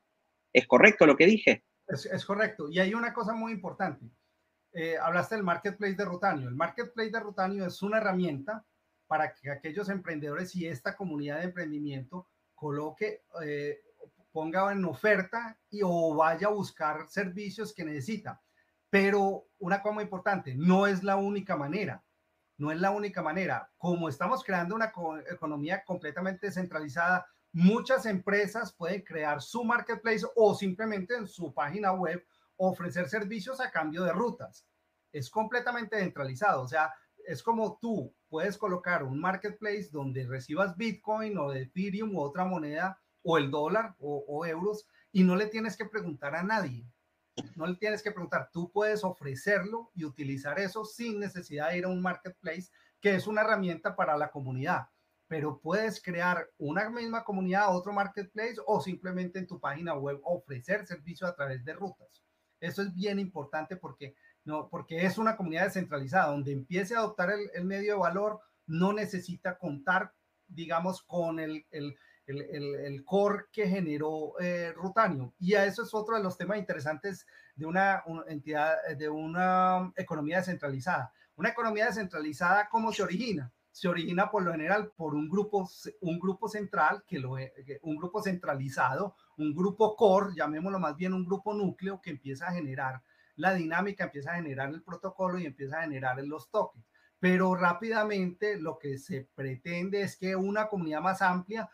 ¿Es 0.53 0.65
correcto 0.65 1.05
lo 1.05 1.17
que 1.17 1.25
dije? 1.25 1.65
Es, 1.87 2.25
correcto. 2.25 2.69
Y 2.69 2.79
hay 2.79 2.93
una 2.93 3.13
cosa 3.13 3.33
muy 3.33 3.51
importante. 3.51 4.05
Eh, 4.73 4.97
hablaste 4.97 5.35
del 5.35 5.43
marketplace 5.43 5.95
de 5.95 6.05
Rutanio. 6.05 6.47
El 6.47 6.55
marketplace 6.55 7.11
de 7.11 7.19
Rutanio 7.19 7.65
es 7.65 7.81
una 7.81 7.97
herramienta 7.97 8.65
para 9.07 9.33
que 9.33 9.49
aquellos 9.49 9.89
emprendedores 9.89 10.55
y 10.55 10.67
esta 10.67 10.95
comunidad 10.95 11.39
de 11.39 11.45
emprendimiento 11.45 12.27
coloque 12.55 13.23
eh, 13.43 13.79
ponga 14.31 14.71
en 14.71 14.85
oferta 14.85 15.59
y 15.69 15.81
o 15.83 16.15
vaya 16.15 16.47
a 16.47 16.51
buscar 16.51 17.07
servicios 17.09 17.73
que 17.73 17.85
necesita. 17.85 18.41
Pero 18.89 19.47
una 19.59 19.81
cosa 19.81 19.95
muy 19.95 20.03
importante, 20.03 20.55
no 20.55 20.87
es 20.87 21.03
la 21.03 21.17
única 21.17 21.55
manera. 21.55 22.03
No 22.57 22.71
es 22.71 22.79
la 22.79 22.91
única 22.91 23.21
manera. 23.21 23.71
Como 23.77 24.09
estamos 24.09 24.43
creando 24.43 24.75
una 24.75 24.91
economía 25.29 25.83
completamente 25.85 26.47
descentralizada, 26.47 27.27
muchas 27.51 28.05
empresas 28.05 28.73
pueden 28.73 29.01
crear 29.01 29.41
su 29.41 29.63
marketplace 29.63 30.25
o 30.35 30.55
simplemente 30.55 31.15
en 31.15 31.27
su 31.27 31.53
página 31.53 31.91
web 31.91 32.25
ofrecer 32.55 33.09
servicios 33.09 33.59
a 33.59 33.71
cambio 33.71 34.03
de 34.03 34.13
rutas. 34.13 34.67
Es 35.11 35.29
completamente 35.29 35.97
descentralizado. 35.97 36.63
O 36.63 36.67
sea, 36.67 36.93
es 37.27 37.43
como 37.43 37.77
tú 37.79 38.15
puedes 38.29 38.57
colocar 38.57 39.03
un 39.03 39.19
marketplace 39.19 39.89
donde 39.91 40.25
recibas 40.25 40.75
Bitcoin 40.75 41.37
o 41.37 41.53
Ethereum 41.53 42.15
u 42.15 42.21
otra 42.21 42.45
moneda 42.45 42.99
o 43.29 43.37
el 43.37 43.51
dólar 43.51 43.93
o, 43.99 44.45
euros 44.45 44.87
y 45.11 45.25
no 45.25 45.35
le 45.35 45.47
tienes 45.47 45.75
que 45.75 45.83
preguntar 45.83 46.33
a 46.33 46.43
nadie. 46.43 46.89
No 47.57 47.67
le 47.67 47.75
tienes 47.75 48.01
que 48.01 48.11
preguntar, 48.11 48.49
tú 48.53 48.71
puedes 48.71 49.03
ofrecerlo 49.03 49.91
y 49.93 50.05
utilizar 50.05 50.57
eso 50.59 50.85
sin 50.85 51.19
necesidad 51.19 51.69
de 51.69 51.79
ir 51.79 51.85
a 51.85 51.89
un 51.89 52.01
marketplace, 52.01 52.71
que 53.01 53.15
es 53.15 53.27
una 53.27 53.41
herramienta 53.41 53.97
para 53.97 54.17
la 54.17 54.31
comunidad, 54.31 54.87
pero 55.27 55.59
puedes 55.59 56.01
crear 56.01 56.49
una 56.57 56.89
misma 56.89 57.25
comunidad, 57.25 57.75
otro 57.75 57.91
marketplace 57.91 58.55
o 58.65 58.79
simplemente 58.79 59.39
en 59.39 59.47
tu 59.47 59.59
página 59.59 59.93
web 59.93 60.21
ofrecer 60.23 60.87
servicio 60.87 61.27
a 61.27 61.35
través 61.35 61.65
de 61.65 61.73
rutas. 61.73 62.23
Eso 62.61 62.81
es 62.81 62.93
bien 62.93 63.19
importante 63.19 63.75
porque, 63.75 64.15
no, 64.45 64.69
porque 64.69 65.05
es 65.05 65.17
una 65.17 65.35
comunidad 65.35 65.65
descentralizada, 65.65 66.31
donde 66.31 66.53
empiece 66.53 66.95
a 66.95 66.99
adoptar 66.99 67.33
el, 67.53 67.65
medio 67.65 67.95
de 67.95 67.99
valor, 67.99 68.39
no 68.65 68.93
necesita 68.93 69.57
contar, 69.57 70.13
digamos, 70.47 71.03
con 71.03 71.39
el 71.39 71.65
el, 72.27 73.03
core 73.05 73.45
que 73.51 73.67
generó 73.67 74.33
eh. 74.39 74.73
Y 75.39 75.53
a 75.53 75.65
eso 75.65 75.83
es 75.83 75.93
otro 75.93 76.17
de 76.17 76.23
los 76.23 76.37
temas 76.37 76.57
interesantes 76.57 77.25
de 77.55 77.65
una, 77.65 78.03
entidad, 78.27 78.75
de 78.97 79.09
una 79.09 79.91
economía 79.95 80.37
descentralizada. 80.37 81.11
Una 81.35 81.49
economía 81.49 81.85
descentralizada, 81.85 82.67
¿cómo 82.69 82.91
se 82.91 83.03
origina? 83.03 83.51
Se 83.71 83.87
origina 83.87 84.29
por 84.31 84.43
lo 84.43 84.51
general 84.51 84.91
por 84.95 85.13
un 85.13 85.29
grupo, 85.29 85.69
un 86.01 86.19
grupo 86.19 86.49
central, 86.49 87.03
que 87.07 87.19
lo, 87.19 87.37
un 87.83 87.95
grupo 87.95 88.21
centralizado, 88.21 89.15
un 89.37 89.53
grupo 89.53 89.95
core, 89.95 90.33
llamémoslo 90.35 90.79
más 90.79 90.95
bien 90.95 91.13
un 91.13 91.25
grupo 91.25 91.53
núcleo 91.53 92.01
que 92.01 92.09
empieza 92.09 92.47
a 92.47 92.53
generar 92.53 93.03
la 93.35 93.53
dinámica, 93.53 94.05
empieza 94.05 94.31
a 94.31 94.37
generar 94.37 94.69
el 94.69 94.81
protocolo 94.81 95.37
y 95.37 95.45
empieza 95.45 95.77
a 95.77 95.83
generar 95.83 96.21
los 96.23 96.49
tokens 96.49 96.85
pero 97.19 97.55
rápidamente 97.55 98.59
lo 98.59 98.77
que 98.77 98.97
se 98.97 99.27
pretende 99.33 100.01
es 100.01 100.17
que 100.17 100.35
una 100.35 100.67
comunidad 100.67 101.01
más 101.01 101.21
amplia 101.21 101.69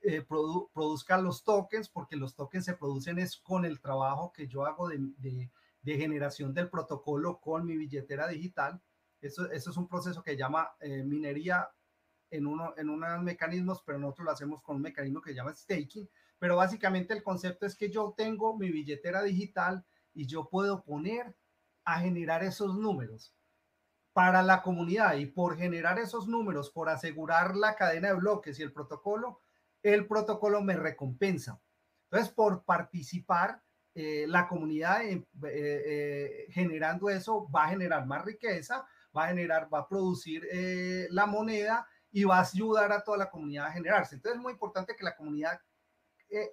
eh, 0.00 0.22
produzcan 0.22 1.24
los 1.24 1.42
tokens, 1.42 1.88
porque 1.88 2.16
los 2.16 2.34
tokens 2.34 2.64
se 2.64 2.74
producen 2.74 3.18
es 3.18 3.36
con 3.36 3.64
el 3.64 3.80
trabajo 3.80 4.32
que 4.32 4.46
yo 4.46 4.64
hago 4.64 4.88
de, 4.88 4.98
de, 5.18 5.96
generación 5.96 6.52
del 6.52 6.68
protocolo 6.68 7.40
con 7.40 7.66
mi 7.66 7.76
billetera 7.76 8.28
digital. 8.28 8.80
Eso, 9.20 9.50
eso 9.50 9.70
es 9.70 9.76
un 9.76 9.88
proceso 9.88 10.22
que 10.22 10.36
llama 10.36 10.70
eh, 10.80 11.02
minería 11.02 11.68
en, 12.30 12.46
uno, 12.46 12.74
en 12.76 12.90
unos 12.90 13.22
mecanismos, 13.22 13.82
pero 13.84 13.98
nosotros 13.98 14.26
lo 14.26 14.30
hacemos 14.32 14.62
con 14.62 14.76
un 14.76 14.82
mecanismo 14.82 15.20
que 15.20 15.34
llama 15.34 15.54
staking. 15.54 16.08
Pero 16.38 16.56
básicamente 16.56 17.14
el 17.14 17.22
concepto 17.22 17.66
es 17.66 17.74
que 17.74 17.90
yo 17.90 18.14
tengo 18.16 18.56
mi 18.56 18.70
billetera 18.70 19.22
digital 19.22 19.84
y 20.14 20.26
yo 20.26 20.48
puedo 20.48 20.84
poner 20.84 21.36
a 21.84 22.00
generar 22.00 22.44
esos 22.44 22.76
números 22.76 23.34
para 24.12 24.42
la 24.42 24.62
comunidad 24.62 25.14
y 25.14 25.26
por 25.26 25.56
generar 25.56 25.98
esos 25.98 26.26
números, 26.26 26.70
por 26.70 26.88
asegurar 26.88 27.56
la 27.56 27.76
cadena 27.76 28.08
de 28.08 28.14
bloques 28.14 28.58
y 28.58 28.62
el 28.62 28.72
protocolo, 28.72 29.40
el 29.82 30.06
protocolo 30.06 30.60
me 30.60 30.76
recompensa. 30.76 31.60
Entonces, 32.10 32.32
por 32.32 32.64
participar, 32.64 33.62
eh, 33.94 34.26
la 34.28 34.46
comunidad 34.46 35.02
eh, 35.04 36.46
generando 36.50 37.10
eso 37.10 37.50
va 37.50 37.64
a 37.64 37.68
generar 37.70 38.06
más 38.06 38.24
riqueza, 38.24 38.86
va 39.16 39.24
a 39.24 39.28
generar, 39.28 39.72
va 39.72 39.80
a 39.80 39.88
producir 39.88 40.46
la 41.10 41.26
moneda 41.26 41.86
y 42.10 42.24
va 42.24 42.38
a 42.38 42.42
ayudar 42.42 42.92
a 42.92 43.02
toda 43.02 43.18
la 43.18 43.30
comunidad 43.30 43.66
a 43.66 43.72
generarse. 43.72 44.14
Entonces 44.14 44.36
es 44.36 44.42
muy 44.42 44.52
importante 44.52 44.94
que 44.94 45.04
la 45.04 45.16
comunidad 45.16 45.60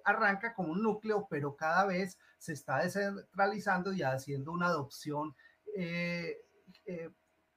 arranca 0.04 0.54
como 0.54 0.72
un 0.72 0.82
núcleo, 0.82 1.26
pero 1.30 1.54
cada 1.54 1.86
vez 1.86 2.18
se 2.38 2.54
está 2.54 2.82
descentralizando 2.82 3.92
y 3.92 4.02
haciendo 4.02 4.52
una 4.52 4.66
adopción 4.66 5.36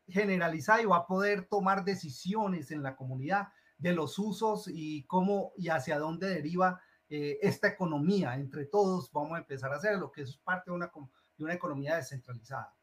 generalizada 0.07 0.81
y 0.81 0.85
va 0.85 0.97
a 0.97 1.07
poder 1.07 1.45
tomar 1.45 1.83
decisiones 1.83 2.71
en 2.71 2.83
la 2.83 2.95
comunidad 2.95 3.47
de 3.79 3.93
los 3.93 4.19
usos 4.19 4.69
y 4.71 5.03
cómo 5.03 5.53
y 5.57 5.69
hacia 5.69 5.97
dónde 5.97 6.29
deriva 6.29 6.79
eh, 7.09 7.39
esta 7.41 7.69
economía. 7.69 8.35
Entre 8.35 8.65
todos 8.65 9.11
vamos 9.11 9.33
a 9.33 9.39
empezar 9.39 9.73
a 9.73 9.77
hacer 9.77 9.97
lo 9.97 10.11
que 10.11 10.21
es 10.21 10.37
parte 10.37 10.69
de 10.69 10.75
una, 10.75 10.91
de 11.37 11.43
una 11.43 11.53
economía 11.53 11.95
descentralizada. 11.95 12.75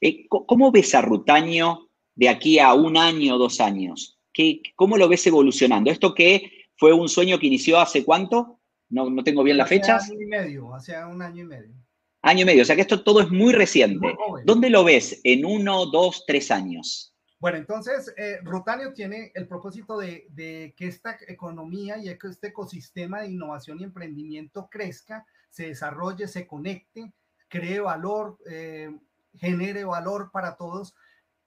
Eh, 0.00 0.26
¿Cómo 0.28 0.70
ves 0.70 0.94
a 0.94 1.00
Rutaño 1.00 1.88
de 2.14 2.28
aquí 2.28 2.58
a 2.58 2.74
un 2.74 2.96
año, 2.96 3.38
dos 3.38 3.60
años? 3.60 4.18
¿Qué, 4.32 4.60
¿Cómo 4.74 4.96
lo 4.98 5.08
ves 5.08 5.26
evolucionando? 5.26 5.90
¿Esto 5.90 6.12
que 6.12 6.66
fue 6.76 6.92
un 6.92 7.08
sueño 7.08 7.38
que 7.38 7.46
inició 7.46 7.78
hace 7.78 8.04
cuánto? 8.04 8.60
No, 8.88 9.08
no 9.08 9.22
tengo 9.22 9.42
bien 9.42 9.56
las 9.56 9.68
fechas. 9.68 10.02
Hace 10.02 10.12
un 10.12 10.18
año 10.18 10.26
y 10.26 10.30
medio, 10.30 10.74
hace 10.74 11.04
un 11.04 11.22
año 11.22 11.42
y 11.42 11.46
medio. 11.46 11.74
Año 12.22 12.42
y 12.42 12.44
medio, 12.44 12.62
o 12.62 12.64
sea 12.64 12.74
que 12.74 12.82
esto 12.82 13.04
todo 13.04 13.20
es 13.20 13.30
muy 13.30 13.52
reciente. 13.52 14.14
¿Dónde 14.44 14.70
lo 14.70 14.82
ves 14.82 15.20
en 15.24 15.44
uno, 15.44 15.86
dos, 15.86 16.24
tres 16.26 16.50
años? 16.50 17.13
Bueno, 17.44 17.58
entonces, 17.58 18.10
eh, 18.16 18.38
Rutanio 18.42 18.94
tiene 18.94 19.30
el 19.34 19.46
propósito 19.46 19.98
de, 19.98 20.72
que 20.78 20.86
esta 20.86 21.18
economía 21.28 21.98
y 21.98 22.08
este 22.08 22.46
ecosistema 22.46 23.20
de 23.20 23.32
innovación 23.32 23.78
y 23.78 23.84
emprendimiento 23.84 24.70
crezca, 24.70 25.26
se 25.50 25.66
desarrolle, 25.66 26.26
se 26.26 26.46
conecte, 26.46 27.12
cree 27.48 27.80
valor, 27.80 28.38
eh, 28.46 28.98
genere 29.34 29.84
valor 29.84 30.30
para 30.32 30.56
todos, 30.56 30.94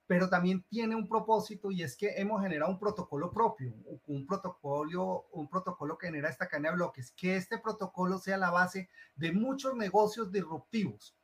pero 0.06 0.28
también 0.28 0.64
tiene 0.68 0.94
un 0.94 1.08
propósito 1.08 1.72
y 1.72 1.82
es 1.82 1.96
que 1.96 2.10
hemos 2.16 2.42
generado 2.42 2.70
un 2.70 2.78
protocolo 2.78 3.32
propio, 3.32 3.74
un 4.06 4.24
protocolo, 4.24 5.26
un 5.32 5.48
protocolo 5.48 5.98
que 5.98 6.06
genera 6.06 6.28
esta 6.28 6.46
cadena 6.46 6.68
de 6.70 6.76
bloques, 6.76 7.10
que 7.10 7.34
este 7.34 7.58
protocolo 7.58 8.18
sea 8.18 8.36
la 8.36 8.52
base 8.52 8.88
de 9.16 9.32
muchos 9.32 9.74
negocios 9.74 10.30
disruptivos 10.30 11.17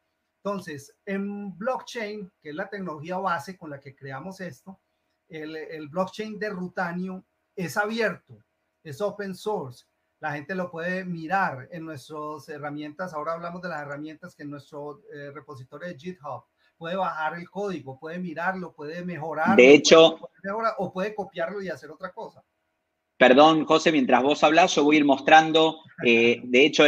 entonces, 0.45 0.95
en 1.07 1.57
blockchain, 1.57 2.31
que 2.43 2.51
es 2.51 2.55
la 2.55 2.69
tecnología 2.69 3.17
base 3.17 3.57
con 3.57 3.71
la 3.71 3.81
que 3.81 3.97
creamos 3.97 4.43
esto, 4.43 4.79
el, 5.27 5.89
blockchain 5.89 6.39
de 6.39 6.51
Rutanio 6.51 7.25
es 7.57 7.79
abierto, 7.79 8.45
es 8.83 9.01
open 9.01 9.35
source. 9.35 9.87
La 10.21 10.33
gente 10.33 10.55
lo 10.55 10.71
puede 10.71 11.07
mirar 11.07 11.67
en 11.73 11.87
nuestras 11.87 12.47
herramientas. 12.51 13.15
Ahora 13.15 13.33
hablamos 13.33 13.63
de 13.63 13.71
las 13.71 13.81
herramientas 13.81 14.35
que 14.35 14.43
en 14.43 14.51
nuestro 14.51 15.01
eh, 15.15 15.31
repositorio 15.31 15.89
de 15.89 15.99
GitHub 15.99 16.45
puede 16.77 16.97
bajar 16.97 17.39
el 17.39 17.49
código, 17.49 17.99
puede 17.99 18.19
mirarlo, 18.19 18.75
puede 18.75 19.03
mejorar. 19.03 19.57
De 19.57 19.73
hecho, 19.73 20.19
o 20.77 20.93
puede 20.93 21.15
copiarlo 21.15 21.63
y 21.63 21.71
hacer 21.71 21.91
otra 21.91 22.13
cosa. 22.13 22.45
Perdón, 23.17 23.65
José, 23.65 23.93
mientras 23.93 24.23
vos 24.23 24.43
hablas, 24.43 24.75
yo 24.75 24.83
voy 24.83 24.97
a 24.97 24.99
ir 24.99 25.05
mostrando, 25.05 25.81
eh, 26.05 26.41
de 26.43 26.67
hecho, 26.67 26.85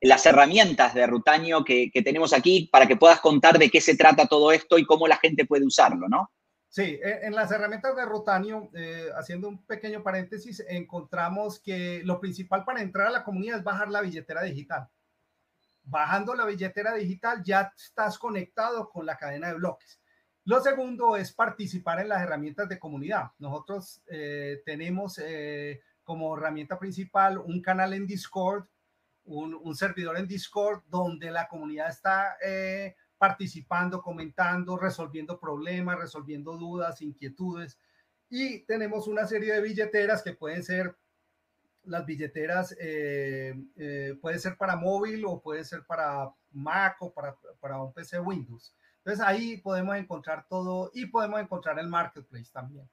las 0.00 0.24
herramientas 0.24 0.94
de 0.94 1.06
Rutaño 1.06 1.64
que, 1.64 1.90
tenemos 2.04 2.32
aquí 2.32 2.68
para 2.70 2.86
que 2.86 2.96
puedas 2.96 3.20
contar 3.20 3.58
de 3.58 3.68
qué 3.68 3.80
se 3.80 3.96
trata 3.96 4.26
todo 4.26 4.52
esto 4.52 4.78
y 4.78 4.84
cómo 4.84 5.08
la 5.08 5.16
gente 5.16 5.44
puede 5.44 5.66
usarlo, 5.66 6.08
¿no? 6.08 6.30
Sí, 6.68 6.98
en 7.02 7.34
las 7.34 7.50
herramientas 7.50 7.94
de 7.96 8.06
Rutanio, 8.06 8.70
eh, 8.74 9.08
haciendo 9.14 9.48
un 9.48 9.66
pequeño 9.66 10.02
paréntesis, 10.02 10.64
encontramos 10.68 11.60
que 11.60 12.00
lo 12.04 12.18
principal 12.18 12.64
para 12.64 12.80
entrar 12.80 13.08
a 13.08 13.10
la 13.10 13.24
comunidad 13.24 13.58
es 13.58 13.64
bajar 13.64 13.90
la 13.90 14.00
billetera 14.00 14.42
digital. 14.42 14.88
Bajando 15.82 16.34
la 16.34 16.46
billetera 16.46 16.94
digital 16.94 17.42
ya 17.44 17.72
estás 17.76 18.16
conectado 18.16 18.88
con 18.88 19.04
la 19.04 19.18
cadena 19.18 19.48
de 19.48 19.54
bloques. 19.54 20.00
Lo 20.44 20.60
segundo 20.60 21.16
es 21.16 21.32
participar 21.32 22.00
en 22.00 22.08
las 22.08 22.22
herramientas 22.22 22.68
de 22.68 22.80
comunidad. 22.80 23.30
Nosotros 23.38 24.02
eh, 24.08 24.60
tenemos 24.64 25.18
eh, 25.18 25.80
como 26.02 26.36
herramienta 26.36 26.80
principal 26.80 27.38
un 27.38 27.62
canal 27.62 27.92
en 27.92 28.08
Discord, 28.08 28.64
un, 29.24 29.76
servidor 29.76 30.18
en 30.18 30.26
Discord 30.26 30.82
donde 30.88 31.30
la 31.30 31.46
comunidad 31.46 31.90
está 31.90 32.38
eh, 32.44 32.96
participando, 33.18 34.02
comentando, 34.02 34.76
resolviendo 34.76 35.38
problemas, 35.38 36.00
resolviendo 36.00 36.56
dudas, 36.56 37.02
inquietudes. 37.02 37.78
Y 38.28 38.64
tenemos 38.64 39.06
una 39.06 39.28
serie 39.28 39.52
de 39.52 39.60
billeteras 39.60 40.24
que 40.24 40.32
pueden 40.32 40.64
ser 40.64 40.96
las 41.84 42.04
billeteras, 42.04 42.74
puede 44.20 44.38
ser 44.38 44.56
para 44.56 44.76
móvil 44.76 45.24
o 45.24 45.40
puede 45.40 45.64
ser 45.64 45.84
para 45.84 46.32
Mac 46.50 46.96
o 47.00 47.12
para 47.12 47.82
un 47.82 47.92
PC 47.92 48.18
Windows. 48.18 48.74
Entonces 49.04 49.24
ahí 49.24 49.56
podemos 49.56 49.96
encontrar 49.96 50.46
todo 50.48 50.90
y 50.94 51.06
podemos 51.06 51.40
encontrar 51.40 51.78
el 51.80 51.88
marketplace 51.88 52.50
también. 52.52 52.88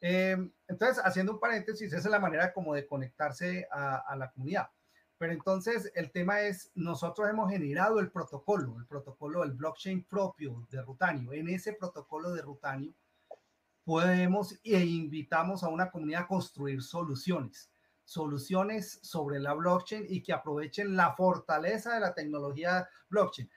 Eh, 0.00 0.36
entonces, 0.66 1.00
haciendo 1.04 1.32
un 1.32 1.40
paréntesis, 1.40 1.92
esa 1.92 1.96
es 2.08 2.10
la 2.10 2.18
manera 2.18 2.52
como 2.52 2.74
de 2.74 2.86
conectarse 2.86 3.68
a, 3.70 4.16
la 4.16 4.30
comunidad. 4.32 4.68
Pero 5.16 5.32
entonces 5.32 5.92
el 5.94 6.10
tema 6.10 6.40
es, 6.40 6.72
nosotros 6.74 7.28
hemos 7.28 7.50
generado 7.50 8.00
el 8.00 8.10
protocolo, 8.10 8.76
el 8.78 8.86
protocolo 8.86 9.42
del 9.42 9.52
blockchain 9.52 10.04
propio 10.04 10.66
de 10.70 10.82
Rutanio. 10.82 11.32
En 11.32 11.48
ese 11.48 11.74
protocolo 11.74 12.32
de 12.32 12.42
Rutanio 12.42 12.92
podemos 13.84 14.58
e 14.64 14.84
invitamos 14.84 15.62
a 15.62 15.68
una 15.68 15.90
comunidad 15.90 16.22
a 16.22 16.26
construir 16.26 16.82
soluciones, 16.82 17.70
soluciones 18.04 18.98
sobre 19.02 19.38
la 19.38 19.54
blockchain 19.54 20.06
y 20.08 20.22
que 20.22 20.32
aprovechen 20.32 20.96
la 20.96 21.14
fortaleza 21.14 21.94
de 21.94 22.00
la 22.00 22.14
tecnología 22.14 22.88
blockchain. 23.08 23.48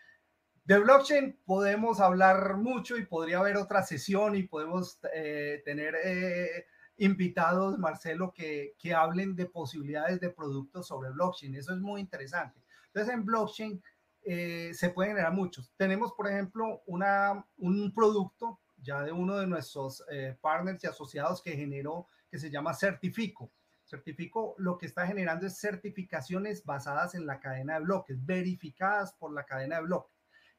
De 0.66 0.80
blockchain 0.80 1.40
podemos 1.46 2.00
hablar 2.00 2.58
mucho 2.58 2.98
y 2.98 3.06
podría 3.06 3.38
haber 3.38 3.56
otra 3.56 3.84
sesión 3.84 4.36
y 4.36 4.48
podemos 4.48 5.00
eh, 5.14 5.62
tener 5.64 5.94
eh, 6.04 6.66
invitados, 6.98 7.78
Marcelo, 7.78 8.34
que, 8.34 8.74
que 8.80 8.96
hablen 8.96 9.36
de 9.36 9.46
posibilidades 9.46 10.20
de 10.20 10.32
productos 10.32 10.88
sobre 10.88 11.12
blockchain. 11.12 11.54
Eso 11.54 11.72
es 11.76 11.80
muy 11.80 12.02
interesante. 12.02 12.64
Entonces, 12.88 13.14
en 13.14 13.26
blockchain 13.26 13.84
eh, 14.24 14.72
se 14.74 14.90
pueden 14.90 15.12
generar 15.12 15.34
muchos. 15.34 15.72
Tenemos, 15.78 16.14
por 16.14 16.28
ejemplo, 16.28 16.82
una, 16.88 17.46
un 17.58 17.94
producto 17.94 18.60
ya 18.78 19.04
de 19.04 19.12
uno 19.12 19.38
de 19.38 19.46
nuestros 19.46 20.04
partners 20.42 20.84
y 20.84 20.88
asociados 20.88 21.44
que 21.44 21.56
generó, 21.56 22.08
que 22.28 22.40
se 22.40 22.50
llama 22.50 22.74
Certifico. 22.74 23.52
Certifico 23.84 24.56
lo 24.58 24.80
que 24.80 24.88
está 24.88 25.06
generando 25.06 25.46
es 25.46 25.60
certificaciones 25.60 26.66
basadas 26.66 27.14
en 27.14 27.28
la 27.28 27.40
cadena 27.40 27.76
de 27.76 27.82
bloques, 27.82 28.26
verificadas 28.26 29.14
por 29.14 29.32
la 29.32 29.46
cadena 29.46 29.76
de 29.76 29.84
bloques. 29.84 30.15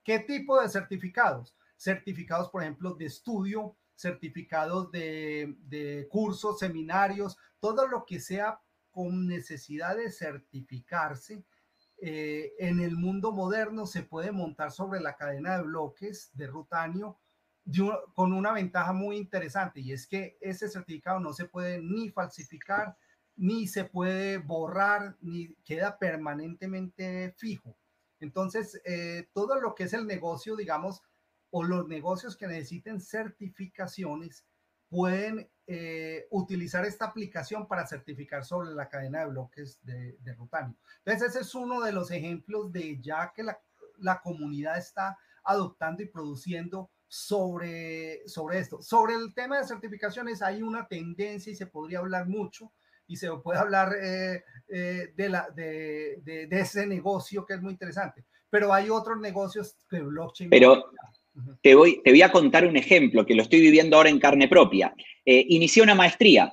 ¿Qué 0.06 0.20
tipo 0.20 0.60
de 0.62 0.68
certificados? 0.68 1.56
Certificados, 1.76 2.48
por 2.48 2.62
ejemplo, 2.62 2.94
de 2.94 3.06
estudio, 3.06 3.76
certificados 3.96 4.92
de, 4.92 6.06
cursos, 6.08 6.60
seminarios, 6.60 7.36
todo 7.58 7.88
lo 7.88 8.04
que 8.06 8.20
sea 8.20 8.60
con 8.92 9.26
necesidad 9.26 9.96
de 9.96 10.12
certificarse. 10.12 11.44
Eh, 11.98 12.52
en 12.60 12.78
el 12.78 12.96
mundo 12.96 13.32
moderno 13.32 13.84
se 13.84 14.04
puede 14.04 14.30
montar 14.30 14.70
sobre 14.70 15.00
la 15.00 15.16
cadena 15.16 15.56
de 15.56 15.64
bloques 15.64 16.30
de 16.34 16.46
Rutanio 16.46 17.18
con 18.14 18.32
una 18.32 18.52
ventaja 18.52 18.92
muy 18.92 19.16
interesante 19.16 19.80
y 19.80 19.90
es 19.90 20.06
que 20.06 20.38
ese 20.40 20.68
certificado 20.68 21.18
no 21.18 21.32
se 21.32 21.46
puede 21.46 21.82
ni 21.82 22.10
falsificar, 22.10 22.96
ni 23.34 23.66
se 23.66 23.82
puede 23.84 24.38
borrar, 24.38 25.16
ni 25.20 25.52
queda 25.64 25.98
permanentemente 25.98 27.34
fijo. 27.36 27.76
Entonces, 28.20 28.80
eh, 28.84 29.28
todo 29.32 29.60
lo 29.60 29.74
que 29.74 29.84
es 29.84 29.92
el 29.92 30.06
negocio, 30.06 30.56
digamos, 30.56 31.02
o 31.50 31.62
los 31.62 31.86
negocios 31.88 32.36
que 32.36 32.46
necesiten 32.46 33.00
certificaciones, 33.00 34.44
pueden 34.88 35.50
eh, 35.66 36.26
utilizar 36.30 36.84
esta 36.84 37.06
aplicación 37.06 37.66
para 37.66 37.86
certificar 37.86 38.44
sobre 38.44 38.70
la 38.70 38.88
cadena 38.88 39.20
de 39.20 39.26
bloques 39.26 39.80
de, 39.82 40.16
de 40.20 40.34
Rutanio. 40.34 40.76
Entonces, 41.04 41.30
ese 41.30 41.40
es 41.40 41.54
uno 41.54 41.80
de 41.80 41.92
los 41.92 42.10
ejemplos 42.10 42.70
de 42.72 43.00
ya 43.00 43.32
que 43.34 43.42
la, 43.42 43.58
la 43.98 44.20
comunidad 44.20 44.78
está 44.78 45.18
adoptando 45.44 46.02
y 46.02 46.06
produciendo 46.06 46.90
sobre, 47.08 48.26
sobre 48.28 48.58
esto. 48.58 48.82
Sobre 48.82 49.14
el 49.14 49.32
tema 49.34 49.58
de 49.58 49.66
certificaciones 49.66 50.42
hay 50.42 50.62
una 50.62 50.86
tendencia 50.86 51.52
y 51.52 51.56
se 51.56 51.66
podría 51.66 52.00
hablar 52.00 52.26
mucho 52.26 52.72
y 53.08 53.16
se 53.16 53.30
puede 53.42 53.58
hablar 53.58 53.94
eh, 54.00 54.42
eh, 54.68 55.12
de, 55.14 55.28
la, 55.28 55.48
de, 55.54 56.18
de, 56.22 56.60
ese 56.60 56.86
negocio 56.86 57.44
que 57.46 57.54
es 57.54 57.62
muy 57.62 57.72
interesante. 57.72 58.24
Pero 58.50 58.72
hay 58.72 58.90
otros 58.90 59.18
negocios 59.20 59.76
que 59.88 60.00
blockchain. 60.00 60.50
Pero 60.50 60.90
te 61.62 61.74
voy, 61.74 62.00
te 62.02 62.10
voy 62.10 62.22
a 62.22 62.32
contar 62.32 62.66
un 62.66 62.76
ejemplo 62.76 63.26
que 63.26 63.34
lo 63.34 63.42
estoy 63.42 63.60
viviendo 63.60 63.96
ahora 63.96 64.10
en 64.10 64.18
carne 64.18 64.48
propia. 64.48 64.94
Eh, 65.24 65.44
inicié 65.48 65.82
una 65.82 65.94
maestría, 65.94 66.52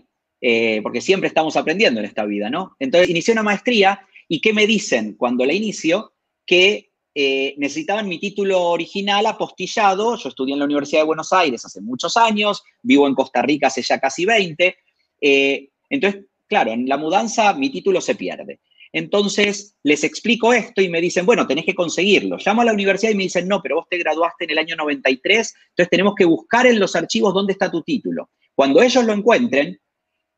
porque 0.84 1.00
siempre 1.00 1.30
estamos 1.30 1.56
aprendiendo 1.56 2.02
en 2.02 2.06
esta 2.06 2.26
vida, 2.26 2.50
¿no? 2.50 2.76
Entonces, 2.78 3.10
inicié 3.10 3.32
una 3.32 3.44
maestría 3.44 4.06
y 4.28 4.42
¿qué 4.42 4.52
me 4.52 4.68
dicen 4.68 5.14
cuando 5.14 5.46
la 5.46 5.54
inicio? 5.54 6.16
Que 6.46 6.92
necesitaban 7.16 8.10
mi 8.10 8.20
título 8.20 8.62
original 8.64 9.26
apostillado. 9.26 10.18
Yo 10.18 10.28
estudié 10.28 10.52
en 10.54 10.60
la 10.60 10.66
Universidad 10.66 11.02
de 11.02 11.06
Buenos 11.06 11.32
Aires 11.32 11.64
hace 11.64 11.80
muchos 11.80 12.18
años, 12.18 12.62
vivo 12.82 13.08
en 13.08 13.16
Costa 13.16 13.42
Rica 13.42 13.68
hace 13.68 13.84
ya 13.84 14.00
casi 14.00 14.26
20. 14.26 14.76
entonces, 15.90 16.26
claro, 16.48 16.72
en 16.72 16.88
la 16.88 16.98
mudanza 16.98 17.54
mi 17.54 17.70
título 17.70 18.02
se 18.02 18.16
pierde. 18.16 18.60
Entonces 18.94 19.76
les 19.82 20.04
explico 20.04 20.54
esto 20.54 20.80
y 20.82 20.88
me 20.88 21.02
dicen, 21.02 21.26
bueno, 21.26 21.48
tenés 21.48 21.66
que 21.66 21.74
conseguirlo. 21.74 22.38
Llamo 22.38 22.62
a 22.62 22.66
la 22.66 22.74
universidad 22.74 23.12
y 23.12 23.16
me 23.16 23.24
dicen, 23.24 23.48
no, 23.48 23.60
pero 23.62 23.78
vos 23.78 23.88
te 23.90 23.98
graduaste 23.98 24.46
en 24.46 24.52
el 24.52 24.60
año 24.60 24.76
93, 24.76 25.54
entonces 25.70 25.90
tenemos 25.90 26.14
que 26.16 26.26
buscar 26.26 26.68
en 26.68 26.80
los 26.80 26.96
archivos 26.96 27.34
dónde 27.34 27.54
está 27.54 27.72
tu 27.72 27.82
título. 27.82 28.30
Cuando 28.54 28.84
ellos 28.84 29.04
lo 29.04 29.14
encuentren, 29.14 29.80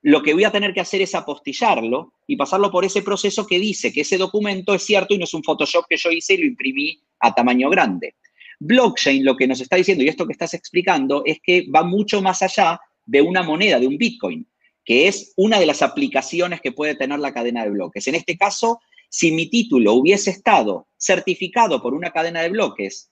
lo 0.03 0.23
que 0.23 0.33
voy 0.33 0.45
a 0.45 0.51
tener 0.51 0.73
que 0.73 0.79
hacer 0.79 1.01
es 1.01 1.13
apostillarlo 1.15 2.13
y 2.27 2.37
pasarlo 2.37 2.71
por 2.71 2.85
ese 2.85 3.01
proceso 3.01 3.45
que 3.45 3.59
dice 3.59 3.91
que 3.91 4.01
ese 4.01 4.17
documento 4.17 4.73
es 4.73 4.83
cierto 4.83 5.13
y 5.13 5.17
no 5.17 5.25
es 5.25 5.33
un 5.33 5.43
Photoshop 5.43 5.85
que 5.89 5.97
yo 5.97 6.11
hice 6.11 6.35
y 6.35 6.37
lo 6.37 6.45
imprimí 6.45 7.01
a 7.19 7.35
tamaño 7.35 7.69
grande. 7.69 8.15
Blockchain 8.59 9.25
lo 9.25 9.35
que 9.35 9.47
nos 9.47 9.59
está 9.59 9.75
diciendo, 9.75 10.03
y 10.03 10.07
esto 10.07 10.25
que 10.25 10.31
estás 10.31 10.53
explicando, 10.53 11.23
es 11.25 11.39
que 11.43 11.65
va 11.69 11.83
mucho 11.83 12.21
más 12.21 12.41
allá 12.41 12.79
de 13.05 13.21
una 13.21 13.43
moneda, 13.43 13.79
de 13.79 13.87
un 13.87 13.97
Bitcoin 13.97 14.47
que 14.86 15.07
es 15.07 15.33
una 15.36 15.59
de 15.59 15.65
las 15.65 15.81
aplicaciones 15.81 16.61
que 16.61 16.71
puede 16.71 16.95
tener 16.95 17.19
la 17.19 17.33
cadena 17.33 17.63
de 17.63 17.71
bloques. 17.71 18.07
En 18.07 18.15
este 18.15 18.38
caso, 18.38 18.79
si 19.09 19.31
mi 19.31 19.49
título 19.49 19.93
hubiese 19.93 20.29
estado 20.29 20.88
certificado 20.97 21.81
por 21.81 21.93
una 21.93 22.11
cadena 22.11 22.41
de 22.41 22.49
bloques 22.49 23.09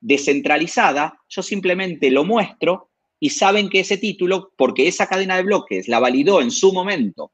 descentralizada, 0.00 1.18
yo 1.28 1.42
simplemente 1.42 2.10
lo 2.10 2.24
muestro 2.24 2.90
y 3.18 3.30
saben 3.30 3.70
que 3.70 3.80
ese 3.80 3.96
título, 3.96 4.52
porque 4.56 4.86
esa 4.86 5.06
cadena 5.06 5.36
de 5.36 5.44
bloques 5.44 5.88
la 5.88 5.98
validó 5.98 6.42
en 6.42 6.50
su 6.50 6.72
momento, 6.72 7.32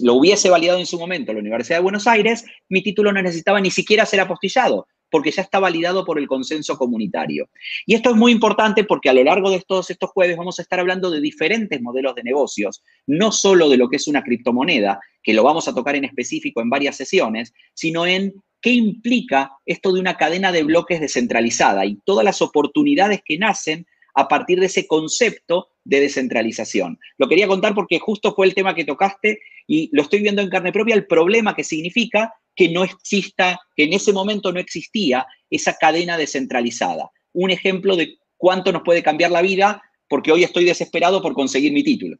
lo 0.00 0.14
hubiese 0.14 0.48
validado 0.48 0.78
en 0.78 0.86
su 0.86 0.98
momento 0.98 1.32
la 1.32 1.40
Universidad 1.40 1.78
de 1.78 1.82
Buenos 1.82 2.06
Aires, 2.06 2.44
mi 2.68 2.82
título 2.82 3.12
no 3.12 3.20
necesitaba 3.20 3.60
ni 3.60 3.70
siquiera 3.70 4.06
ser 4.06 4.20
apostillado, 4.20 4.86
porque 5.12 5.30
ya 5.30 5.42
está 5.42 5.60
validado 5.60 6.04
por 6.06 6.18
el 6.18 6.26
consenso 6.26 6.78
comunitario. 6.78 7.50
Y 7.86 7.94
esto 7.94 8.10
es 8.10 8.16
muy 8.16 8.32
importante 8.32 8.82
porque 8.82 9.10
a 9.10 9.12
lo 9.12 9.22
largo 9.22 9.50
de 9.50 9.60
todos 9.60 9.90
estos 9.90 10.10
jueves 10.10 10.38
vamos 10.38 10.58
a 10.58 10.62
estar 10.62 10.80
hablando 10.80 11.10
de 11.10 11.20
diferentes 11.20 11.80
modelos 11.80 12.14
de 12.14 12.22
negocios, 12.24 12.82
no 13.06 13.30
solo 13.30 13.68
de 13.68 13.76
lo 13.76 13.88
que 13.90 13.96
es 13.96 14.08
una 14.08 14.24
criptomoneda, 14.24 15.00
que 15.22 15.34
lo 15.34 15.44
vamos 15.44 15.68
a 15.68 15.74
tocar 15.74 15.94
en 15.96 16.04
específico 16.04 16.62
en 16.62 16.70
varias 16.70 16.96
sesiones, 16.96 17.52
sino 17.74 18.06
en 18.06 18.32
qué 18.62 18.70
implica 18.70 19.52
esto 19.66 19.92
de 19.92 20.00
una 20.00 20.16
cadena 20.16 20.50
de 20.50 20.62
bloques 20.62 21.00
descentralizada 21.00 21.84
y 21.84 21.98
todas 22.06 22.24
las 22.24 22.40
oportunidades 22.40 23.20
que 23.22 23.36
nacen 23.36 23.86
a 24.14 24.28
partir 24.28 24.60
de 24.60 24.66
ese 24.66 24.86
concepto 24.86 25.68
de 25.84 26.00
descentralización. 26.00 26.98
Lo 27.18 27.28
quería 27.28 27.48
contar 27.48 27.74
porque 27.74 27.98
justo 27.98 28.34
fue 28.34 28.46
el 28.46 28.54
tema 28.54 28.74
que 28.74 28.84
tocaste 28.84 29.40
y 29.66 29.90
lo 29.92 30.02
estoy 30.02 30.20
viendo 30.20 30.42
en 30.42 30.48
carne 30.48 30.72
propia, 30.72 30.94
el 30.94 31.06
problema 31.06 31.54
que 31.54 31.64
significa 31.64 32.32
que 32.54 32.70
no 32.70 32.84
exista, 32.84 33.60
que 33.74 33.84
en 33.84 33.92
ese 33.92 34.12
momento 34.12 34.52
no 34.52 34.60
existía 34.60 35.26
esa 35.50 35.74
cadena 35.74 36.16
descentralizada. 36.16 37.10
Un 37.32 37.50
ejemplo 37.50 37.96
de 37.96 38.18
cuánto 38.36 38.72
nos 38.72 38.82
puede 38.82 39.02
cambiar 39.02 39.30
la 39.30 39.42
vida 39.42 39.82
porque 40.08 40.32
hoy 40.32 40.44
estoy 40.44 40.64
desesperado 40.64 41.22
por 41.22 41.32
conseguir 41.32 41.72
mi 41.72 41.82
título. 41.82 42.18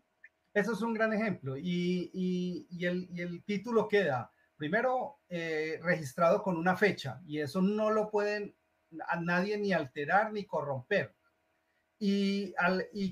Eso 0.55 0.73
es 0.73 0.83
un 0.83 0.95
gran 0.95 1.13
ejemplo 1.13 1.57
y, 1.57 2.67
el, 2.81 3.43
título 3.45 3.89
queda 3.89 4.31
primero 4.57 5.21
eh, 5.29 5.79
registrado 5.83 6.43
con 6.43 6.57
una 6.57 6.77
fecha 6.77 7.21
y 7.27 7.41
eso 7.41 7.61
no 7.63 7.91
lo 7.91 8.11
pueden 8.11 8.55
a 9.09 9.21
nadie 9.21 9.59
ni 9.59 9.73
alterar 9.73 10.33
ni 10.33 10.45
corromper. 10.45 11.15
Y, 11.99 12.55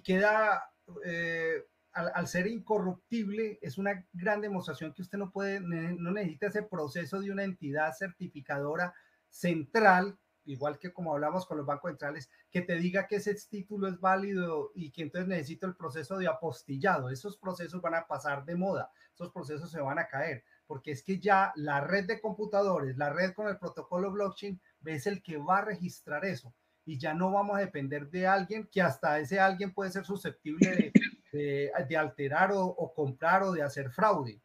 queda 0.03 0.65
eh, 1.05 1.65
al, 1.93 2.29
ser 2.29 2.47
incorruptible, 2.47 3.59
es 3.63 3.79
una 3.79 4.07
gran 4.13 4.41
demostración 4.41 4.93
que 4.93 5.03
usted 5.03 5.19
no 5.19 5.31
puede, 5.31 5.61
no 5.61 6.11
necesita 6.13 6.47
ese 6.47 6.63
proceso 6.63 7.21
de 7.21 7.31
una 7.31 7.45
entidad 7.45 7.93
certificadora 7.97 8.95
central, 9.29 10.19
igual 10.45 10.79
que 10.79 10.93
como 10.93 11.13
hablamos 11.13 11.47
con 11.47 11.57
los 11.57 11.67
bancos 11.67 11.91
centrales, 11.91 12.31
que 12.51 12.63
te 12.63 12.77
diga 12.77 13.07
que 13.07 13.17
ese 13.17 13.35
título 13.49 13.89
es 13.89 14.01
válido 14.01 14.73
y 14.75 14.91
que 14.91 15.03
entonces 15.03 15.29
necesito 15.29 15.67
el 15.67 15.77
proceso 15.77 16.17
de 16.19 16.29
apostillado. 16.29 17.11
Esos 17.11 17.37
procesos 17.37 17.81
van 17.83 17.95
a 17.95 18.07
pasar 18.07 18.45
de 18.45 18.57
moda, 18.57 18.91
esos 19.13 19.31
procesos 19.31 19.71
se 19.71 19.81
van 19.81 19.99
a 19.99 20.07
caer, 20.07 20.45
porque 20.67 20.93
es 20.93 21.03
que 21.03 21.19
ya 21.19 21.53
la 21.57 21.81
red 21.81 22.07
de 22.07 22.21
computadores, 22.21 22.97
la 22.97 23.11
red 23.11 23.33
con 23.35 23.49
el 23.49 23.59
protocolo 23.59 24.13
blockchain, 24.13 24.61
es 24.85 25.07
el 25.07 25.23
que 25.23 25.37
va 25.37 25.59
a 25.59 25.65
registrar 25.65 26.25
eso 26.25 26.55
y 26.85 26.99
ya 26.99 27.15
no 27.15 27.31
vamos 27.31 27.57
a 27.57 27.61
depender 27.61 28.09
de 28.11 28.27
alguien 28.27 28.69
que 28.71 28.83
hasta 28.83 29.19
ese 29.19 29.39
alguien 29.39 29.73
puede 29.73 29.91
ser 29.91 30.05
susceptible 30.05 30.71
de, 30.71 30.93
de, 31.33 31.97
alterar 31.97 32.51
o, 32.53 32.93
comprar 32.95 33.43
o 33.43 33.53
de 33.53 33.63
hacer 33.63 33.91
fraude, 33.91 34.41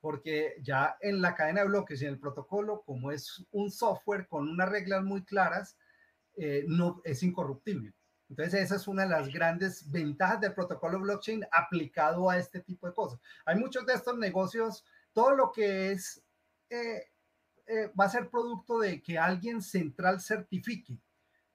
porque 0.00 0.56
ya 0.62 0.96
en 1.00 1.20
la 1.20 1.34
cadena 1.34 1.62
de 1.62 1.68
bloques 1.68 2.00
y 2.00 2.06
en 2.06 2.12
el 2.12 2.20
protocolo, 2.20 2.82
como 2.82 3.10
es 3.10 3.44
un 3.50 3.70
software 3.70 4.28
con 4.28 4.48
unas 4.48 4.68
reglas 4.68 5.02
muy 5.02 5.24
claras, 5.24 5.76
eh, 6.36 6.64
no 6.68 7.00
es 7.04 7.22
incorruptible. 7.22 7.92
Entonces, 8.28 8.62
esa 8.62 8.76
es 8.76 8.86
una 8.86 9.04
de 9.04 9.08
las 9.08 9.28
grandes 9.32 9.90
ventajas 9.90 10.40
del 10.40 10.52
protocolo 10.52 11.00
blockchain 11.00 11.46
aplicado 11.50 12.28
a 12.28 12.36
este 12.36 12.60
tipo 12.60 12.86
de 12.86 12.94
cosas. 12.94 13.18
Hay 13.46 13.56
muchos 13.56 13.86
de 13.86 13.94
estos 13.94 14.18
negocios, 14.18 14.84
todo 15.14 15.34
lo 15.34 15.50
que 15.50 15.92
es, 15.92 16.22
eh, 16.68 17.10
eh, 17.66 17.90
va 17.98 18.04
a 18.04 18.10
ser 18.10 18.28
producto 18.28 18.78
de 18.78 19.02
que 19.02 19.18
alguien 19.18 19.62
central 19.62 20.20
certifique, 20.20 20.98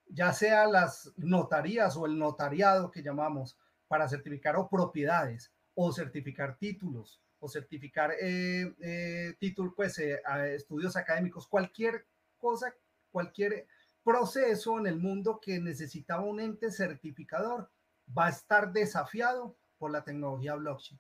ya 0.08 0.34
sea 0.34 0.66
las 0.68 1.14
notarías 1.18 1.96
o 1.96 2.08
el 2.08 2.18
notariado 2.18 2.90
que 2.90 3.04
llamamos, 3.04 3.58
para 3.94 4.10
certificar 4.10 4.56
o 4.56 4.68
propiedades 4.68 5.54
o 5.76 5.92
certificar 5.92 6.58
títulos 6.58 7.22
o 7.40 7.48
certificar 7.48 8.10
eh, 8.20 8.74
eh 8.82 9.36
pues 9.76 10.00
eh, 10.00 10.20
estudios 10.56 10.96
académicos, 10.96 11.46
cualquier 11.48 12.08
cosa, 12.40 12.74
cualquier 13.12 13.68
proceso 14.04 14.80
en 14.80 14.88
el 14.88 14.98
mundo 14.98 15.40
que 15.40 15.60
necesitaba 15.60 16.24
un 16.24 16.40
ente 16.40 16.72
certificador 16.72 17.70
va 18.18 18.26
a 18.26 18.30
estar 18.30 18.74
desafiado 18.74 19.56
por 19.78 19.92
la 19.92 20.04
tecnología 20.04 20.56
blockchain, 20.56 21.00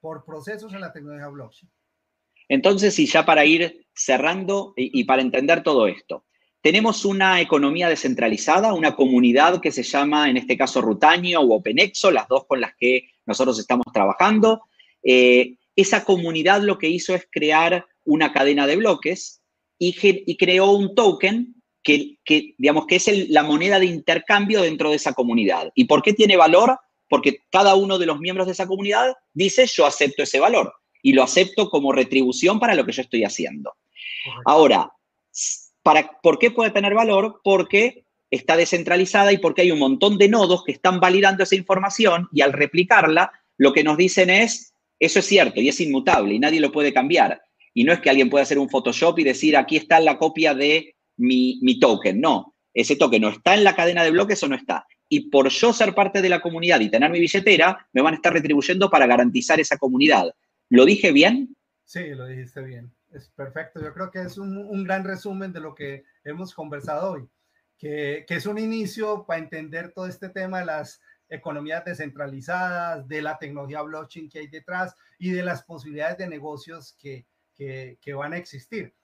por 0.00 0.24
procesos 0.24 0.74
en 0.74 0.80
la 0.80 0.92
tecnología 0.92 1.28
blockchain. 1.28 1.70
Entonces, 2.48 2.98
y 2.98 3.06
ya 3.06 3.24
para 3.24 3.44
ir 3.44 3.86
cerrando 3.94 4.74
y 4.74 5.04
para 5.04 5.22
entender 5.22 5.62
todo 5.62 5.86
esto, 5.86 6.24
tenemos 6.60 7.04
una 7.04 7.40
economía 7.40 7.88
descentralizada, 7.88 8.74
una 8.74 8.96
comunidad 8.96 9.60
que 9.60 9.70
se 9.70 9.82
llama, 9.82 10.28
en 10.28 10.36
este 10.36 10.56
caso, 10.56 10.80
Rutaño 10.80 11.40
o 11.40 11.54
OpenExo, 11.54 12.10
las 12.10 12.26
dos 12.28 12.44
con 12.46 12.60
las 12.60 12.74
que 12.76 13.08
nosotros 13.24 13.58
estamos 13.58 13.86
trabajando. 13.92 14.62
Eh, 15.02 15.56
esa 15.76 16.04
comunidad 16.04 16.62
lo 16.62 16.78
que 16.78 16.88
hizo 16.88 17.14
es 17.14 17.28
crear 17.30 17.86
una 18.04 18.32
cadena 18.32 18.66
de 18.66 18.76
bloques 18.76 19.42
y, 19.78 20.36
creó 20.36 20.70
un 20.72 20.94
token 20.94 21.54
que, 21.82 22.18
digamos, 22.58 22.86
que 22.86 22.96
es 22.96 23.28
la 23.28 23.42
moneda 23.42 23.78
de 23.78 23.86
intercambio 23.86 24.62
dentro 24.62 24.90
de 24.90 24.96
esa 24.96 25.12
comunidad. 25.12 25.70
¿Y 25.74 25.84
por 25.84 26.02
qué 26.02 26.14
tiene 26.14 26.36
valor? 26.36 26.78
Porque 27.08 27.42
cada 27.50 27.74
uno 27.76 27.98
de 27.98 28.06
los 28.06 28.18
miembros 28.18 28.46
de 28.46 28.54
esa 28.54 28.66
comunidad 28.66 29.14
dice, 29.32 29.66
yo 29.66 29.86
acepto 29.86 30.24
ese 30.24 30.40
valor 30.40 30.72
y 31.02 31.12
lo 31.12 31.22
acepto 31.22 31.70
como 31.70 31.92
retribución 31.92 32.58
para 32.58 32.74
lo 32.74 32.84
que 32.84 32.92
yo 32.92 33.02
estoy 33.02 33.22
haciendo. 33.22 33.74
Ahora, 34.44 34.90
¿Por 36.22 36.38
qué 36.38 36.50
puede 36.50 36.70
tener 36.70 36.94
valor? 36.94 37.40
Porque 37.44 38.04
está 38.30 38.56
descentralizada 38.56 39.32
y 39.32 39.38
porque 39.38 39.62
hay 39.62 39.70
un 39.70 39.78
montón 39.78 40.18
de 40.18 40.28
nodos 40.28 40.64
que 40.64 40.72
están 40.72 41.00
validando 41.00 41.42
esa 41.42 41.54
información 41.54 42.28
y 42.32 42.40
al 42.40 42.52
replicarla, 42.52 43.32
lo 43.56 43.72
que 43.72 43.84
nos 43.84 43.96
dicen 43.96 44.30
es, 44.30 44.74
eso 44.98 45.20
es 45.20 45.26
cierto 45.26 45.60
y 45.60 45.68
es 45.68 45.80
inmutable 45.80 46.34
y 46.34 46.38
nadie 46.38 46.60
lo 46.60 46.72
puede 46.72 46.92
cambiar. 46.92 47.40
Y 47.72 47.84
no 47.84 47.92
es 47.92 48.00
que 48.00 48.10
alguien 48.10 48.30
pueda 48.30 48.42
hacer 48.42 48.58
un 48.58 48.70
Photoshop 48.70 49.18
y 49.18 49.24
decir, 49.24 49.56
aquí 49.56 49.76
está 49.76 50.00
la 50.00 50.18
copia 50.18 50.54
de 50.54 50.96
mi, 51.18 51.58
mi 51.62 51.78
token. 51.78 52.20
No, 52.20 52.54
ese 52.74 52.96
token 52.96 53.22
no 53.22 53.28
está 53.28 53.54
en 53.54 53.64
la 53.64 53.76
cadena 53.76 54.02
de 54.02 54.10
bloques 54.10 54.42
o 54.42 54.48
no 54.48 54.56
está. 54.56 54.86
Y 55.08 55.30
por 55.30 55.48
yo 55.50 55.72
ser 55.72 55.94
parte 55.94 56.20
de 56.20 56.28
la 56.28 56.40
comunidad 56.40 56.80
y 56.80 56.90
tener 56.90 57.10
mi 57.10 57.20
billetera, 57.20 57.86
me 57.92 58.02
van 58.02 58.14
a 58.14 58.16
estar 58.16 58.32
retribuyendo 58.32 58.90
para 58.90 59.06
garantizar 59.06 59.60
esa 59.60 59.76
comunidad. 59.76 60.34
¿Lo 60.68 60.84
dije 60.84 61.12
bien? 61.12 61.54
Sí, 61.84 62.00
lo 62.14 62.26
dijiste 62.26 62.62
bien. 62.62 62.95
Es 63.16 63.30
perfecto. 63.30 63.80
Yo 63.80 63.94
creo 63.94 64.10
que 64.10 64.20
es 64.20 64.36
un, 64.36 64.84
gran 64.84 65.02
resumen 65.02 65.50
de 65.50 65.60
lo 65.60 65.74
que 65.74 66.04
hemos 66.22 66.54
conversado 66.54 67.12
hoy, 67.12 67.26
que, 67.78 68.26
es 68.28 68.44
un 68.44 68.58
inicio 68.58 69.24
para 69.24 69.38
entender 69.38 69.92
todo 69.92 70.06
este 70.06 70.28
tema 70.28 70.58
de 70.58 70.66
las 70.66 71.00
economías 71.30 71.82
descentralizadas, 71.82 73.08
de 73.08 73.22
la 73.22 73.38
tecnología 73.38 73.80
blockchain 73.80 74.28
que 74.28 74.40
hay 74.40 74.48
detrás 74.48 74.94
y 75.18 75.30
de 75.30 75.42
las 75.42 75.62
posibilidades 75.62 76.18
de 76.18 76.28
negocios 76.28 76.94
que, 76.98 77.26
van 78.14 78.34
a 78.34 78.36
existir. 78.36 78.94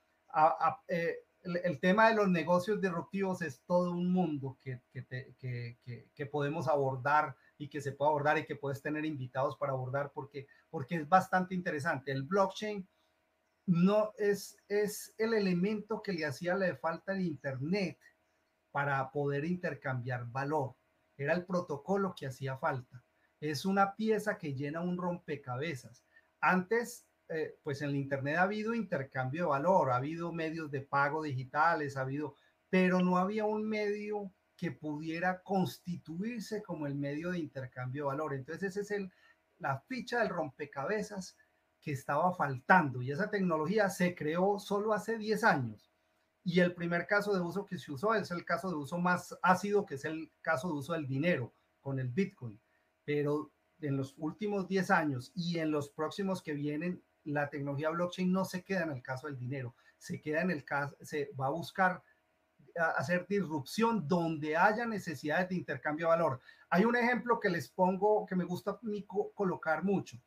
Eh, 0.89 1.17
el, 1.43 1.81
tema 1.81 2.11
de 2.11 2.17
los 2.17 2.29
negocios 2.29 2.83
disruptivos 2.83 3.41
es 3.41 3.63
todo 3.65 3.93
un 3.93 4.13
mundo 4.13 4.59
que, 4.63 6.27
podemos 6.31 6.69
abordar 6.69 7.35
y 7.57 7.69
que 7.69 7.81
se 7.81 7.93
puede 7.93 8.11
abordar 8.11 8.37
y 8.37 8.45
que 8.45 8.57
puedes 8.57 8.83
tener 8.83 9.07
invitados 9.07 9.57
para 9.57 9.73
abordar 9.73 10.13
porque, 10.13 10.49
porque 10.69 10.97
es 10.97 11.09
bastante 11.09 11.55
interesante. 11.55 12.13
El 12.13 12.25
blockchain 12.25 12.87
no 13.67 14.13
es, 14.19 14.57
es 14.69 15.15
el 15.19 15.35
elemento 15.35 16.03
que 16.03 16.13
le 16.13 16.27
hacía 16.27 16.55
la 16.55 16.75
falta 16.77 17.13
al 17.13 17.21
Internet 17.21 17.99
para 18.71 19.11
poder 19.11 19.45
intercambiar 19.45 20.27
valor. 20.31 20.75
Era 21.17 21.35
el 21.35 21.45
protocolo 21.45 22.15
que 22.17 22.27
hacía 22.27 22.57
falta. 22.57 23.03
Es 23.41 23.65
una 23.65 23.95
pieza 23.95 24.39
que 24.39 24.55
llena 24.55 24.81
un 24.81 24.97
rompecabezas. 24.97 26.05
Antes, 26.41 27.07
eh, 27.29 27.59
pues 27.63 27.83
en 27.83 27.91
el 27.91 27.97
Internet 27.97 28.37
ha 28.37 28.43
habido 28.43 28.75
intercambio 28.75 29.45
de 29.45 29.49
valor, 29.51 29.91
ha 29.91 29.97
habido 29.97 30.33
medios 30.33 30.71
de 30.71 30.81
pago 30.81 31.23
digitales, 31.23 31.97
ha 31.97 32.03
habido, 32.03 32.35
pero 32.69 33.01
no 33.01 33.19
había 33.19 33.45
un 33.45 33.69
medio 33.69 34.33
que 34.57 34.71
pudiera 34.71 35.43
constituirse 35.43 36.63
como 36.63 36.87
el 36.87 36.95
medio 36.95 37.31
de 37.33 37.39
intercambio 37.39 38.05
de 38.05 38.09
valor. 38.09 38.35
Entonces, 38.35 38.71
esa 38.71 38.81
es 38.81 38.91
el, 38.93 39.13
la 39.59 39.81
ficha 39.81 40.21
del 40.21 40.29
rompecabezas 40.29 41.37
que 41.83 41.93
estaba 41.93 42.33
faltando 42.33 43.03
y 43.03 43.11
esa 43.11 43.29
tecnología 43.29 43.91
se 43.91 44.15
creó 44.15 44.59
solo 44.59 44.95
hace 44.95 45.19
10 45.19 45.45
años. 45.45 45.91
Y 46.45 46.61
el 46.61 46.75
primer 46.75 47.07
caso 47.07 47.35
de 47.35 47.41
uso 47.41 47.67
que 47.67 47.79
se 47.79 47.93
usó 47.93 48.15
es 48.15 48.31
el 48.31 48.45
caso 48.45 48.71
de 48.71 48.77
uso 48.77 48.99
más 48.99 49.37
ácido, 49.43 49.85
que 49.85 49.97
es 49.97 50.05
el 50.05 50.31
caso 50.41 50.69
de 50.69 50.75
uso 50.75 50.93
del 50.93 51.07
dinero 51.07 51.53
con 51.81 51.99
el 51.99 52.09
Bitcoin. 52.09 52.59
Pero 53.05 53.53
en 53.81 53.97
los 53.97 54.15
últimos 54.19 54.69
10 54.69 54.91
años 54.91 55.33
y 55.35 55.59
en 55.59 55.71
los 55.71 55.89
próximos 55.91 56.43
que 56.43 56.55
vienen, 56.55 57.03
la 57.25 57.51
tecnología 57.51 57.91
blockchain 57.91 58.33
no 58.33 58.45
se 58.45 58.65
queda 58.65 58.83
en 58.83 58.91
el 58.91 59.03
caso 59.03 59.27
del 59.27 59.39
dinero, 59.39 59.75
se 59.99 60.21
queda 60.21 60.41
en 60.41 60.51
el 60.51 60.65
caso, 60.65 60.97
se 61.03 61.31
va 61.39 61.47
a 61.47 61.51
buscar 61.51 62.03
hacer 62.97 63.27
disrupción 63.29 64.09
donde 64.09 64.57
haya 64.57 64.87
necesidades 64.87 65.49
de 65.49 65.57
intercambio 65.57 66.07
de 66.07 66.11
valor. 66.11 66.41
Hay 66.71 66.85
un 66.85 66.97
ejemplo 66.97 67.39
que 67.39 67.51
les 67.51 67.69
pongo 67.69 68.25
que 68.27 68.35
me 68.35 68.45
gusta 68.45 68.79
colocar 69.35 69.85
mucho. 69.85 70.19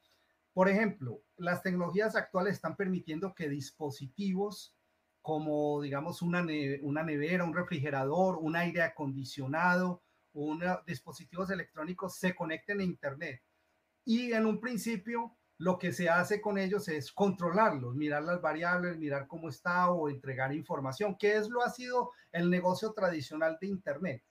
Por 0.55 0.69
ejemplo, 0.69 1.21
las 1.35 1.61
tecnologías 1.61 2.15
actuales 2.15 2.53
están 2.53 2.77
permitiendo 2.77 3.35
que 3.35 3.49
dispositivos 3.49 4.73
como, 5.21 5.81
digamos, 5.81 6.21
una, 6.21 6.45
una 6.81 7.03
nevera, 7.03 7.43
un 7.43 7.53
refrigerador, 7.53 8.37
un 8.39 8.55
aire 8.55 8.81
acondicionado, 8.81 10.01
unos 10.31 10.85
dispositivos 10.85 11.49
electrónicos 11.49 12.15
se 12.15 12.33
conecten 12.33 12.79
a 12.79 12.85
Internet. 12.85 13.43
Y 14.05 14.31
en 14.31 14.45
un 14.45 14.61
principio, 14.61 15.35
lo 15.57 15.77
que 15.77 15.91
se 15.91 16.07
hace 16.07 16.39
con 16.39 16.57
ellos 16.57 16.87
es 16.87 17.11
controlarlos, 17.11 17.93
mirar 17.93 18.23
las 18.23 18.39
variables, 18.39 18.97
mirar 18.97 19.27
cómo 19.27 19.49
está 19.49 19.91
o 19.91 20.07
entregar 20.07 20.55
información, 20.55 21.17
que 21.17 21.35
es 21.35 21.49
lo 21.49 21.63
ha 21.63 21.69
sido 21.69 22.11
el 22.31 22.49
negocio 22.49 22.93
tradicional 22.93 23.57
de 23.59 23.67
Internet. 23.67 24.23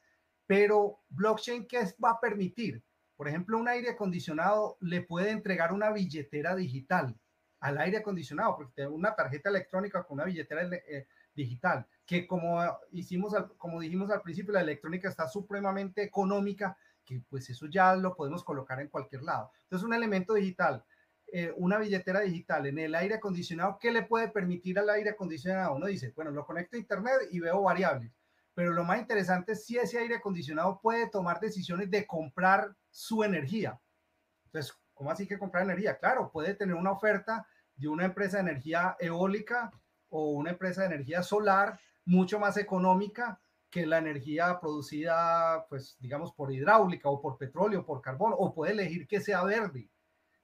Pero 0.47 1.01
blockchain, 1.11 1.67
¿qué 1.67 1.81
va 2.03 2.13
a 2.13 2.21
permitir? 2.21 2.83
Por 3.25 3.31
ejemplo, 3.31 3.59
un 3.59 3.69
aire 3.69 3.89
acondicionado 3.89 4.77
le 4.81 5.01
puede 5.01 5.31
entregar 5.31 5.73
una 5.73 5.91
billetera 5.91 6.55
digital 6.55 7.19
al 7.59 7.79
aire 7.79 7.97
acondicionado, 7.97 8.55
porque 8.55 8.75
tiene 8.75 8.91
una 8.91 9.15
tarjeta 9.15 9.49
electrónica 9.49 10.05
con 10.05 10.17
una 10.17 10.27
billetera 10.27 10.69
eh, 10.71 11.07
digital, 11.35 11.87
que 12.05 12.27
como 12.27 12.61
hicimos, 12.93 13.33
como 13.57 13.81
dijimos 13.81 14.11
al 14.11 14.21
principio, 14.21 14.53
la 14.53 14.61
electrónica 14.61 15.09
está 15.09 15.27
supremamente 15.27 16.03
económica, 16.03 16.77
que 17.03 17.23
pues 17.31 17.49
eso 17.49 17.65
ya 17.67 17.97
lo 17.97 18.15
podemos 18.15 18.45
colocar 18.45 18.79
en 18.83 18.89
cualquier 18.89 19.23
lado. 19.23 19.53
Entonces, 19.63 19.87
un 19.87 19.95
elemento 19.95 20.35
digital 20.35 20.85
eh, 21.33 21.51
una 21.57 21.79
billetera 21.79 22.21
digital 22.21 22.67
en 22.67 22.79
el 22.79 22.95
aire 22.95 23.15
acondicionado, 23.15 23.79
¿qué 23.81 23.91
le 23.91 24.03
puede 24.03 24.29
permitir 24.29 24.79
al 24.79 24.91
aire 24.91 25.11
acondicionado? 25.11 25.75
Uno 25.75 25.87
dice, 25.87 26.13
bueno, 26.15 26.31
lo 26.31 26.45
conecto 26.45 26.77
a 26.77 26.79
Internet 26.79 27.15
y 27.31 27.41
veo 27.41 27.63
variables, 27.63 28.13
pero 28.55 28.73
lo 28.73 28.85
más 28.85 29.01
interesante 29.01 29.53
es 29.53 29.67
si 29.67 29.77
ese 29.77 29.99
aire 29.99 30.17
acondicionado 30.17 30.81
puede 30.81 31.09
tomar 31.09 31.41
decisiones 31.41 31.91
de 31.91 32.07
comprar 32.07 32.75
su 32.91 33.25
energía. 33.25 33.81
Entonces, 34.47 34.73
¿cómo 34.93 35.11
así 35.11 35.27
que 35.27 35.39
comprar 35.39 35.65
energía? 35.65 35.99
Claro, 35.99 36.31
puede 36.31 36.55
tener 36.55 36.77
una 36.77 36.93
oferta 36.93 37.47
de 37.75 37.89
una 37.89 38.05
empresa 38.05 38.37
de 38.37 38.51
energía 38.51 38.97
eólica 39.01 39.73
o 40.09 40.31
una 40.31 40.51
empresa 40.51 40.83
de 40.83 40.95
energía 40.95 41.23
solar 41.23 41.81
mucho 42.05 42.39
más 42.39 42.57
económica 42.57 43.41
que 43.71 43.87
la 43.87 43.99
energía 43.99 44.61
producida, 44.61 45.67
pues, 45.69 45.97
digamos, 45.99 46.33
por 46.33 46.53
hidráulica 46.53 47.09
o 47.09 47.21
por 47.21 47.37
petróleo, 47.37 47.85
por 47.85 48.01
carbón, 48.01 48.33
o 48.37 48.55
puede 48.55 48.73
elegir 48.73 49.09
que 49.09 49.21
sea 49.21 49.43
verde. 49.43 49.91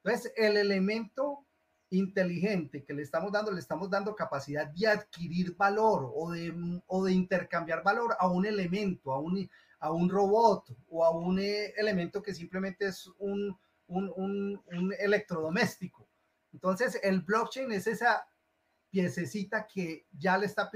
Entonces, 0.02 0.32
el 0.36 0.56
elemento 0.56 1.46
inteligente 1.90 2.84
que 2.84 2.94
le 2.94 3.02
estamos 3.02 3.32
dando, 3.32 3.50
le 3.50 3.60
estamos 3.60 3.90
dando 3.90 4.14
capacidad 4.14 4.66
de 4.68 4.86
adquirir 4.86 5.56
valor 5.56 6.10
o 6.14 6.30
de, 6.30 6.80
o 6.86 7.04
de 7.04 7.12
intercambiar 7.12 7.82
valor 7.82 8.16
a 8.18 8.28
un 8.28 8.46
elemento, 8.46 9.12
a 9.12 9.18
un, 9.18 9.48
a 9.80 9.92
un 9.92 10.08
robot 10.08 10.70
o 10.88 11.04
a 11.04 11.10
un 11.10 11.38
eh, 11.38 11.72
elemento 11.76 12.22
que 12.22 12.34
simplemente 12.34 12.86
es 12.86 13.08
un, 13.18 13.56
un, 13.88 14.60
un, 14.66 14.94
electrodoméstico. 14.98 16.08
Entonces, 16.52 16.98
el 17.02 17.22
blockchain 17.22 17.70
es 17.72 17.86
esa 17.86 18.24
piececita 18.90 19.66
que 19.66 20.06
ya 20.12 20.36
le 20.36 20.46
está 20.46 20.70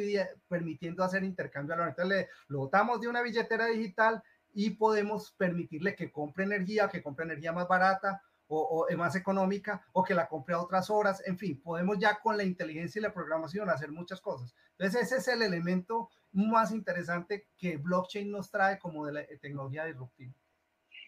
permitiendo 0.48 1.02
hacer 1.02 1.24
intercambio 1.24 1.76
valor. 1.76 1.88
Entonces, 1.90 2.18
le, 2.18 2.28
lo 2.48 2.60
botamos 2.60 3.00
de 3.00 3.08
una 3.08 3.22
billetera 3.22 3.66
digital 3.66 4.22
y 4.52 4.70
podemos 4.70 5.32
permitirle 5.32 5.94
que 5.96 6.10
compre 6.10 6.44
energía, 6.44 6.88
que 6.88 7.02
compre 7.02 7.24
energía 7.24 7.52
más 7.52 7.66
barata 7.68 8.22
o, 8.48 8.86
o, 8.90 8.96
más 8.96 9.16
económica 9.16 9.84
o 9.92 10.02
que 10.02 10.14
la 10.14 10.28
compre 10.28 10.54
a 10.54 10.60
otras 10.60 10.90
horas. 10.90 11.22
En 11.26 11.38
fin, 11.38 11.60
podemos 11.60 11.98
ya 11.98 12.20
con 12.20 12.36
la 12.36 12.44
inteligencia 12.44 12.98
y 12.98 13.02
la 13.02 13.12
programación 13.12 13.70
hacer 13.70 13.90
muchas 13.90 14.20
cosas. 14.20 14.54
Entonces, 14.78 15.02
ese 15.02 15.16
es 15.16 15.28
el 15.28 15.42
elemento 15.42 16.08
más 16.32 16.72
interesante 16.72 17.48
que 17.56 17.76
blockchain 17.76 18.30
nos 18.30 18.50
trae 18.50 18.78
como 18.78 19.06
de 19.06 19.12
la 19.12 19.26
tecnología 19.40 19.84
disruptiva. 19.84 20.34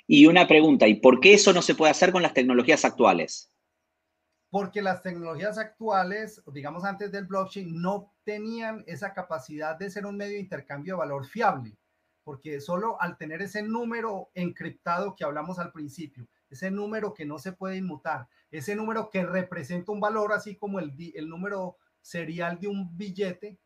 Y 0.06 0.26
una 0.26 0.46
pregunta, 0.46 0.86
¿y 0.86 0.94
por 0.94 1.20
qué 1.20 1.34
eso 1.34 1.52
no 1.52 1.62
se 1.62 1.74
puede 1.74 1.90
hacer 1.90 2.12
con 2.12 2.22
las 2.22 2.32
tecnologías 2.32 2.84
actuales? 2.84 3.52
Porque 4.50 4.80
las 4.80 5.02
tecnologías 5.02 5.58
actuales, 5.58 6.42
digamos 6.46 6.84
antes 6.84 7.10
del 7.10 7.26
blockchain, 7.26 7.80
no 7.80 8.14
tenían 8.22 8.84
esa 8.86 9.12
capacidad 9.12 9.76
de 9.76 9.90
ser 9.90 10.06
un 10.06 10.16
medio 10.16 10.34
de 10.34 10.40
intercambio 10.40 10.94
de 10.94 10.98
valor 10.98 11.26
fiable, 11.26 11.76
porque 12.22 12.60
solo 12.60 13.00
al 13.00 13.18
tener 13.18 13.42
ese 13.42 13.62
número 13.62 14.30
encriptado 14.34 15.16
que 15.16 15.24
hablamos 15.24 15.58
al 15.58 15.72
principio, 15.72 16.28
ese 16.56 16.70
número 16.70 17.12
que 17.12 17.26
no 17.26 17.38
se 17.38 17.52
puede 17.52 17.76
inmutar, 17.76 18.28
ese 18.50 18.74
número 18.74 19.10
que 19.10 19.24
representa 19.24 19.92
un 19.92 20.00
valor, 20.00 20.32
así 20.32 20.56
como 20.56 20.80
el, 20.80 20.94
el 21.14 21.28
número 21.28 21.76
serial 22.00 22.58
de 22.58 22.68
un 22.68 22.96
billete, 22.96 23.58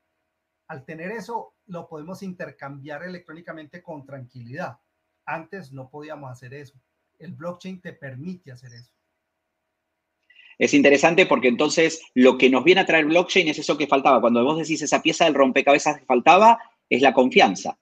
al 0.67 0.85
tener 0.85 1.13
eso 1.13 1.55
lo 1.67 1.89
podemos 1.89 2.23
intercambiar 2.23 3.03
electrónicamente 3.05 3.83
con 3.83 4.05
tranquilidad. 4.05 4.79
Antes 5.25 5.73
no 5.73 5.89
podíamos 5.89 6.31
hacer 6.31 6.55
eso. 6.55 6.81
El 7.19 7.33
blockchain 7.33 7.81
te 7.81 7.93
permite 7.93 8.53
hacer 8.53 8.73
eso. 8.75 8.93
Es 10.59 10.75
interesante 10.75 11.27
porque 11.27 11.49
entonces 11.49 12.03
lo 12.15 12.37
que 12.37 12.51
nos 12.51 12.65
viene 12.65 12.83
a 12.83 12.87
traer 12.87 13.07
blockchain 13.07 13.49
es 13.49 13.59
eso 13.59 13.79
que 13.79 13.87
faltaba. 13.87 14.21
Cuando 14.21 14.45
vos 14.45 14.59
decís 14.59 14.83
esa 14.83 15.01
pieza 15.01 15.25
del 15.25 15.35
rompecabezas 15.35 15.99
que 15.99 16.05
faltaba, 16.05 16.59
es 16.89 17.03
la 17.03 17.15
confianza. 17.15 17.79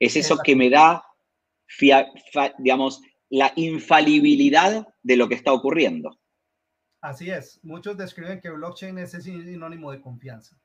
Es 0.00 0.16
eso 0.16 0.38
que 0.42 0.56
me 0.56 0.70
da, 0.70 1.04
digamos, 2.58 3.02
la 3.30 3.52
infalibilidad 3.56 4.88
de 5.02 5.16
lo 5.16 5.28
que 5.28 5.34
está 5.34 5.52
ocurriendo. 5.52 6.18
Así 7.00 7.30
es. 7.30 7.60
Muchos 7.62 7.96
describen 7.96 8.40
que 8.40 8.50
blockchain 8.50 8.98
es 8.98 9.12
sinónimo 9.12 9.92
de 9.92 10.00
confianza. 10.00 10.56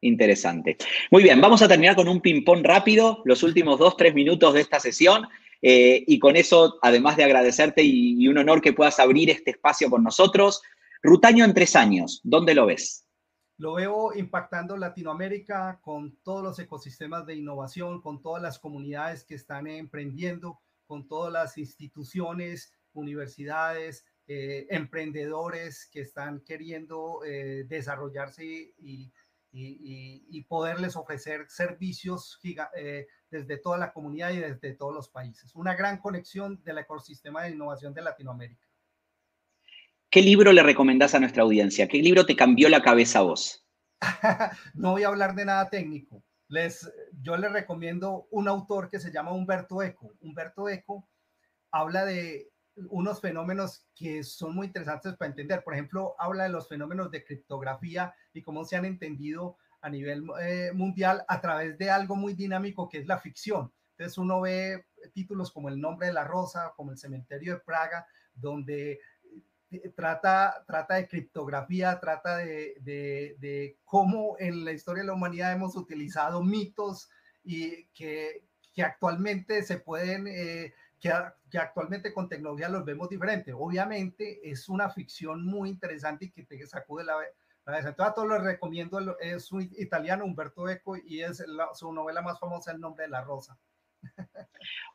Interesante. 0.00 0.76
Muy 1.10 1.22
bien, 1.22 1.40
vamos 1.40 1.62
a 1.62 1.68
terminar 1.68 1.94
con 1.94 2.08
un 2.08 2.20
ping-pong 2.20 2.64
rápido, 2.64 3.22
los 3.24 3.42
últimos 3.44 3.78
dos, 3.78 3.96
tres 3.96 4.14
minutos 4.14 4.52
de 4.54 4.60
esta 4.60 4.80
sesión. 4.80 5.28
Eh, 5.62 6.02
y 6.08 6.18
con 6.18 6.34
eso, 6.34 6.78
además 6.82 7.16
de 7.16 7.22
agradecerte 7.22 7.84
y, 7.84 8.20
y, 8.20 8.26
un 8.26 8.36
honor 8.36 8.60
que 8.60 8.72
puedas 8.72 8.98
abrir 8.98 9.30
este 9.30 9.52
espacio 9.52 9.88
con 9.88 10.02
nosotros, 10.02 10.60
Rutaño 11.04 11.44
en 11.44 11.52
tres 11.52 11.74
años, 11.74 12.20
¿dónde 12.22 12.54
lo 12.54 12.66
ves? 12.66 13.08
Lo 13.58 13.74
veo 13.74 14.14
impactando 14.14 14.76
Latinoamérica 14.76 15.80
con 15.82 16.16
todos 16.22 16.44
los 16.44 16.58
ecosistemas 16.60 17.26
de 17.26 17.34
innovación, 17.34 18.00
con 18.00 18.22
todas 18.22 18.40
las 18.40 18.60
comunidades 18.60 19.24
que 19.24 19.34
están 19.34 19.66
emprendiendo, 19.66 20.60
con 20.92 21.08
todas 21.08 21.32
las 21.32 21.56
instituciones, 21.56 22.70
universidades, 22.92 24.04
eh, 24.28 24.66
emprendedores 24.68 25.88
que 25.90 26.02
están 26.02 26.40
queriendo 26.40 27.24
eh, 27.24 27.64
desarrollarse 27.66 28.44
y, 28.44 29.10
y, 29.52 30.26
y, 30.28 30.44
poderles 30.44 30.94
ofrecer 30.96 31.46
servicios 31.48 32.38
eh, 32.74 33.06
desde 33.30 33.56
toda 33.56 33.78
la 33.78 33.90
comunidad 33.90 34.32
y 34.32 34.40
desde 34.40 34.74
todos 34.74 34.92
los 34.92 35.08
países. 35.08 35.54
Una 35.54 35.74
gran 35.74 35.96
conexión 35.96 36.62
del 36.62 36.76
ecosistema 36.76 37.44
de 37.44 37.52
innovación 37.52 37.94
de 37.94 38.02
Latinoamérica. 38.02 38.68
¿Qué 40.10 40.20
libro 40.20 40.52
le 40.52 40.62
recomendás 40.62 41.14
a 41.14 41.20
nuestra 41.20 41.42
audiencia? 41.42 41.88
¿Qué 41.88 42.02
libro 42.02 42.26
te 42.26 42.36
cambió 42.36 42.68
la 42.68 42.82
cabeza 42.82 43.20
a 43.20 43.22
vos? 43.22 43.66
no 44.74 44.90
voy 44.90 45.04
a 45.04 45.08
hablar 45.08 45.34
de 45.34 45.46
nada 45.46 45.70
técnico 45.70 46.22
les, 46.52 46.92
yo 47.22 47.34
les 47.38 47.50
recomiendo 47.50 48.28
un 48.30 48.46
autor 48.46 48.90
que 48.90 49.00
se 49.00 49.10
llama 49.10 49.32
Humberto 49.32 49.82
Eco. 49.82 50.12
Humberto 50.20 50.68
Eco 50.68 51.08
habla 51.70 52.04
de 52.04 52.50
unos 52.90 53.22
fenómenos 53.22 53.86
que 53.94 54.22
son 54.22 54.54
muy 54.54 54.66
interesantes 54.66 55.16
para 55.16 55.30
entender. 55.30 55.64
Por 55.64 55.72
ejemplo, 55.72 56.14
habla 56.18 56.44
de 56.44 56.50
los 56.50 56.68
fenómenos 56.68 57.10
de 57.10 57.24
criptografía 57.24 58.14
y 58.34 58.42
cómo 58.42 58.66
se 58.66 58.76
han 58.76 58.84
entendido 58.84 59.56
a 59.80 59.88
nivel 59.88 60.24
eh, 60.42 60.72
mundial 60.74 61.24
a 61.26 61.40
través 61.40 61.78
de 61.78 61.90
algo 61.90 62.16
muy 62.16 62.34
dinámico 62.34 62.86
que 62.86 62.98
es 62.98 63.06
la 63.06 63.18
ficción. 63.18 63.72
Entonces 63.92 64.18
uno 64.18 64.42
ve 64.42 64.84
títulos 65.14 65.52
como 65.52 65.70
El 65.70 65.80
nombre 65.80 66.08
de 66.08 66.12
la 66.12 66.24
rosa, 66.24 66.74
como 66.76 66.90
El 66.90 66.98
cementerio 66.98 67.54
de 67.54 67.60
Praga, 67.60 68.06
donde 68.34 69.00
trata, 69.94 70.64
trata 70.66 70.96
de 70.96 71.08
criptografía, 71.08 71.98
trata 72.00 72.38
de, 72.38 72.74
de, 72.80 73.78
cómo 73.84 74.36
en 74.38 74.64
la 74.64 74.72
historia 74.72 75.02
de 75.02 75.08
la 75.08 75.14
humanidad 75.14 75.52
hemos 75.52 75.76
utilizado 75.76 76.42
mitos 76.42 77.08
y 77.44 77.86
que, 77.94 78.44
que 78.72 78.82
actualmente 78.82 79.62
se 79.62 79.78
pueden, 79.78 80.26
eh, 80.26 80.74
que, 81.00 81.12
que, 81.50 81.58
actualmente 81.58 82.12
con 82.12 82.28
tecnología 82.28 82.68
los 82.68 82.84
vemos 82.84 83.08
diferente. 83.08 83.52
Obviamente 83.52 84.40
es 84.48 84.68
una 84.68 84.90
ficción 84.90 85.44
muy 85.44 85.68
interesante 85.68 86.26
y 86.26 86.30
que 86.30 86.44
te 86.44 86.66
sacude 86.66 87.04
la, 87.04 87.14
la 87.66 87.78
Entonces 87.78 87.96
a 87.98 88.14
todos 88.14 88.28
les 88.28 88.42
recomiendo, 88.42 89.18
es 89.20 89.52
un 89.52 89.62
italiano, 89.62 90.24
Humberto 90.24 90.68
Eco, 90.68 90.96
y 90.96 91.22
es 91.22 91.44
su 91.74 91.92
novela 91.92 92.22
más 92.22 92.38
famosa, 92.38 92.72
El 92.72 92.80
nombre 92.80 93.04
de 93.04 93.10
la 93.10 93.22
rosa. 93.22 93.58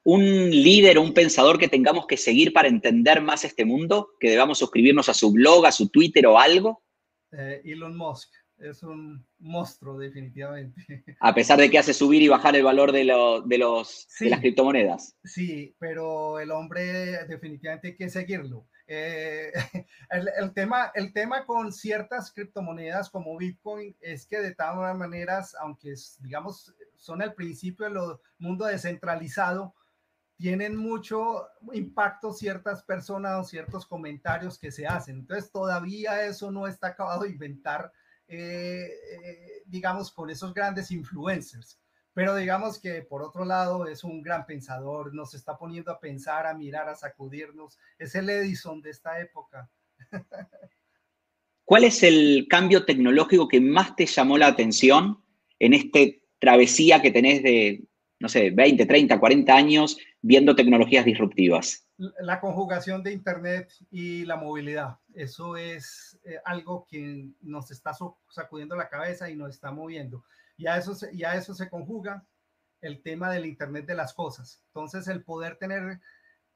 Un 0.03 0.49
líder 0.49 0.97
o 0.97 1.01
un 1.01 1.14
pensador 1.14 1.60
que 1.60 1.68
tengamos 1.68 2.08
que 2.08 2.18
seguir 2.18 2.53
para 2.53 2.68
entender 2.68 3.22
más 3.22 3.43
este 3.43 3.66
mundo? 3.66 4.12
¿Que 4.20 4.30
debamos 4.30 4.60
suscribirnos 4.60 5.10
a 5.10 5.14
su 5.14 5.32
blog, 5.32 5.66
a 5.66 5.72
su 5.72 5.89
Twitter 5.89 6.26
o 6.28 6.39
algo? 6.39 6.84
Eh, 7.32 7.62
Elon 7.66 7.97
Musk 7.97 8.30
es 8.60 8.84
un 8.84 9.26
monstruo 9.39 9.97
definitivamente. 9.97 10.82
A 11.20 11.34
pesar 11.34 11.60
de 11.60 11.70
que 11.70 11.78
hace 11.78 11.93
subir 11.93 12.22
y 12.22 12.28
bajar 12.28 12.55
el 12.55 12.64
valor 12.64 12.91
de, 12.91 12.99
de, 12.99 13.58
los, 13.58 14.08
de 14.20 14.30
las 14.30 14.39
criptomonedas. 14.39 15.16
Sí, 15.24 15.76
pero 15.78 16.39
el 16.39 16.51
hombre 16.51 17.26
definitivamente 17.28 17.89
hay 17.89 17.95
que 17.95 18.10
seguirlo. 18.10 18.68
Eh, 18.88 19.51
el, 20.09 20.53
tema, 20.53 20.91
el 20.95 21.11
tema 21.11 21.45
con 21.45 21.73
ciertas 21.73 22.31
criptomonedas 22.31 23.09
como 23.09 23.38
Bitcoin 23.38 23.95
es 23.99 24.25
que 24.25 24.39
de 24.39 24.55
todas 24.55 24.95
maneras, 24.95 25.55
aunque 25.59 25.93
digamos 26.21 26.73
son 26.95 27.21
el 27.21 27.33
principio 27.33 27.89
del 27.89 28.17
mundo 28.39 28.65
descentralizado, 28.65 29.75
tienen 30.38 30.75
mucho 30.75 31.47
impacto 31.73 32.31
ciertas 32.31 32.83
personas 32.83 33.39
o 33.39 33.43
ciertos 33.43 33.85
comentarios 33.85 34.57
que 34.57 34.71
se 34.71 34.85
hacen. 34.85 35.17
Entonces 35.17 35.51
todavía 35.51 36.25
eso 36.25 36.51
no 36.51 36.67
está 36.67 36.88
acabado 36.88 37.23
de 37.23 37.31
inventar, 37.31 37.91
eh, 38.27 38.88
eh, 39.11 39.63
digamos, 39.65 40.11
con 40.11 40.29
esos 40.29 40.53
grandes 40.53 40.91
influencers. 40.91 41.79
Pero 42.18 42.36
digamos 42.36 42.80
que 42.80 43.03
por 43.03 43.22
otro 43.22 43.45
lado 43.45 43.86
es 43.86 44.03
un 44.03 44.24
gran 44.24 44.47
pensador, 44.47 45.13
nos 45.13 45.36
está 45.36 45.55
poniendo 45.55 45.91
a 45.91 45.99
pensar, 45.99 46.47
a 46.47 46.55
mirar, 46.55 46.89
a 46.89 46.95
sacudirnos. 46.95 47.78
Es 47.99 48.15
el 48.15 48.28
Edison 48.28 48.82
de 48.82 48.89
esta 48.89 49.22
época. 49.22 49.70
¿Cuál 51.63 51.84
es 51.84 52.01
el 52.01 52.47
cambio 52.49 52.86
tecnológico 52.86 53.47
que 53.47 53.61
más 53.61 53.95
te 53.95 54.07
llamó 54.07 54.39
la 54.39 54.47
atención 54.47 55.24
en 55.59 55.76
esta 55.76 55.99
travesía 56.39 57.03
que 57.03 57.11
tenés 57.11 57.43
de, 57.43 57.84
no 58.20 58.30
sé, 58.30 58.49
20, 58.49 58.88
30, 58.88 59.20
40 59.20 59.55
años 59.55 59.99
viendo 60.20 60.55
tecnologías 60.55 61.05
disruptivas? 61.05 61.88
La 61.97 62.39
conjugación 62.39 63.03
de 63.03 63.13
Internet 63.13 63.72
y 63.91 64.26
la 64.26 64.38
movilidad. 64.38 64.97
Eso 65.13 65.55
es 65.55 66.20
eh, 66.26 66.39
algo 66.45 66.88
que 66.89 67.30
nos 67.41 67.70
está 67.70 67.91
sacudiendo 68.28 68.76
la 68.76 68.89
cabeza 68.89 69.30
y 69.30 69.36
nos 69.36 69.51
está 69.51 69.72
moviendo. 69.72 70.24
Y 70.58 70.66
a 70.68 70.78
eso, 70.78 70.95
se, 70.95 71.14
y 71.14 71.24
a 71.24 71.36
eso 71.36 71.53
se 71.53 71.70
conjuga 71.70 72.26
el 72.82 73.01
tema 73.01 73.32
del 73.32 73.45
Internet 73.45 73.86
de 73.86 73.95
las 73.95 74.14
cosas. 74.14 74.64
Entonces, 74.68 75.08
el 75.08 75.24
poder 75.24 75.58
tener 75.58 76.01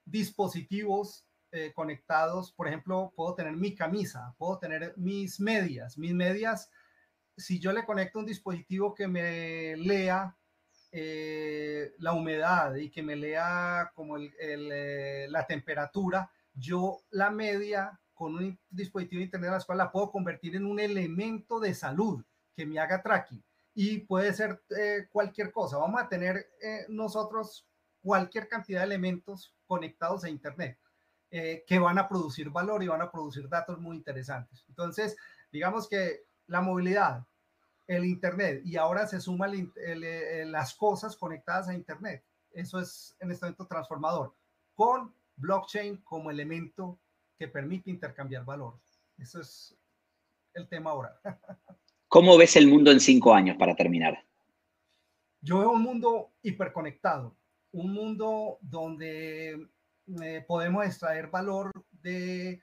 dispositivos 0.05 1.25
eh, 1.51 1.71
conectados, 1.73 2.51
por 2.53 2.67
ejemplo, 2.67 3.13
puedo 3.15 3.35
tener 3.35 3.55
mi 3.55 3.75
camisa, 3.75 4.33
puedo 4.37 4.57
tener 4.57 4.93
mis 4.97 5.39
medias. 5.39 5.97
Mis 5.97 6.13
medias, 6.13 6.69
si 7.37 7.59
yo 7.59 7.71
le 7.71 7.85
conecto 7.85 8.19
un 8.19 8.25
dispositivo 8.25 8.95
que 8.95 9.07
me 9.07 9.75
lea 9.77 10.35
eh, 10.91 11.93
la 11.99 12.13
humedad 12.13 12.75
y 12.75 12.89
que 12.89 13.03
me 13.03 13.15
lea 13.15 13.91
como 13.93 14.17
eh, 14.17 15.27
la 15.29 15.45
temperatura, 15.45 16.31
yo 16.53 17.01
la 17.11 17.29
media 17.29 17.99
con 18.13 18.35
un 18.35 18.59
dispositivo 18.69 19.19
de 19.19 19.25
internet 19.25 19.49
a 19.51 19.57
la 19.57 19.63
cual 19.63 19.77
la 19.77 19.91
puedo 19.91 20.11
convertir 20.11 20.55
en 20.55 20.65
un 20.65 20.79
elemento 20.79 21.59
de 21.59 21.73
salud 21.73 22.23
que 22.55 22.65
me 22.65 22.79
haga 22.79 23.01
tracking 23.01 23.43
y 23.73 23.99
puede 23.99 24.33
ser 24.33 24.61
eh, 24.77 25.07
cualquier 25.11 25.51
cosa. 25.51 25.77
Vamos 25.77 26.01
a 26.01 26.09
tener 26.09 26.47
nosotros 26.89 27.67
cualquier 28.01 28.47
cantidad 28.47 28.81
de 28.81 28.87
elementos 28.87 29.55
conectados 29.67 30.23
a 30.23 30.29
internet 30.29 30.77
que 31.29 31.79
van 31.79 31.97
a 31.97 32.09
producir 32.09 32.49
valor 32.49 32.83
y 32.83 32.87
van 32.87 33.01
a 33.01 33.09
producir 33.09 33.47
datos 33.47 33.79
muy 33.79 33.95
interesantes. 33.95 34.65
Entonces, 34.67 35.15
digamos 35.49 35.87
que 35.87 36.25
la 36.47 36.59
movilidad, 36.59 37.25
el 37.87 38.05
Internet 38.05 38.61
y 38.63 38.77
ahora 38.77 39.07
se 39.07 39.19
suman 39.19 39.71
eh, 39.75 40.45
las 40.47 40.75
cosas 40.75 41.15
conectadas 41.15 41.67
a 41.67 41.73
Internet. 41.73 42.23
Eso 42.51 42.79
es 42.79 43.15
en 43.19 43.31
este 43.31 43.45
momento 43.45 43.67
transformador, 43.67 44.35
con 44.75 45.13
blockchain 45.35 45.97
como 45.97 46.31
elemento 46.31 46.99
que 47.37 47.47
permite 47.47 47.89
intercambiar 47.89 48.45
valor. 48.45 48.79
Eso 49.17 49.41
es 49.41 49.77
el 50.53 50.67
tema 50.67 50.91
ahora. 50.91 51.19
¿Cómo 52.11 52.37
ves 52.37 52.55
el 52.55 52.67
mundo 52.67 52.91
en 52.91 52.99
cinco 52.99 53.33
años 53.33 53.55
para 53.57 53.75
terminar? 53.75 54.23
Yo 55.41 55.59
veo 55.59 55.71
un 55.71 55.81
mundo 55.81 56.33
hiperconectado, 56.43 57.35
un 57.71 57.93
mundo 57.93 58.59
donde 58.61 59.67
eh, 60.21 60.45
podemos 60.47 60.85
extraer 60.85 61.27
valor 61.27 61.71
de 62.03 62.61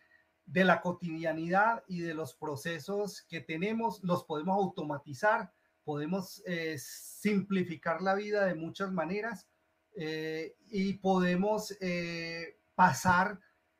de 0.48 0.64
la 0.64 0.80
cotidianidad 0.80 1.84
y 1.88 2.00
de 2.00 2.14
los 2.14 2.34
procesos 2.34 3.22
que 3.28 3.40
tenemos, 3.40 4.02
los 4.02 4.24
podemos 4.24 4.56
automatizar, 4.56 5.52
podemos 5.84 6.42
eh, 6.46 6.76
simplificar 6.78 8.00
la 8.00 8.14
vida 8.14 8.46
de 8.46 8.54
muchas 8.54 8.90
maneras 8.90 9.46
eh, 9.94 10.56
y 10.70 10.94
podemos 10.94 11.76
eh, 11.80 12.56
pasar 12.74 13.38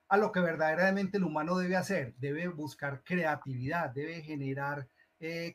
a 0.09 0.19
lo 0.19 0.31
que 0.31 0.41
verdaderamente 0.41 1.16
el 1.16 1.25
humano 1.25 1.57
debe 1.57 1.77
hacer. 1.77 2.14
Debe 2.19 2.49
buscar 2.49 3.03
creatividad, 3.03 3.91
debe 3.91 4.21
generar 4.23 4.87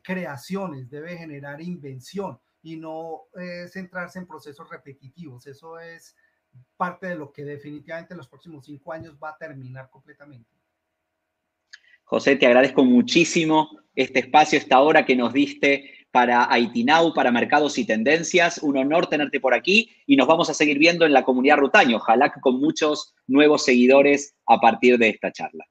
creaciones, 0.01 0.89
debe 0.89 1.17
generar 1.17 1.61
invención 1.61 2.39
y 2.61 2.77
no 2.77 3.23
centrarse 3.69 4.19
en 4.19 4.27
procesos 4.27 4.69
repetitivos. 4.69 5.47
Eso 5.47 5.79
es 5.79 6.15
parte 6.77 7.07
de 7.07 7.15
lo 7.15 7.31
que 7.31 7.43
definitivamente 7.43 8.13
en 8.13 8.17
los 8.17 8.27
próximos 8.27 8.65
cinco 8.65 8.93
años 8.93 9.17
va 9.21 9.29
a 9.29 9.37
terminar 9.37 9.89
completamente. 9.89 10.49
José, 12.03 12.35
te 12.35 12.45
agradezco 12.45 12.83
muchísimo 12.83 13.79
este 13.95 14.19
espacio, 14.19 14.57
esta 14.57 14.79
hora 14.81 15.05
que 15.05 15.15
nos 15.15 15.33
diste 15.33 15.89
para 16.11 16.47
Now, 16.75 17.13
para 17.13 17.31
Mercados 17.31 17.77
y 17.77 17.85
Tendencias. 17.85 18.59
Un 18.59 18.77
honor 18.77 19.07
tenerte 19.07 19.39
por 19.39 19.53
aquí 19.53 19.89
y 20.05 20.15
nos 20.15 20.27
vamos 20.27 20.49
a 20.49 20.53
seguir 20.53 20.77
viendo 20.77 21.05
en 21.05 21.13
la 21.13 21.23
comunidad 21.23 21.57
Rutaño, 21.57 21.97
ojalá 21.97 22.31
con 22.31 22.59
muchos 22.59 23.15
nuevos 23.25 23.65
seguidores 23.65 24.35
a 24.45 24.59
partir 24.59 24.97
de 24.99 25.09
esta 25.09 25.31
charla. 25.31 25.65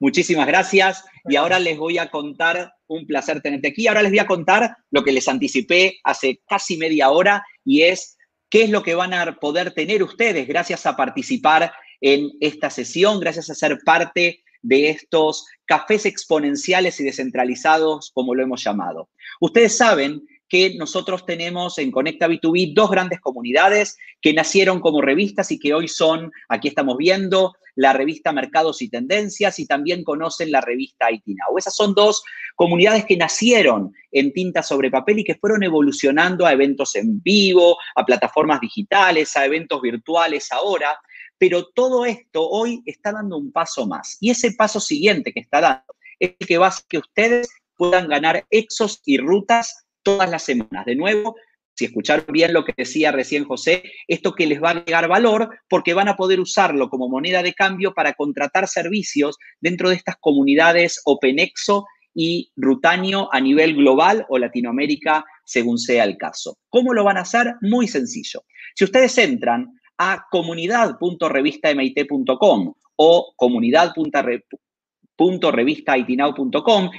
Muchísimas 0.00 0.46
gracias. 0.46 1.04
Y 1.28 1.36
ahora 1.36 1.58
les 1.58 1.76
voy 1.76 1.98
a 1.98 2.10
contar, 2.10 2.72
un 2.86 3.06
placer 3.06 3.40
tenerte 3.40 3.68
aquí, 3.68 3.86
ahora 3.86 4.02
les 4.02 4.10
voy 4.10 4.20
a 4.20 4.26
contar 4.26 4.76
lo 4.90 5.04
que 5.04 5.12
les 5.12 5.28
anticipé 5.28 5.98
hace 6.04 6.40
casi 6.48 6.78
media 6.78 7.10
hora 7.10 7.44
y 7.64 7.82
es 7.82 8.16
qué 8.48 8.62
es 8.62 8.70
lo 8.70 8.82
que 8.82 8.94
van 8.94 9.12
a 9.12 9.36
poder 9.38 9.72
tener 9.72 10.02
ustedes 10.02 10.48
gracias 10.48 10.86
a 10.86 10.96
participar 10.96 11.72
en 12.00 12.30
esta 12.40 12.70
sesión, 12.70 13.20
gracias 13.20 13.50
a 13.50 13.54
ser 13.54 13.78
parte 13.84 14.42
de 14.62 14.90
estos 14.90 15.46
cafés 15.66 16.06
exponenciales 16.06 16.98
y 17.00 17.04
descentralizados, 17.04 18.10
como 18.14 18.34
lo 18.34 18.42
hemos 18.42 18.64
llamado. 18.64 19.10
Ustedes 19.40 19.76
saben 19.76 20.22
que 20.48 20.74
nosotros 20.76 21.26
tenemos 21.26 21.78
en 21.78 21.90
Conecta 21.90 22.26
B2B 22.26 22.72
dos 22.74 22.90
grandes 22.90 23.20
comunidades 23.20 23.98
que 24.20 24.32
nacieron 24.32 24.80
como 24.80 25.02
revistas 25.02 25.50
y 25.52 25.58
que 25.58 25.74
hoy 25.74 25.88
son, 25.88 26.32
aquí 26.48 26.68
estamos 26.68 26.96
viendo, 26.96 27.54
la 27.78 27.92
revista 27.92 28.32
Mercados 28.32 28.82
y 28.82 28.88
Tendencias 28.88 29.60
y 29.60 29.66
también 29.66 30.02
conocen 30.02 30.50
la 30.50 30.60
revista 30.60 31.12
IT 31.12 31.22
Now. 31.26 31.56
Esas 31.58 31.76
son 31.76 31.94
dos 31.94 32.24
comunidades 32.56 33.04
que 33.04 33.16
nacieron 33.16 33.92
en 34.10 34.32
tinta 34.32 34.64
sobre 34.64 34.90
papel 34.90 35.20
y 35.20 35.24
que 35.24 35.36
fueron 35.36 35.62
evolucionando 35.62 36.44
a 36.44 36.52
eventos 36.52 36.96
en 36.96 37.22
vivo, 37.22 37.76
a 37.94 38.04
plataformas 38.04 38.60
digitales, 38.60 39.36
a 39.36 39.46
eventos 39.46 39.80
virtuales 39.80 40.50
ahora. 40.50 40.98
Pero 41.38 41.66
todo 41.66 42.04
esto 42.04 42.48
hoy 42.48 42.82
está 42.84 43.12
dando 43.12 43.36
un 43.36 43.52
paso 43.52 43.86
más. 43.86 44.16
Y 44.20 44.30
ese 44.30 44.54
paso 44.54 44.80
siguiente 44.80 45.32
que 45.32 45.40
está 45.40 45.60
dando 45.60 45.94
es 46.18 46.34
el 46.36 46.46
que 46.48 46.58
va 46.58 46.66
a 46.66 46.74
que 46.88 46.98
ustedes 46.98 47.48
puedan 47.76 48.08
ganar 48.08 48.44
exos 48.50 49.00
y 49.04 49.18
rutas 49.18 49.86
todas 50.08 50.30
las 50.30 50.42
semanas. 50.42 50.86
De 50.86 50.96
nuevo, 50.96 51.36
si 51.74 51.84
escucharon 51.84 52.26
bien 52.30 52.52
lo 52.52 52.64
que 52.64 52.74
decía 52.76 53.12
recién 53.12 53.44
José, 53.44 53.84
esto 54.08 54.32
que 54.32 54.46
les 54.46 54.62
va 54.62 54.70
a 54.70 54.72
agregar 54.72 55.06
valor 55.06 55.50
porque 55.68 55.94
van 55.94 56.08
a 56.08 56.16
poder 56.16 56.40
usarlo 56.40 56.88
como 56.88 57.08
moneda 57.08 57.42
de 57.42 57.54
cambio 57.54 57.94
para 57.94 58.14
contratar 58.14 58.66
servicios 58.66 59.36
dentro 59.60 59.88
de 59.88 59.96
estas 59.96 60.16
comunidades 60.18 61.00
OpenExo 61.04 61.86
y 62.14 62.50
Rutanio 62.56 63.28
a 63.32 63.40
nivel 63.40 63.76
global 63.76 64.26
o 64.28 64.38
Latinoamérica, 64.38 65.24
según 65.44 65.78
sea 65.78 66.02
el 66.02 66.16
caso. 66.16 66.58
¿Cómo 66.68 66.92
lo 66.94 67.04
van 67.04 67.18
a 67.18 67.20
hacer? 67.20 67.54
Muy 67.60 67.86
sencillo. 67.86 68.42
Si 68.74 68.82
ustedes 68.82 69.16
entran 69.18 69.78
a 69.98 70.26
comunidad.revistamit.com 70.30 72.74
o 72.96 73.34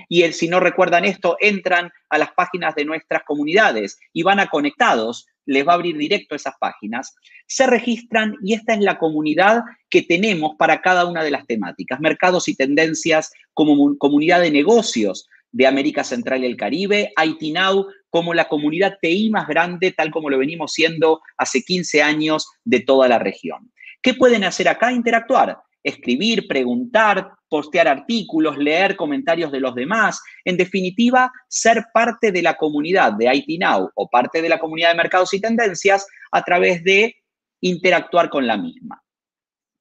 y 0.10 0.22
el, 0.24 0.34
si 0.34 0.48
no 0.48 0.60
recuerdan 0.60 1.06
esto, 1.06 1.38
entran 1.40 1.90
a 2.10 2.18
las 2.18 2.32
páginas 2.34 2.76
de 2.76 2.86
nuestras 2.86 3.24
comunidades 3.24 3.98
y 4.14 4.24
van 4.24 4.40
a 4.40 4.48
conectados, 4.48 5.28
les 5.46 5.68
va 5.68 5.72
a 5.72 5.76
abrir 5.76 5.98
directo 5.98 6.36
esas 6.36 6.54
páginas, 6.60 7.16
se 7.48 7.66
registran 7.66 8.36
y 8.44 8.54
esta 8.54 8.74
es 8.74 8.82
la 8.82 9.00
comunidad 9.00 9.64
que 9.90 10.02
tenemos 10.02 10.56
para 10.58 10.82
cada 10.82 11.06
una 11.06 11.24
de 11.24 11.32
las 11.32 11.48
temáticas, 11.48 12.00
mercados 12.00 12.48
y 12.48 12.56
tendencias 12.56 13.32
como 13.54 13.98
comunidad 13.98 14.42
de 14.42 14.52
negocios 14.52 15.28
de 15.52 15.66
América 15.66 16.04
Central 16.04 16.44
y 16.44 16.48
el 16.48 16.58
Caribe, 16.58 17.14
IT 17.24 17.54
Now 17.54 17.88
como 18.10 18.34
la 18.34 18.48
comunidad 18.48 18.98
TI 19.02 19.30
más 19.30 19.48
grande, 19.48 19.92
tal 19.92 20.12
como 20.12 20.30
lo 20.30 20.38
venimos 20.38 20.74
siendo 20.74 21.22
hace 21.38 21.64
15 21.64 22.04
años 22.04 22.48
de 22.64 22.82
toda 22.82 23.08
la 23.08 23.20
región. 23.20 23.72
¿Qué 24.02 24.14
pueden 24.14 24.44
hacer 24.44 24.68
acá? 24.68 24.92
Interactuar. 24.92 25.58
Escribir, 25.84 26.48
preguntar, 26.48 27.32
postear 27.48 27.88
artículos, 27.88 28.58
leer 28.58 28.96
comentarios 28.96 29.52
de 29.52 29.60
los 29.60 29.76
demás. 29.76 30.22
En 30.46 30.58
definitiva, 30.58 31.32
ser 31.48 31.86
parte 31.94 32.32
de 32.32 32.42
la 32.42 32.56
comunidad 32.56 33.14
de 33.14 33.34
IT 33.34 33.60
Now 33.60 33.90
o 33.96 34.10
parte 34.10 34.42
de 34.42 34.50
la 34.50 34.60
comunidad 34.60 34.90
de 34.92 34.98
mercados 34.98 35.34
y 35.34 35.42
tendencias 35.42 36.06
a 36.32 36.44
través 36.44 36.84
de 36.84 37.16
interactuar 37.62 38.30
con 38.30 38.46
la 38.46 38.58
misma. 38.58 39.02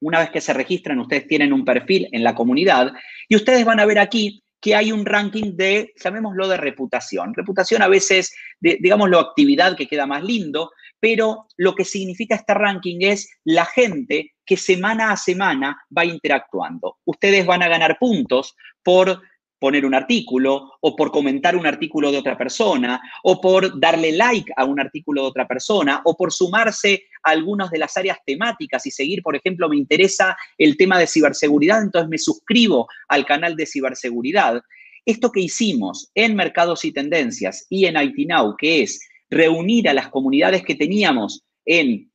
Una 0.01 0.19
vez 0.19 0.29
que 0.29 0.41
se 0.41 0.53
registran, 0.53 0.99
ustedes 0.99 1.27
tienen 1.27 1.51
un 1.51 1.65
perfil 1.65 2.07
en 2.11 2.23
la 2.23 2.33
comunidad 2.33 2.93
y 3.27 3.35
ustedes 3.35 3.65
van 3.65 3.79
a 3.79 3.85
ver 3.85 3.99
aquí 3.99 4.41
que 4.61 4.75
hay 4.75 4.91
un 4.91 5.05
ranking 5.05 5.55
de, 5.55 5.93
llamémoslo 6.01 6.47
de 6.47 6.57
reputación. 6.57 7.33
Reputación 7.33 7.81
a 7.81 7.87
veces, 7.87 8.33
de, 8.59 8.77
digámoslo, 8.79 9.19
actividad 9.19 9.75
que 9.75 9.87
queda 9.87 10.05
más 10.05 10.23
lindo, 10.23 10.71
pero 10.99 11.47
lo 11.57 11.75
que 11.75 11.85
significa 11.85 12.35
este 12.35 12.53
ranking 12.53 12.97
es 13.01 13.29
la 13.45 13.65
gente 13.65 14.33
que 14.49 14.57
semana 14.57 15.11
a 15.11 15.15
semana 15.15 15.77
va 15.95 16.03
interactuando. 16.03 16.97
Ustedes 17.05 17.45
van 17.45 17.61
a 17.61 17.67
ganar 17.67 17.99
puntos 17.99 18.55
por 18.81 19.21
poner 19.59 19.85
un 19.85 19.93
artículo 19.93 20.71
o 20.81 20.95
por 20.95 21.11
comentar 21.11 21.55
un 21.55 21.67
artículo 21.67 22.11
de 22.11 22.17
otra 22.17 22.35
persona 22.35 22.99
o 23.21 23.39
por 23.39 23.79
darle 23.79 24.11
like 24.13 24.51
a 24.57 24.65
un 24.65 24.79
artículo 24.79 25.21
de 25.21 25.27
otra 25.27 25.47
persona 25.47 26.01
o 26.03 26.17
por 26.17 26.33
sumarse 26.33 27.03
a 27.21 27.29
algunas 27.29 27.69
de 27.69 27.77
las 27.77 27.95
áreas 27.95 28.17
temáticas 28.25 28.87
y 28.87 28.89
seguir, 28.89 29.21
por 29.21 29.35
ejemplo, 29.35 29.69
me 29.69 29.77
interesa 29.77 30.35
el 30.57 30.77
tema 30.77 30.97
de 30.97 31.05
ciberseguridad, 31.05 31.83
entonces 31.83 32.09
me 32.09 32.17
suscribo 32.17 32.87
al 33.07 33.27
canal 33.27 33.55
de 33.55 33.67
ciberseguridad. 33.67 34.63
Esto 35.05 35.31
que 35.31 35.41
hicimos 35.41 36.09
en 36.15 36.35
Mercados 36.35 36.83
y 36.85 36.91
Tendencias 36.91 37.67
y 37.69 37.85
en 37.85 38.01
IT 38.01 38.27
Now, 38.27 38.55
que 38.57 38.81
es 38.81 38.99
reunir 39.29 39.87
a 39.87 39.93
las 39.93 40.09
comunidades 40.09 40.63
que 40.63 40.73
teníamos 40.73 41.43
en 41.65 42.09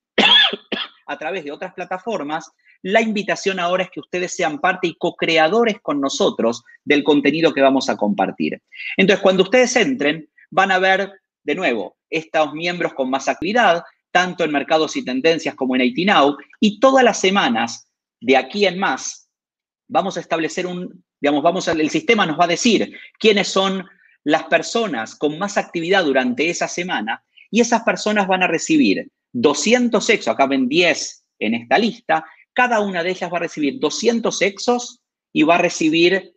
a 1.07 1.19
través 1.19 1.45
de 1.45 1.53
otras 1.53 1.75
plataformas, 1.75 2.51
la 2.83 3.01
invitación 3.01 3.59
ahora 3.59 3.85
es 3.85 3.91
que 3.91 4.01
ustedes 4.01 4.35
sean 4.35 4.59
parte 4.59 4.89
y 4.89 4.97
co-creadores 4.97 5.81
con 5.81 6.01
nosotros 6.01 6.63
del 6.85 7.03
contenido 7.03 7.53
que 7.53 7.63
vamos 7.63 7.89
a 7.89 7.97
compartir. 7.97 8.61
Entonces, 8.97 9.23
cuando 9.23 9.43
ustedes 9.43 9.75
entren, 9.77 10.29
van 10.51 10.71
a 10.71 10.79
ver 10.79 11.13
de 11.43 11.55
nuevo 11.55 11.97
estos 12.11 12.53
miembros 12.53 12.95
con 12.95 13.11
más 13.11 13.29
actividad, 13.29 13.83
tanto 14.11 14.45
en 14.45 14.53
mercados 14.53 14.97
y 14.97 15.05
tendencias 15.05 15.55
como 15.55 15.75
en 15.75 15.83
IT 15.83 16.07
Now, 16.07 16.37
y 16.61 16.79
todas 16.79 17.03
las 17.05 17.19
semanas, 17.19 17.89
de 18.21 18.37
aquí 18.37 18.67
en 18.67 18.79
más, 18.79 19.29
vamos 19.89 20.17
a 20.17 20.21
establecer 20.21 20.67
un, 20.67 21.05
digamos, 21.21 21.43
vamos 21.43 21.67
el 21.69 21.91
sistema 21.91 22.27
nos 22.27 22.39
va 22.39 22.45
a 22.45 22.49
decir 22.49 22.97
quiénes 23.19 23.49
son 23.49 23.87
las 24.23 24.45
personas 24.45 25.17
con 25.17 25.39
más 25.39 25.59
actividad 25.59 26.05
durante 26.05 26.49
esa 26.49 26.69
semana, 26.69 27.25
y 27.51 27.61
esas 27.61 27.83
personas 27.83 28.27
van 28.27 28.43
a 28.43 28.49
recibir 28.49 29.09
200 29.35 30.09
exos, 30.11 30.29
acá 30.29 30.47
ven 30.47 30.69
10 30.69 31.25
en 31.41 31.55
esta 31.55 31.77
lista, 31.77 32.25
cada 32.53 32.81
una 32.81 33.03
de 33.03 33.11
ellas 33.11 33.31
va 33.33 33.39
a 33.39 33.41
recibir 33.41 33.79
200 33.81 34.41
exos 34.43 35.01
y 35.33 35.43
va 35.43 35.57
a 35.57 35.59
recibir 35.59 36.35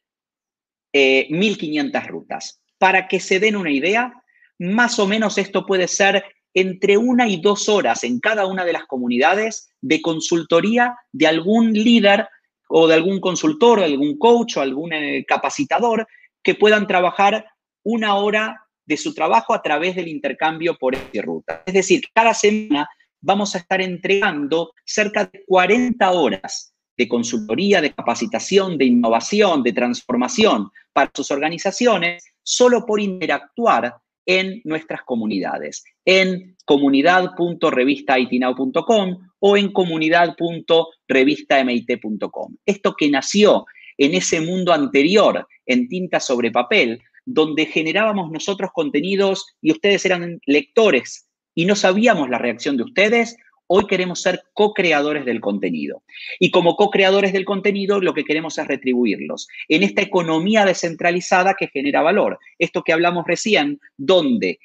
1.500 0.93 1.95
eh, 1.95 2.07
rutas. 2.07 2.59
Para 2.79 3.07
que 3.07 3.19
se 3.19 3.39
den 3.39 3.55
una 3.55 3.71
idea, 3.71 4.13
más 4.59 4.99
o 4.99 5.07
menos 5.07 5.37
esto 5.37 5.65
puede 5.65 5.87
ser 5.87 6.23
entre 6.53 6.97
una 6.97 7.27
y 7.27 7.39
dos 7.39 7.69
horas 7.69 8.03
en 8.03 8.19
cada 8.19 8.47
una 8.47 8.65
de 8.65 8.73
las 8.73 8.85
comunidades 8.85 9.69
de 9.79 10.01
consultoría 10.01 10.95
de 11.11 11.27
algún 11.27 11.71
líder 11.73 12.27
o 12.67 12.87
de 12.87 12.95
algún 12.95 13.21
consultor, 13.21 13.79
o 13.79 13.83
algún 13.83 14.17
coach 14.17 14.57
o 14.57 14.61
algún 14.61 14.91
eh, 14.93 15.23
capacitador 15.27 16.07
que 16.41 16.55
puedan 16.55 16.87
trabajar 16.87 17.45
una 17.83 18.15
hora 18.15 18.66
de 18.87 18.97
su 18.97 19.13
trabajo 19.13 19.53
a 19.53 19.61
través 19.61 19.95
del 19.95 20.07
intercambio 20.07 20.75
por 20.77 20.95
esta 20.95 21.21
ruta. 21.21 21.61
Es 21.65 21.73
decir, 21.73 22.03
cada 22.13 22.33
semana 22.33 22.89
vamos 23.21 23.53
a 23.53 23.59
estar 23.59 23.81
entregando 23.81 24.71
cerca 24.85 25.25
de 25.25 25.43
40 25.45 26.11
horas 26.11 26.73
de 26.97 27.07
consultoría, 27.07 27.79
de 27.81 27.93
capacitación, 27.93 28.77
de 28.77 28.85
innovación, 28.85 29.61
de 29.61 29.73
transformación 29.73 30.69
para 30.93 31.11
sus 31.13 31.29
organizaciones, 31.29 32.25
solo 32.41 32.85
por 32.85 32.99
interactuar 32.99 33.97
en 34.25 34.61
nuestras 34.65 35.03
comunidades, 35.03 35.83
en 36.05 36.55
comunidad.revistaitinao.com 36.65 39.17
o 39.39 39.57
en 39.57 39.71
comunidad.revistamit.com. 39.71 42.55
Esto 42.65 42.95
que 42.97 43.09
nació 43.09 43.65
en 43.97 44.15
ese 44.15 44.41
mundo 44.41 44.73
anterior, 44.73 45.47
en 45.65 45.87
tinta 45.87 46.19
sobre 46.19 46.51
papel, 46.51 47.01
donde 47.27 47.65
generábamos 47.65 48.31
nosotros 48.31 48.71
contenidos 48.73 49.45
y 49.61 49.71
ustedes 49.71 50.05
eran 50.05 50.39
lectores 50.45 51.27
y 51.53 51.65
no 51.65 51.75
sabíamos 51.75 52.29
la 52.29 52.37
reacción 52.37 52.77
de 52.77 52.83
ustedes, 52.83 53.35
hoy 53.67 53.85
queremos 53.85 54.21
ser 54.21 54.43
co-creadores 54.53 55.25
del 55.25 55.41
contenido. 55.41 56.03
Y 56.39 56.51
como 56.51 56.77
co-creadores 56.77 57.33
del 57.33 57.43
contenido, 57.43 57.99
lo 57.99 58.13
que 58.13 58.23
queremos 58.23 58.57
es 58.57 58.65
retribuirlos 58.65 59.49
en 59.67 59.83
esta 59.83 60.01
economía 60.01 60.63
descentralizada 60.63 61.55
que 61.55 61.67
genera 61.67 62.01
valor. 62.01 62.39
Esto 62.57 62.81
que 62.81 62.93
hablamos 62.93 63.25
recién, 63.27 63.79
donde 63.97 64.59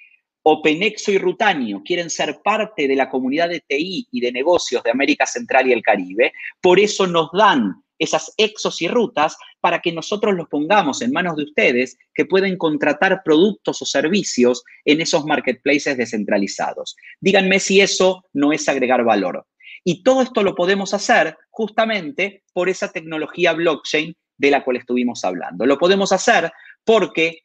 Openexo 0.44 1.10
y 1.10 1.18
Rutanio 1.18 1.82
quieren 1.84 2.10
ser 2.10 2.38
parte 2.44 2.86
de 2.86 2.94
la 2.94 3.08
comunidad 3.08 3.48
de 3.48 3.60
TI 3.60 4.06
y 4.12 4.20
de 4.20 4.30
negocios 4.30 4.84
de 4.84 4.90
América 4.90 5.26
Central 5.26 5.66
y 5.66 5.72
el 5.72 5.82
Caribe, 5.82 6.32
por 6.60 6.78
eso 6.78 7.08
nos 7.08 7.30
dan 7.32 7.82
esas 7.99 8.32
exos 8.36 8.82
y 8.82 8.88
rutas 8.88 9.36
para 9.61 9.80
que 9.80 9.93
nosotros 9.93 10.34
los 10.34 10.49
pongamos 10.49 11.03
en 11.03 11.12
manos 11.12 11.36
de 11.36 11.45
ustedes 11.45 11.97
que 12.14 12.24
pueden 12.24 12.57
contratar 12.57 13.22
productos 13.24 13.80
o 13.82 13.84
servicios 13.84 14.64
en 14.84 15.01
esos 15.01 15.24
marketplaces 15.24 15.97
descentralizados. 15.97 16.97
Díganme 17.20 17.61
si 17.61 17.80
eso 17.80 18.24
no 18.32 18.53
es 18.53 18.68
agregar 18.68 19.05
valor. 19.05 19.47
Y 19.84 20.03
todo 20.03 20.22
esto 20.22 20.43
lo 20.43 20.55
podemos 20.55 20.95
hacer 20.95 21.36
justamente 21.51 22.43
por 22.53 22.68
esa 22.68 22.90
tecnología 22.93 23.53
blockchain 23.53 24.16
de 24.36 24.51
la 24.51 24.64
cual 24.64 24.76
estuvimos 24.76 25.24
hablando. 25.24 25.66
Lo 25.66 25.78
podemos 25.78 26.12
hacer 26.12 26.53
porque 26.84 27.43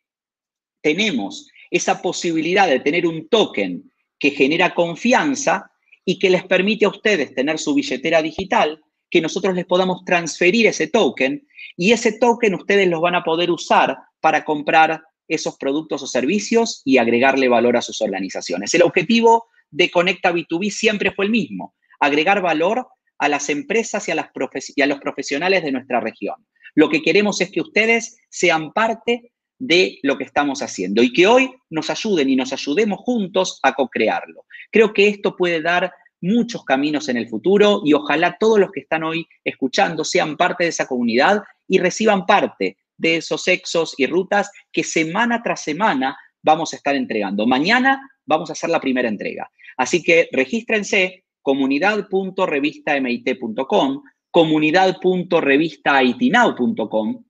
tenemos 0.81 1.49
esa 1.69 2.01
posibilidad 2.01 2.67
de 2.67 2.79
tener 2.79 3.05
un 3.05 3.27
token 3.27 3.91
que 4.19 4.31
genera 4.31 4.73
confianza 4.73 5.71
y 6.05 6.17
que 6.17 6.29
les 6.29 6.45
permite 6.45 6.85
a 6.85 6.89
ustedes 6.89 7.35
tener 7.35 7.59
su 7.59 7.73
billetera 7.73 8.21
digital 8.21 8.81
que 9.09 9.21
nosotros 9.21 9.55
les 9.55 9.65
podamos 9.65 10.03
transferir 10.05 10.67
ese 10.67 10.87
token 10.87 11.47
y 11.75 11.91
ese 11.91 12.17
token 12.19 12.55
ustedes 12.55 12.87
los 12.87 13.01
van 13.01 13.15
a 13.15 13.23
poder 13.23 13.51
usar 13.51 13.97
para 14.19 14.43
comprar 14.43 15.01
esos 15.27 15.57
productos 15.57 16.01
o 16.03 16.07
servicios 16.07 16.81
y 16.85 16.97
agregarle 16.97 17.47
valor 17.47 17.77
a 17.77 17.81
sus 17.81 18.01
organizaciones. 18.01 18.73
El 18.73 18.83
objetivo 18.83 19.47
de 19.69 19.91
Conecta 19.91 20.31
B2B 20.31 20.71
siempre 20.71 21.11
fue 21.11 21.25
el 21.25 21.31
mismo, 21.31 21.75
agregar 21.99 22.41
valor 22.41 22.87
a 23.17 23.29
las 23.29 23.49
empresas 23.49 24.07
y 24.07 24.11
a, 24.11 24.15
las 24.15 24.29
y 24.75 24.81
a 24.81 24.87
los 24.87 24.99
profesionales 24.99 25.63
de 25.63 25.71
nuestra 25.71 25.99
región. 25.99 26.35
Lo 26.75 26.89
que 26.89 27.01
queremos 27.01 27.41
es 27.41 27.51
que 27.51 27.61
ustedes 27.61 28.17
sean 28.29 28.71
parte 28.71 29.31
de 29.59 29.99
lo 30.03 30.17
que 30.17 30.23
estamos 30.23 30.61
haciendo 30.61 31.01
y 31.01 31.11
que 31.11 31.25
hoy 31.25 31.51
nos 31.69 31.89
ayuden 31.89 32.29
y 32.29 32.35
nos 32.35 32.53
ayudemos 32.53 32.99
juntos 32.99 33.59
a 33.63 33.73
co-crearlo. 33.73 34.45
Creo 34.71 34.93
que 34.93 35.07
esto 35.07 35.35
puede 35.35 35.61
dar 35.61 35.91
muchos 36.21 36.63
caminos 36.65 37.09
en 37.09 37.17
el 37.17 37.27
futuro 37.27 37.81
y 37.85 37.93
ojalá 37.93 38.37
todos 38.39 38.59
los 38.59 38.71
que 38.71 38.79
están 38.81 39.03
hoy 39.03 39.27
escuchando 39.43 40.03
sean 40.03 40.37
parte 40.37 40.63
de 40.63 40.69
esa 40.69 40.87
comunidad 40.87 41.43
y 41.67 41.79
reciban 41.79 42.25
parte 42.25 42.77
de 42.97 43.17
esos 43.17 43.47
exos 43.47 43.93
y 43.97 44.07
rutas 44.07 44.49
que 44.71 44.83
semana 44.83 45.43
tras 45.43 45.63
semana 45.63 46.17
vamos 46.41 46.73
a 46.73 46.77
estar 46.77 46.95
entregando. 46.95 47.45
Mañana 47.45 48.09
vamos 48.25 48.49
a 48.49 48.53
hacer 48.53 48.69
la 48.69 48.79
primera 48.79 49.07
entrega. 49.07 49.51
Así 49.77 50.01
que 50.01 50.29
regístrense 50.31 51.25
comunidad.revistamit.com, 51.41 54.03
comunidad.revistaitinau.com 54.31 57.23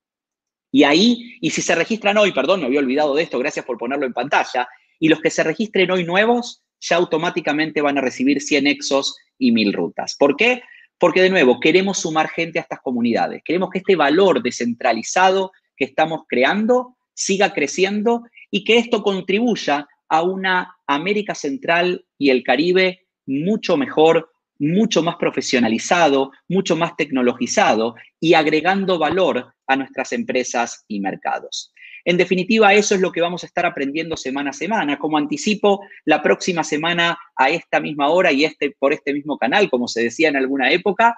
y 0.71 0.83
ahí, 0.83 1.37
y 1.41 1.49
si 1.49 1.61
se 1.61 1.75
registran 1.75 2.17
hoy, 2.17 2.31
perdón, 2.31 2.61
me 2.61 2.67
había 2.67 2.79
olvidado 2.79 3.15
de 3.15 3.23
esto, 3.23 3.39
gracias 3.39 3.65
por 3.65 3.77
ponerlo 3.77 4.05
en 4.05 4.13
pantalla, 4.13 4.67
y 4.99 5.07
los 5.07 5.21
que 5.21 5.29
se 5.29 5.43
registren 5.43 5.91
hoy 5.91 6.03
nuevos, 6.03 6.63
ya 6.79 6.97
automáticamente 6.97 7.81
van 7.81 7.97
a 7.97 8.01
recibir 8.01 8.41
100 8.41 8.67
exos 8.67 9.17
y 9.37 9.51
1000 9.51 9.73
rutas. 9.73 10.15
¿Por 10.17 10.35
qué? 10.35 10.61
Porque 10.99 11.21
de 11.21 11.29
nuevo, 11.29 11.59
queremos 11.59 11.99
sumar 11.99 12.27
gente 12.29 12.59
a 12.59 12.63
estas 12.63 12.79
comunidades. 12.81 13.41
Queremos 13.43 13.69
que 13.69 13.79
este 13.79 13.95
valor 13.95 14.41
descentralizado 14.41 15.51
que 15.75 15.85
estamos 15.85 16.21
creando 16.27 16.97
siga 17.13 17.53
creciendo 17.53 18.23
y 18.49 18.63
que 18.63 18.77
esto 18.77 19.03
contribuya 19.03 19.87
a 20.09 20.21
una 20.23 20.75
América 20.87 21.35
Central 21.35 22.05
y 22.17 22.29
el 22.29 22.43
Caribe 22.43 23.07
mucho 23.25 23.77
mejor, 23.77 24.31
mucho 24.59 25.03
más 25.03 25.17
profesionalizado, 25.17 26.31
mucho 26.47 26.75
más 26.75 26.95
tecnologizado 26.95 27.95
y 28.19 28.33
agregando 28.33 28.97
valor 28.97 29.53
a 29.67 29.75
nuestras 29.75 30.13
empresas 30.13 30.85
y 30.87 30.99
mercados. 30.99 31.73
En 32.05 32.17
definitiva, 32.17 32.73
eso 32.73 32.95
es 32.95 33.01
lo 33.01 33.11
que 33.11 33.21
vamos 33.21 33.43
a 33.43 33.47
estar 33.47 33.65
aprendiendo 33.65 34.17
semana 34.17 34.51
a 34.51 34.53
semana. 34.53 34.97
Como 34.97 35.17
anticipo, 35.17 35.81
la 36.05 36.21
próxima 36.21 36.63
semana 36.63 37.17
a 37.35 37.49
esta 37.49 37.79
misma 37.79 38.09
hora 38.09 38.31
y 38.31 38.45
este, 38.45 38.75
por 38.77 38.93
este 38.93 39.13
mismo 39.13 39.37
canal, 39.37 39.69
como 39.69 39.87
se 39.87 40.03
decía 40.03 40.29
en 40.29 40.37
alguna 40.37 40.71
época, 40.71 41.15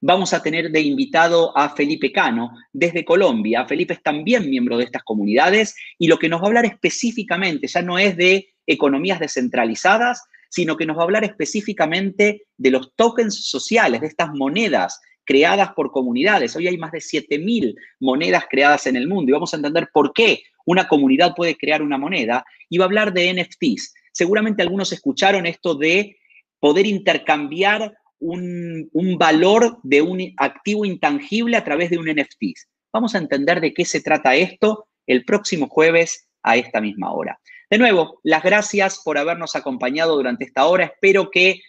vamos 0.00 0.32
a 0.32 0.42
tener 0.42 0.70
de 0.70 0.80
invitado 0.80 1.56
a 1.56 1.70
Felipe 1.70 2.12
Cano 2.12 2.52
desde 2.72 3.04
Colombia. 3.04 3.66
Felipe 3.66 3.94
es 3.94 4.02
también 4.02 4.48
miembro 4.48 4.76
de 4.78 4.84
estas 4.84 5.02
comunidades 5.02 5.74
y 5.98 6.08
lo 6.08 6.18
que 6.18 6.28
nos 6.28 6.40
va 6.40 6.44
a 6.44 6.48
hablar 6.48 6.66
específicamente 6.66 7.66
ya 7.66 7.82
no 7.82 7.98
es 7.98 8.16
de 8.16 8.54
economías 8.66 9.20
descentralizadas, 9.20 10.22
sino 10.48 10.76
que 10.76 10.86
nos 10.86 10.96
va 10.96 11.00
a 11.00 11.04
hablar 11.04 11.24
específicamente 11.24 12.42
de 12.56 12.70
los 12.70 12.94
tokens 12.94 13.46
sociales, 13.46 14.00
de 14.00 14.06
estas 14.06 14.30
monedas 14.32 15.00
creadas 15.24 15.72
por 15.72 15.90
comunidades. 15.90 16.54
Hoy 16.56 16.68
hay 16.68 16.78
más 16.78 16.92
de 16.92 16.98
7.000 16.98 17.74
monedas 18.00 18.44
creadas 18.48 18.86
en 18.86 18.96
el 18.96 19.08
mundo 19.08 19.30
y 19.30 19.32
vamos 19.32 19.52
a 19.52 19.56
entender 19.56 19.88
por 19.92 20.12
qué 20.12 20.42
una 20.66 20.88
comunidad 20.88 21.34
puede 21.34 21.56
crear 21.56 21.82
una 21.82 21.98
moneda. 21.98 22.44
Y 22.68 22.78
va 22.78 22.84
a 22.84 22.86
hablar 22.86 23.12
de 23.12 23.32
NFTs. 23.32 23.94
Seguramente 24.12 24.62
algunos 24.62 24.92
escucharon 24.92 25.46
esto 25.46 25.74
de 25.74 26.16
poder 26.60 26.86
intercambiar 26.86 27.96
un, 28.18 28.88
un 28.92 29.18
valor 29.18 29.78
de 29.82 30.02
un 30.02 30.32
activo 30.36 30.84
intangible 30.84 31.56
a 31.56 31.64
través 31.64 31.90
de 31.90 31.98
un 31.98 32.06
NFT. 32.06 32.58
Vamos 32.92 33.14
a 33.14 33.18
entender 33.18 33.60
de 33.60 33.74
qué 33.74 33.84
se 33.84 34.00
trata 34.00 34.36
esto 34.36 34.86
el 35.06 35.24
próximo 35.24 35.68
jueves 35.68 36.28
a 36.42 36.56
esta 36.56 36.80
misma 36.80 37.12
hora. 37.12 37.38
De 37.70 37.78
nuevo, 37.78 38.20
las 38.22 38.42
gracias 38.42 39.00
por 39.04 39.18
habernos 39.18 39.56
acompañado 39.56 40.14
durante 40.14 40.44
esta 40.44 40.66
hora. 40.66 40.84
Espero 40.84 41.30
que 41.30 41.60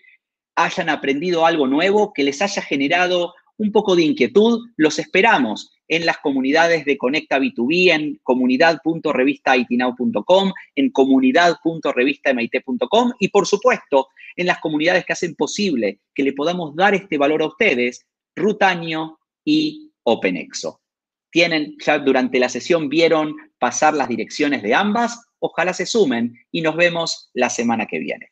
hayan 0.56 0.90
aprendido 0.90 1.46
algo 1.46 1.68
nuevo, 1.68 2.14
que 2.14 2.24
les 2.24 2.42
haya 2.42 2.62
generado 2.62 3.34
un 3.58 3.72
poco 3.72 3.96
de 3.96 4.04
inquietud. 4.04 4.70
Los 4.78 5.00
esperamos 5.00 5.72
en 5.88 6.06
las 6.06 6.18
comunidades 6.18 6.84
de 6.86 6.98
Conecta 6.98 7.40
B2B, 7.40 7.94
en 7.94 8.20
comunidad.revistaitinau.com, 8.24 10.52
en 10.76 10.92
comunidad.revistamit.com 10.92 13.12
y, 13.20 13.30
por 13.30 13.48
supuesto, 13.48 14.10
en 14.36 14.48
las 14.48 14.60
comunidades 14.60 15.06
que 15.06 15.14
hacen 15.14 15.36
posible 15.36 16.02
que 16.14 16.24
le 16.24 16.34
podamos 16.34 16.76
dar 16.76 16.94
este 16.96 17.18
valor 17.18 17.42
a 17.42 17.48
ustedes, 17.48 18.06
Rutaño 18.36 19.18
y 19.44 19.92
OpenExo. 20.04 20.82
Tienen, 21.32 21.78
ya 21.86 22.00
durante 22.00 22.40
la 22.40 22.50
sesión 22.50 22.90
vieron 22.90 23.36
pasar 23.60 23.94
las 23.94 24.08
direcciones 24.08 24.64
de 24.64 24.74
ambas. 24.74 25.22
Ojalá 25.40 25.74
se 25.74 25.86
sumen 25.86 26.34
y 26.52 26.62
nos 26.62 26.76
vemos 26.76 27.30
la 27.34 27.50
semana 27.50 27.86
que 27.86 28.00
viene. 28.00 28.32